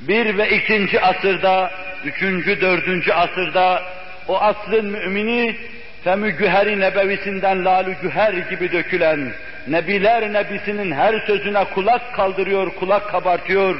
Bir 0.00 0.38
ve 0.38 0.50
ikinci 0.50 1.00
asırda, 1.00 1.70
üçüncü, 2.04 2.60
dördüncü 2.60 3.12
asırda 3.12 3.82
o 4.28 4.38
asrın 4.38 4.86
mümini 4.86 5.56
Femü 6.04 6.30
Güher-i 6.30 6.80
Nebevisinden 6.80 7.64
lalü 7.64 7.96
güher 8.02 8.32
gibi 8.32 8.72
dökülen, 8.72 9.32
Nebiler 9.68 10.32
Nebisinin 10.32 10.92
her 10.92 11.26
sözüne 11.26 11.64
kulak 11.64 12.14
kaldırıyor, 12.14 12.74
kulak 12.74 13.10
kabartıyor, 13.10 13.76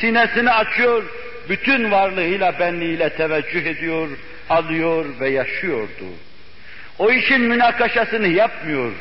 sinesini 0.00 0.50
açıyor, 0.50 1.04
bütün 1.48 1.90
varlığıyla, 1.90 2.58
benliğiyle 2.58 3.08
teveccüh 3.08 3.66
ediyor, 3.66 4.08
alıyor 4.50 5.04
ve 5.20 5.28
yaşıyordu. 5.28 6.04
O 6.98 7.10
işin 7.10 7.40
münakaşasını 7.40 8.28
yapmıyor, 8.28 8.92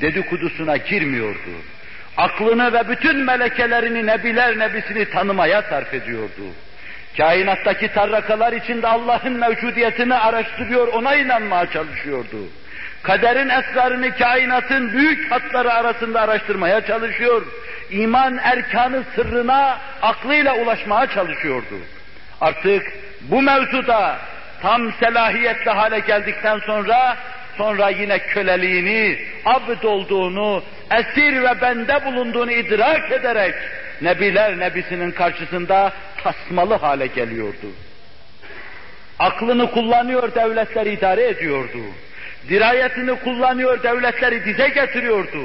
dedikodusuna 0.00 0.76
girmiyordu. 0.76 1.50
Aklını 2.16 2.72
ve 2.72 2.88
bütün 2.88 3.16
melekelerini, 3.16 4.06
nebiler 4.06 4.58
nebisini 4.58 5.04
tanımaya 5.10 5.62
sarf 5.62 5.94
ediyordu. 5.94 6.42
Kainattaki 7.16 7.88
tarrakalar 7.88 8.52
içinde 8.52 8.86
Allah'ın 8.86 9.32
mevcudiyetini 9.32 10.14
araştırıyor, 10.14 10.88
ona 10.88 11.16
inanmaya 11.16 11.66
çalışıyordu. 11.66 12.36
Kaderin 13.02 13.48
esrarını 13.48 14.16
kainatın 14.16 14.92
büyük 14.92 15.30
hatları 15.30 15.72
arasında 15.72 16.20
araştırmaya 16.20 16.80
çalışıyor. 16.80 17.42
İman 17.90 18.38
erkanı 18.42 19.02
sırrına 19.14 19.78
aklıyla 20.02 20.56
ulaşmaya 20.56 21.06
çalışıyordu. 21.06 21.74
Artık 22.40 22.92
bu 23.20 23.42
mevzuda 23.42 24.18
tam 24.62 24.92
selahiyetli 24.92 25.70
hale 25.70 25.98
geldikten 25.98 26.58
sonra 26.58 27.16
sonra 27.56 27.88
yine 27.88 28.18
köleliğini, 28.18 29.18
abd 29.44 29.82
olduğunu, 29.82 30.62
esir 30.90 31.42
ve 31.42 31.60
bende 31.60 32.04
bulunduğunu 32.04 32.52
idrak 32.52 33.12
ederek 33.12 33.54
Nebiler 34.02 34.58
Nebisinin 34.58 35.10
karşısında 35.10 35.92
tasmalı 36.24 36.74
hale 36.74 37.06
geliyordu. 37.06 37.66
Aklını 39.18 39.70
kullanıyor, 39.70 40.34
devletleri 40.34 40.92
idare 40.92 41.28
ediyordu. 41.28 41.78
Dirayetini 42.48 43.14
kullanıyor, 43.14 43.82
devletleri 43.82 44.44
dize 44.44 44.68
getiriyordu. 44.68 45.42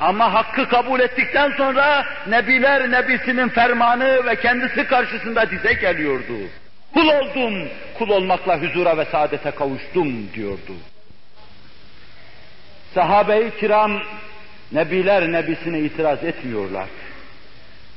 Ama 0.00 0.34
hakkı 0.34 0.68
kabul 0.68 1.00
ettikten 1.00 1.52
sonra 1.56 2.06
Nebiler 2.26 2.90
Nebisinin 2.90 3.48
fermanı 3.48 4.26
ve 4.26 4.36
kendisi 4.36 4.86
karşısında 4.86 5.50
dize 5.50 5.72
geliyordu. 5.72 6.32
Kul 6.94 7.08
oldum, 7.08 7.68
kul 7.98 8.08
olmakla 8.08 8.62
huzura 8.62 8.98
ve 8.98 9.04
saadete 9.04 9.50
kavuştum 9.50 10.32
diyordu. 10.34 10.72
Sahabe-i 12.94 13.60
kiram 13.60 14.02
Nebiler 14.72 15.32
Nebisine 15.32 15.80
itiraz 15.80 16.24
etmiyorlar. 16.24 16.88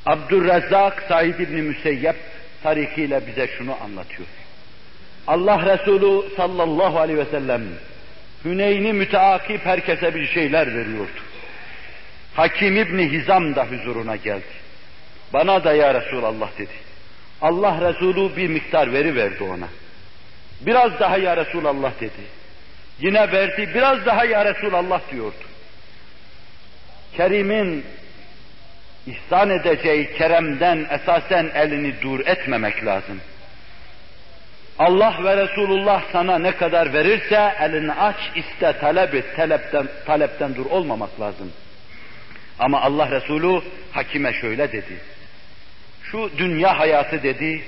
Abdurrezzak 0.06 1.06
Said 1.10 1.40
İbni 1.40 1.62
Müseyyep 1.62 2.16
tarihiyle 2.64 3.28
bize 3.28 3.48
şunu 3.48 3.76
anlatıyor. 3.84 4.28
Allah 5.28 5.66
Resulü 5.66 6.36
sallallahu 6.36 7.00
aleyhi 7.00 7.20
ve 7.20 7.26
sellem 7.26 7.62
Hüneyn'i 8.46 8.94
müteakip 8.94 9.66
herkese 9.66 10.16
bir 10.16 10.28
şeyler 10.28 10.68
veriyordu. 10.68 11.29
Hakim 12.40 12.78
İbni 12.78 13.12
Hizam 13.12 13.56
da 13.56 13.66
huzuruna 13.66 14.16
geldi. 14.16 14.54
Bana 15.34 15.64
da 15.64 15.74
ya 15.74 15.94
Resulallah 15.94 16.50
dedi. 16.58 16.74
Allah 17.42 17.90
Resulü 17.90 18.36
bir 18.38 18.48
miktar 18.48 18.94
veri 18.94 19.16
verdi 19.16 19.44
ona. 19.44 19.68
Biraz 20.62 21.00
daha 21.00 21.18
ya 21.18 21.38
Resulallah 21.38 21.92
dedi. 22.02 22.24
Yine 23.00 23.32
verdi, 23.32 23.70
biraz 23.74 24.06
daha 24.06 24.26
ya 24.26 24.46
Resulallah 24.46 25.02
diyordu. 25.12 25.36
Kerim'in 27.18 27.86
ihsan 29.08 29.50
edeceği 29.50 30.14
keremden 30.18 30.88
esasen 30.92 31.52
elini 31.56 32.02
dur 32.02 32.20
etmemek 32.20 32.86
lazım. 32.86 33.22
Allah 34.80 35.16
ve 35.24 35.38
Resulullah 35.38 36.02
sana 36.12 36.40
ne 36.40 36.52
kadar 36.52 36.94
verirse 36.94 37.54
elini 37.60 37.94
aç, 37.94 38.18
iste, 38.36 38.74
talep 38.80 39.16
et, 39.16 39.36
talepten, 39.36 39.88
talepten 40.06 40.56
dur 40.56 40.66
olmamak 40.66 41.20
lazım. 41.20 41.52
Ama 42.60 42.82
Allah 42.82 43.12
Resulü 43.12 43.62
hakime 43.92 44.34
şöyle 44.34 44.72
dedi. 44.72 44.98
Şu 46.04 46.30
dünya 46.38 46.80
hayatı 46.80 47.24
dedi, 47.24 47.62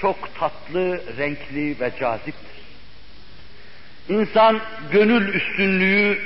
çok 0.00 0.34
tatlı, 0.38 1.02
renkli 1.18 1.80
ve 1.80 1.90
caziptir. 2.00 2.56
İnsan 4.08 4.60
gönül 4.92 5.34
üstünlüğü, 5.34 6.18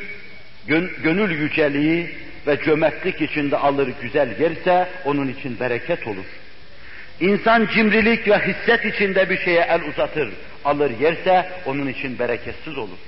gönül 1.03 1.31
yüceliği 1.31 2.11
ve 2.47 2.63
cömertlik 2.65 3.21
içinde 3.21 3.57
alır 3.57 3.93
güzel 4.03 4.41
yerse 4.41 4.89
onun 5.05 5.29
için 5.29 5.61
bereket 5.61 6.07
olur. 6.07 6.25
İnsan 7.21 7.69
cimrilik 7.75 8.29
ve 8.29 8.39
hisset 8.39 8.95
içinde 8.95 9.31
bir 9.31 9.39
şeye 9.39 9.61
el 9.61 9.83
uzatır, 9.83 10.33
alır 10.65 11.01
yerse 11.01 11.51
onun 11.67 11.87
için 11.87 12.19
bereketsiz 12.19 12.79
olur. 12.79 12.99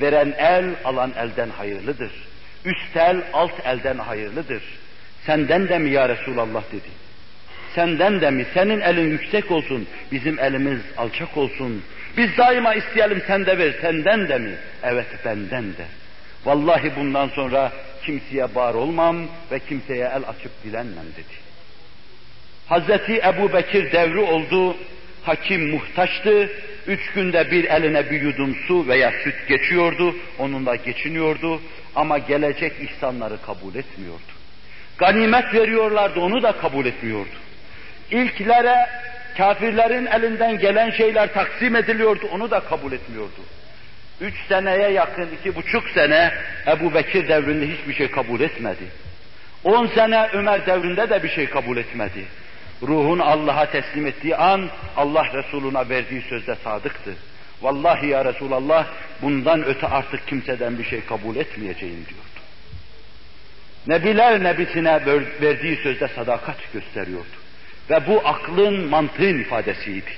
Veren 0.00 0.34
el, 0.38 0.64
alan 0.84 1.12
elden 1.18 1.50
hayırlıdır. 1.50 2.12
Üst 2.64 2.96
el, 2.96 3.16
alt 3.32 3.66
elden 3.66 3.98
hayırlıdır. 3.98 4.62
Senden 5.26 5.68
de 5.68 5.78
mi 5.78 5.90
ya 5.90 6.08
Resulallah 6.08 6.62
dedi. 6.72 6.88
Senden 7.74 8.20
de 8.20 8.30
mi? 8.30 8.46
Senin 8.54 8.80
elin 8.80 9.10
yüksek 9.10 9.50
olsun, 9.50 9.86
bizim 10.12 10.38
elimiz 10.38 10.80
alçak 10.96 11.36
olsun. 11.36 11.82
Biz 12.16 12.38
daima 12.38 12.74
isteyelim 12.74 13.22
sen 13.26 13.46
de 13.46 13.58
ver, 13.58 13.74
senden 13.80 14.28
de 14.28 14.38
mi? 14.38 14.54
Evet 14.82 15.06
benden 15.24 15.64
de. 15.64 15.84
Vallahi 16.44 16.96
bundan 16.96 17.28
sonra 17.28 17.72
kimseye 18.04 18.54
bar 18.54 18.74
olmam 18.74 19.16
ve 19.50 19.58
kimseye 19.58 20.04
el 20.04 20.22
açıp 20.28 20.64
dilenmem 20.64 21.06
dedi. 21.16 21.34
Hazreti 22.66 23.20
Ebu 23.24 23.52
Bekir 23.52 23.92
devri 23.92 24.18
oldu, 24.18 24.76
hakim 25.22 25.70
muhtaçtı, 25.70 26.50
üç 26.86 27.12
günde 27.14 27.50
bir 27.50 27.64
eline 27.64 28.10
bir 28.10 28.22
yudum 28.22 28.56
su 28.68 28.88
veya 28.88 29.12
süt 29.24 29.48
geçiyordu, 29.48 30.16
onunla 30.38 30.76
geçiniyordu 30.76 31.60
ama 31.96 32.18
gelecek 32.18 32.72
ihsanları 32.80 33.42
kabul 33.46 33.74
etmiyordu. 33.74 34.34
Ganimet 34.98 35.54
veriyorlardı, 35.54 36.20
onu 36.20 36.42
da 36.42 36.52
kabul 36.52 36.86
etmiyordu. 36.86 37.36
İlklere 38.10 38.86
kafirlerin 39.36 40.06
elinden 40.06 40.58
gelen 40.58 40.90
şeyler 40.90 41.32
taksim 41.32 41.76
ediliyordu, 41.76 42.26
onu 42.32 42.50
da 42.50 42.60
kabul 42.60 42.92
etmiyordu. 42.92 43.40
Üç 44.20 44.34
seneye 44.48 44.90
yakın, 44.90 45.28
iki 45.40 45.54
buçuk 45.54 45.90
sene 45.90 46.32
Ebu 46.66 46.94
Bekir 46.94 47.28
devrinde 47.28 47.68
hiçbir 47.68 47.94
şey 47.94 48.10
kabul 48.10 48.40
etmedi. 48.40 48.84
On 49.64 49.86
sene 49.86 50.28
Ömer 50.32 50.66
devrinde 50.66 51.10
de 51.10 51.22
bir 51.22 51.28
şey 51.28 51.50
kabul 51.50 51.76
etmedi. 51.76 52.24
Ruhun 52.82 53.18
Allah'a 53.18 53.70
teslim 53.70 54.06
ettiği 54.06 54.36
an 54.36 54.68
Allah 54.96 55.24
Resuluna 55.34 55.88
verdiği 55.88 56.22
sözde 56.22 56.54
sadıktı. 56.54 57.14
Vallahi 57.62 58.06
ya 58.06 58.24
Resulallah 58.24 58.86
bundan 59.22 59.64
öte 59.64 59.86
artık 59.86 60.28
kimseden 60.28 60.78
bir 60.78 60.84
şey 60.84 61.04
kabul 61.04 61.36
etmeyeceğim 61.36 62.06
diyordu. 62.08 62.24
Nebiler 63.86 64.42
nebisine 64.42 65.00
verdiği 65.40 65.76
sözde 65.76 66.08
sadakat 66.08 66.72
gösteriyordu. 66.72 67.36
Ve 67.90 68.06
bu 68.06 68.22
aklın, 68.24 68.88
mantığın 68.88 69.38
ifadesiydi. 69.38 70.10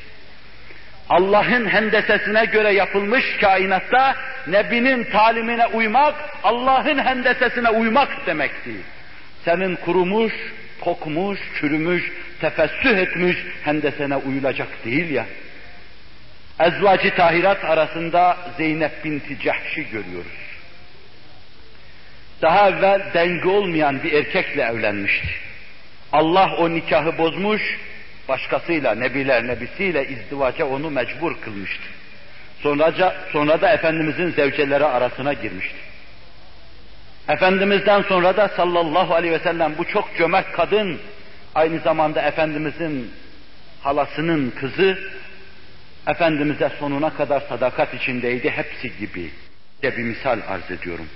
Allah'ın 1.08 1.66
hendesesine 1.66 2.44
göre 2.44 2.72
yapılmış 2.72 3.24
kainatta 3.40 4.16
Nebinin 4.46 5.04
talimine 5.04 5.66
uymak, 5.66 6.14
Allah'ın 6.42 6.98
hendesesine 6.98 7.70
uymak 7.70 8.26
demekti. 8.26 8.74
Senin 9.44 9.76
kurumuş, 9.76 10.32
kokmuş, 10.80 11.38
çürümüş, 11.60 12.12
tefessüh 12.40 12.98
etmiş 12.98 13.36
hendesene 13.62 14.16
uyulacak 14.16 14.68
değil 14.84 15.10
ya. 15.10 15.26
Ezvacı 16.60 17.14
tahirat 17.14 17.64
arasında 17.64 18.36
Zeynep 18.56 19.04
binti 19.04 19.38
Cehş'i 19.38 19.90
görüyoruz. 19.90 20.46
Daha 22.42 22.68
evvel 22.68 23.02
denge 23.14 23.48
olmayan 23.48 24.02
bir 24.02 24.12
erkekle 24.12 24.62
evlenmişti. 24.62 25.28
Allah 26.12 26.56
o 26.58 26.70
nikahı 26.70 27.18
bozmuş, 27.18 27.78
başkasıyla, 28.28 28.94
nebiler 28.94 29.46
nebisiyle 29.46 30.08
izdivaca 30.08 30.64
onu 30.64 30.90
mecbur 30.90 31.40
kılmıştı. 31.40 31.84
Sonraca, 32.62 33.16
sonra 33.32 33.60
da 33.60 33.72
Efendimizin 33.72 34.30
zevceleri 34.30 34.84
arasına 34.84 35.32
girmişti. 35.32 35.76
Efendimizden 37.28 38.02
sonra 38.02 38.36
da 38.36 38.48
sallallahu 38.48 39.14
aleyhi 39.14 39.34
ve 39.34 39.38
sellem 39.38 39.74
bu 39.78 39.84
çok 39.84 40.16
cömert 40.18 40.52
kadın, 40.52 40.98
aynı 41.54 41.78
zamanda 41.78 42.22
Efendimizin 42.22 43.10
halasının 43.82 44.50
kızı, 44.50 44.98
Efendimiz'e 46.06 46.70
sonuna 46.78 47.10
kadar 47.10 47.40
sadakat 47.40 47.94
içindeydi 47.94 48.50
hepsi 48.50 48.98
gibi 48.98 49.30
de 49.82 49.96
bir 49.96 50.02
misal 50.02 50.40
arz 50.48 50.70
ediyorum. 50.70 51.08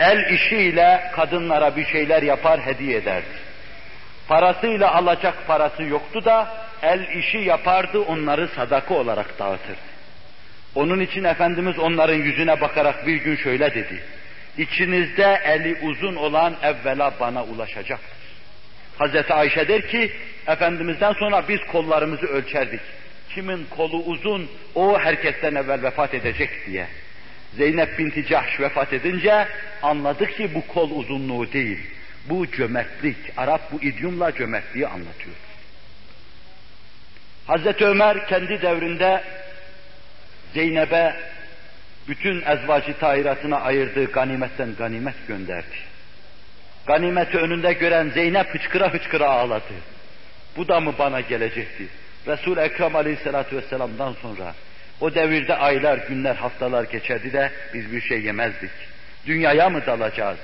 El 0.00 0.30
işiyle 0.34 1.10
kadınlara 1.12 1.76
bir 1.76 1.86
şeyler 1.86 2.22
yapar 2.22 2.60
hediye 2.60 2.96
ederdi. 2.96 3.48
Parasıyla 4.28 4.94
alacak 4.94 5.46
parası 5.46 5.82
yoktu 5.82 6.24
da 6.24 6.48
el 6.82 7.08
işi 7.08 7.38
yapardı 7.38 8.00
onları 8.00 8.48
sadaka 8.48 8.94
olarak 8.94 9.38
dağıtırdı. 9.38 9.88
Onun 10.74 11.00
için 11.00 11.24
Efendimiz 11.24 11.78
onların 11.78 12.14
yüzüne 12.14 12.60
bakarak 12.60 13.06
bir 13.06 13.16
gün 13.16 13.36
şöyle 13.36 13.74
dedi. 13.74 14.02
İçinizde 14.58 15.40
eli 15.44 15.78
uzun 15.82 16.16
olan 16.16 16.54
evvela 16.62 17.12
bana 17.20 17.44
ulaşacaktır. 17.44 18.18
Hazreti 18.98 19.34
Ayşe 19.34 19.68
der 19.68 19.88
ki, 19.88 20.12
Efendimiz'den 20.46 21.12
sonra 21.12 21.48
biz 21.48 21.60
kollarımızı 21.60 22.26
ölçerdik. 22.26 22.80
Kimin 23.34 23.66
kolu 23.70 24.02
uzun, 24.02 24.50
o 24.74 24.98
herkesten 24.98 25.54
evvel 25.54 25.82
vefat 25.82 26.14
edecek 26.14 26.50
diye. 26.66 26.86
Zeynep 27.56 27.98
binti 27.98 28.26
Cahş 28.26 28.60
vefat 28.60 28.92
edince 28.92 29.48
anladık 29.82 30.36
ki 30.36 30.54
bu 30.54 30.66
kol 30.66 30.90
uzunluğu 30.90 31.52
değil. 31.52 31.78
Bu 32.28 32.50
cömertlik. 32.50 33.16
Arap 33.36 33.72
bu 33.72 33.82
idiomla 33.82 34.34
cömertliği 34.34 34.86
anlatıyor. 34.86 35.36
Hazreti 37.46 37.84
Ömer 37.84 38.26
kendi 38.26 38.62
devrinde 38.62 39.24
Zeynep'e 40.54 41.16
bütün 42.08 42.42
ezvacı 42.42 42.98
tahiratına 42.98 43.60
ayırdığı 43.60 44.04
ganimetten 44.04 44.74
ganimet 44.78 45.28
gönderdi. 45.28 45.76
Ganimeti 46.86 47.38
önünde 47.38 47.72
gören 47.72 48.10
Zeynep 48.10 48.54
hıçkıra 48.54 48.94
hıçkıra 48.94 49.28
ağladı. 49.30 49.74
Bu 50.56 50.68
da 50.68 50.80
mı 50.80 50.94
bana 50.98 51.20
gelecekti? 51.20 51.86
Resul-i 52.26 52.60
Ekrem 52.60 52.96
Aleyhisselatü 52.96 53.56
Vesselam'dan 53.56 54.12
sonra 54.12 54.54
o 55.00 55.14
devirde 55.14 55.56
aylar, 55.56 55.98
günler, 55.98 56.34
haftalar 56.34 56.84
geçerdi 56.84 57.32
de 57.32 57.50
biz 57.74 57.92
bir 57.92 58.00
şey 58.00 58.22
yemezdik. 58.22 58.70
Dünyaya 59.26 59.70
mı 59.70 59.86
dalacağız? 59.86 60.38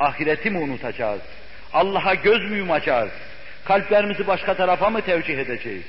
Ahireti 0.00 0.50
mi 0.50 0.58
unutacağız? 0.58 1.20
Allah'a 1.72 2.14
göz 2.14 2.50
mü 2.50 2.56
yumacağız? 2.56 3.10
Kalplerimizi 3.64 4.26
başka 4.26 4.54
tarafa 4.54 4.90
mı 4.90 5.00
tevcih 5.00 5.38
edeceğiz? 5.38 5.84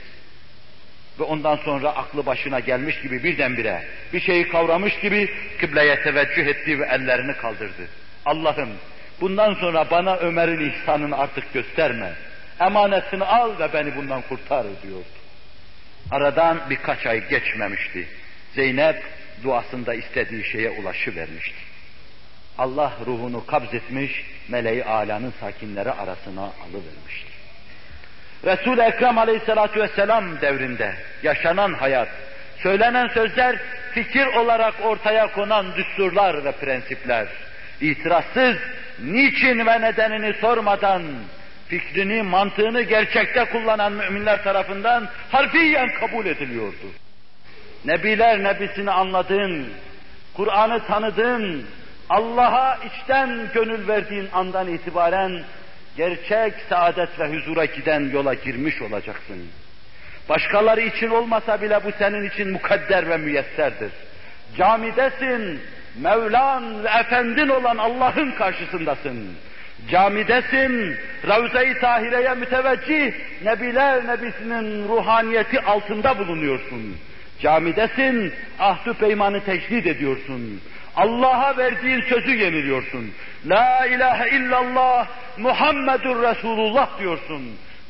Ve 1.20 1.24
ondan 1.24 1.56
sonra 1.56 1.90
aklı 1.90 2.26
başına 2.26 2.60
gelmiş 2.60 3.02
gibi 3.02 3.24
birdenbire 3.24 3.84
bir 4.14 4.20
şeyi 4.20 4.50
kavramış 4.50 5.00
gibi 5.00 5.30
kıbleye 5.60 6.02
teveccüh 6.02 6.46
etti 6.48 6.80
ve 6.80 6.86
ellerini 6.86 7.34
kaldırdı. 7.34 7.88
Allah'ım 8.26 8.70
bundan 9.22 9.54
sonra 9.54 9.92
bana 9.92 10.16
Ömer'in 10.16 10.70
ihsanını 10.70 11.18
artık 11.18 11.54
gösterme. 11.54 12.14
Emanetini 12.60 13.24
al 13.24 13.60
ve 13.60 13.74
beni 13.74 13.96
bundan 13.96 14.22
kurtar 14.22 14.66
diyordu. 14.84 15.15
Aradan 16.12 16.62
birkaç 16.70 17.06
ay 17.06 17.28
geçmemişti. 17.30 18.08
Zeynep 18.56 19.04
duasında 19.44 19.94
istediği 19.94 20.44
şeye 20.44 20.70
ulaşıvermişti. 20.70 21.66
Allah 22.58 22.94
ruhunu 23.06 23.46
kabzetmiş, 23.46 24.26
meleği 24.50 24.86
alanın 24.86 25.34
sakinleri 25.40 25.92
arasına 25.92 26.42
alıvermişti. 26.42 27.36
Resul-i 28.46 28.82
Ekrem 28.82 29.18
aleyhissalatu 29.18 29.80
vesselam 29.80 30.42
devrinde 30.42 30.96
yaşanan 31.24 31.74
hayat, 31.74 32.10
söylenen 32.64 33.08
sözler, 33.08 33.56
fikir 33.94 34.26
olarak 34.26 34.74
ortaya 34.84 35.32
konan 35.32 35.76
düsturlar 35.76 36.46
ve 36.46 36.52
prensipler, 36.52 37.28
itirazsız, 37.82 38.58
niçin 39.00 39.66
ve 39.66 39.82
nedenini 39.82 40.34
sormadan, 40.34 41.04
fikrini, 41.68 42.24
mantığını 42.24 42.82
gerçekte 42.82 43.46
kullanan 43.46 43.94
müminler 43.94 44.44
tarafından 44.44 45.10
harfiyen 45.32 45.94
kabul 46.00 46.26
ediliyordu. 46.26 46.88
Nebiler 47.86 48.44
nebisini 48.44 48.92
anladığın, 48.92 49.70
Kur'an'ı 50.34 50.86
tanıdığın, 50.86 51.66
Allah'a 52.10 52.76
içten 52.76 53.50
gönül 53.54 53.88
verdiğin 53.88 54.28
andan 54.34 54.68
itibaren 54.68 55.44
gerçek 55.98 56.54
saadet 56.70 57.20
ve 57.20 57.28
huzura 57.28 57.66
giden 57.66 58.10
yola 58.14 58.34
girmiş 58.34 58.82
olacaksın. 58.82 59.50
Başkaları 60.30 60.82
için 60.82 61.10
olmasa 61.10 61.62
bile 61.62 61.84
bu 61.84 61.92
senin 62.00 62.30
için 62.30 62.52
mukadder 62.52 63.10
ve 63.10 63.18
müyesserdir. 63.18 63.92
Camidesin, 64.58 65.62
Mevlan 66.02 66.84
ve 66.84 66.90
Efendin 66.90 67.48
olan 67.48 67.78
Allah'ın 67.78 68.32
karşısındasın. 68.32 69.36
Camidesin, 69.92 70.98
Ravza-i 71.28 71.80
Tahire'ye 71.80 72.34
müteveccih, 72.34 73.14
Nebiler 73.44 74.08
Nebisi'nin 74.08 74.88
ruhaniyeti 74.88 75.62
altında 75.62 76.18
bulunuyorsun. 76.18 76.98
Camidesin, 77.42 78.34
ahdü 78.60 78.94
peymanı 78.94 79.44
tecdid 79.44 79.86
ediyorsun. 79.86 80.62
Allah'a 80.96 81.58
verdiğin 81.58 82.02
sözü 82.02 82.36
yeniliyorsun. 82.36 83.12
La 83.46 83.86
ilahe 83.86 84.38
illallah 84.38 85.08
Muhammedur 85.38 86.24
Resulullah 86.24 87.00
diyorsun. 87.00 87.42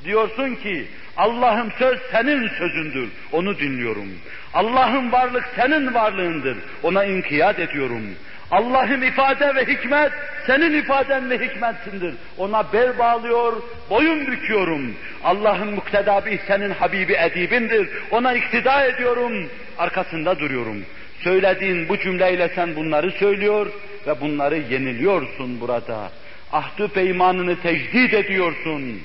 Diyorsun 0.06 0.56
ki 0.56 0.88
Allah'ım 1.18 1.72
söz 1.80 2.00
senin 2.12 2.48
sözündür. 2.48 3.10
Onu 3.32 3.60
dinliyorum. 3.60 4.10
Allah'ın 4.54 5.12
varlık 5.12 5.46
senin 5.56 5.94
varlığındır. 5.94 6.58
Ona 6.84 7.06
inkiyat 7.06 7.60
ediyorum. 7.60 8.04
Allah'ın 8.52 9.02
ifade 9.02 9.56
ve 9.56 9.66
hikmet 9.66 10.12
senin 10.48 10.82
ifaden 10.82 11.30
ve 11.30 11.36
hikmetindir. 11.40 12.16
Ona 12.38 12.74
bel 12.74 13.00
bağlıyor, 13.00 13.54
boyun 13.90 14.28
büküyorum. 14.28 14.96
Allah'ın 15.24 15.74
muktedabı 15.74 16.30
senin 16.48 16.70
Habibi 16.70 17.14
edibindir. 17.14 17.90
Ona 18.12 18.34
iktida 18.34 18.86
ediyorum, 18.86 19.50
arkasında 19.78 20.40
duruyorum. 20.40 20.86
Söylediğin 21.24 21.90
bu 21.90 21.98
cümleyle 21.98 22.50
sen 22.56 22.76
bunları 22.76 23.12
söylüyor 23.12 23.68
ve 24.08 24.22
bunları 24.22 24.58
yeniliyorsun 24.58 25.62
burada. 25.62 26.12
Ahdü 26.52 26.88
peymanını 26.88 27.62
tecdid 27.62 28.14
ediyorsun. 28.14 29.02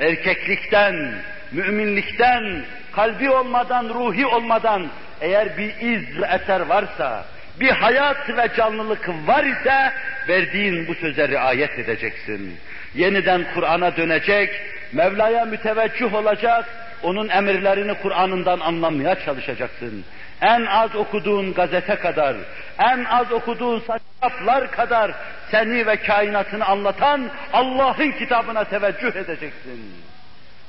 Erkeklikten, 0.00 1.14
müminlikten, 1.52 2.64
kalbi 2.92 3.30
olmadan, 3.30 3.88
ruhi 3.88 4.26
olmadan 4.26 4.86
eğer 5.20 5.58
bir 5.58 5.68
iz 5.68 6.20
ve 6.20 6.26
eser 6.26 6.60
varsa, 6.60 7.24
bir 7.60 7.70
hayat 7.70 8.28
ve 8.36 8.48
canlılık 8.56 9.08
var 9.08 9.44
ise 9.44 9.92
verdiğin 10.28 10.88
bu 10.88 10.94
söze 10.94 11.28
riayet 11.28 11.78
edeceksin. 11.78 12.56
Yeniden 12.94 13.44
Kur'an'a 13.54 13.96
dönecek, 13.96 14.50
Mevla'ya 14.92 15.44
müteveccüh 15.44 16.14
olacak, 16.14 16.64
onun 17.02 17.28
emirlerini 17.28 17.94
Kur'an'ından 17.94 18.60
anlamaya 18.60 19.14
çalışacaksın. 19.24 20.04
En 20.42 20.66
az 20.66 20.94
okuduğun 20.94 21.54
gazete 21.54 21.96
kadar, 21.96 22.36
en 22.78 23.04
az 23.04 23.32
okuduğun 23.32 23.82
kitaplar 24.20 24.70
kadar 24.70 25.12
seni 25.50 25.86
ve 25.86 25.96
kainatını 25.96 26.64
anlatan 26.64 27.30
Allah'ın 27.52 28.12
kitabına 28.12 28.64
teveccüh 28.64 29.16
edeceksin. 29.16 29.92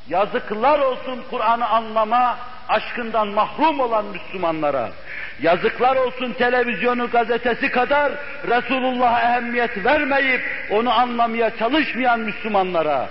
Yazıklar 0.10 0.80
olsun 0.80 1.24
Kur'an'ı 1.30 1.68
anlama 1.68 2.38
aşkından 2.70 3.28
mahrum 3.28 3.80
olan 3.80 4.06
Müslümanlara. 4.06 4.90
Yazıklar 5.42 5.96
olsun 5.96 6.34
televizyonu 6.34 7.10
gazetesi 7.10 7.72
kadar 7.72 8.12
Resulullah'a 8.48 9.22
ehemmiyet 9.22 9.86
vermeyip 9.86 10.42
onu 10.72 10.92
anlamaya 10.92 11.58
çalışmayan 11.58 12.20
Müslümanlara. 12.20 13.10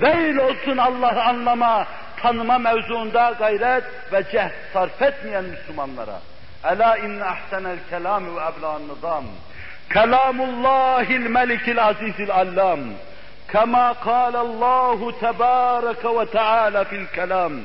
Veil 0.00 0.36
olsun 0.36 0.76
Allah'ı 0.76 1.22
anlama, 1.22 1.86
tanıma 2.22 2.58
mevzuunda 2.58 3.34
gayret 3.38 3.84
ve 4.12 4.22
cehd 4.32 4.50
sarf 4.72 5.02
etmeyen 5.02 5.44
Müslümanlara. 5.44 6.20
Ela 6.64 6.96
inne 6.96 7.24
ahsenel 7.24 7.78
kelam 7.90 8.36
ve 8.36 8.40
ebla'n 8.40 8.82
nizam. 8.88 9.24
Kelamullahil 9.92 11.26
melikil 11.26 11.84
azizil 11.84 12.30
allam. 12.30 12.80
كما 13.52 13.92
قال 13.92 14.36
الله 14.36 15.12
تبارك 15.20 16.04
وتعالى 16.04 16.84
في 16.84 16.96
الكلام. 16.96 17.64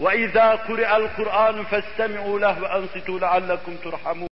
وإذا 0.00 0.50
قرئ 0.50 0.96
القرآن 0.96 1.64
فاستمعوا 1.64 2.38
له 2.38 2.62
وأنصتوا 2.62 3.18
لعلكم 3.18 3.76
ترحمون. 3.84 4.26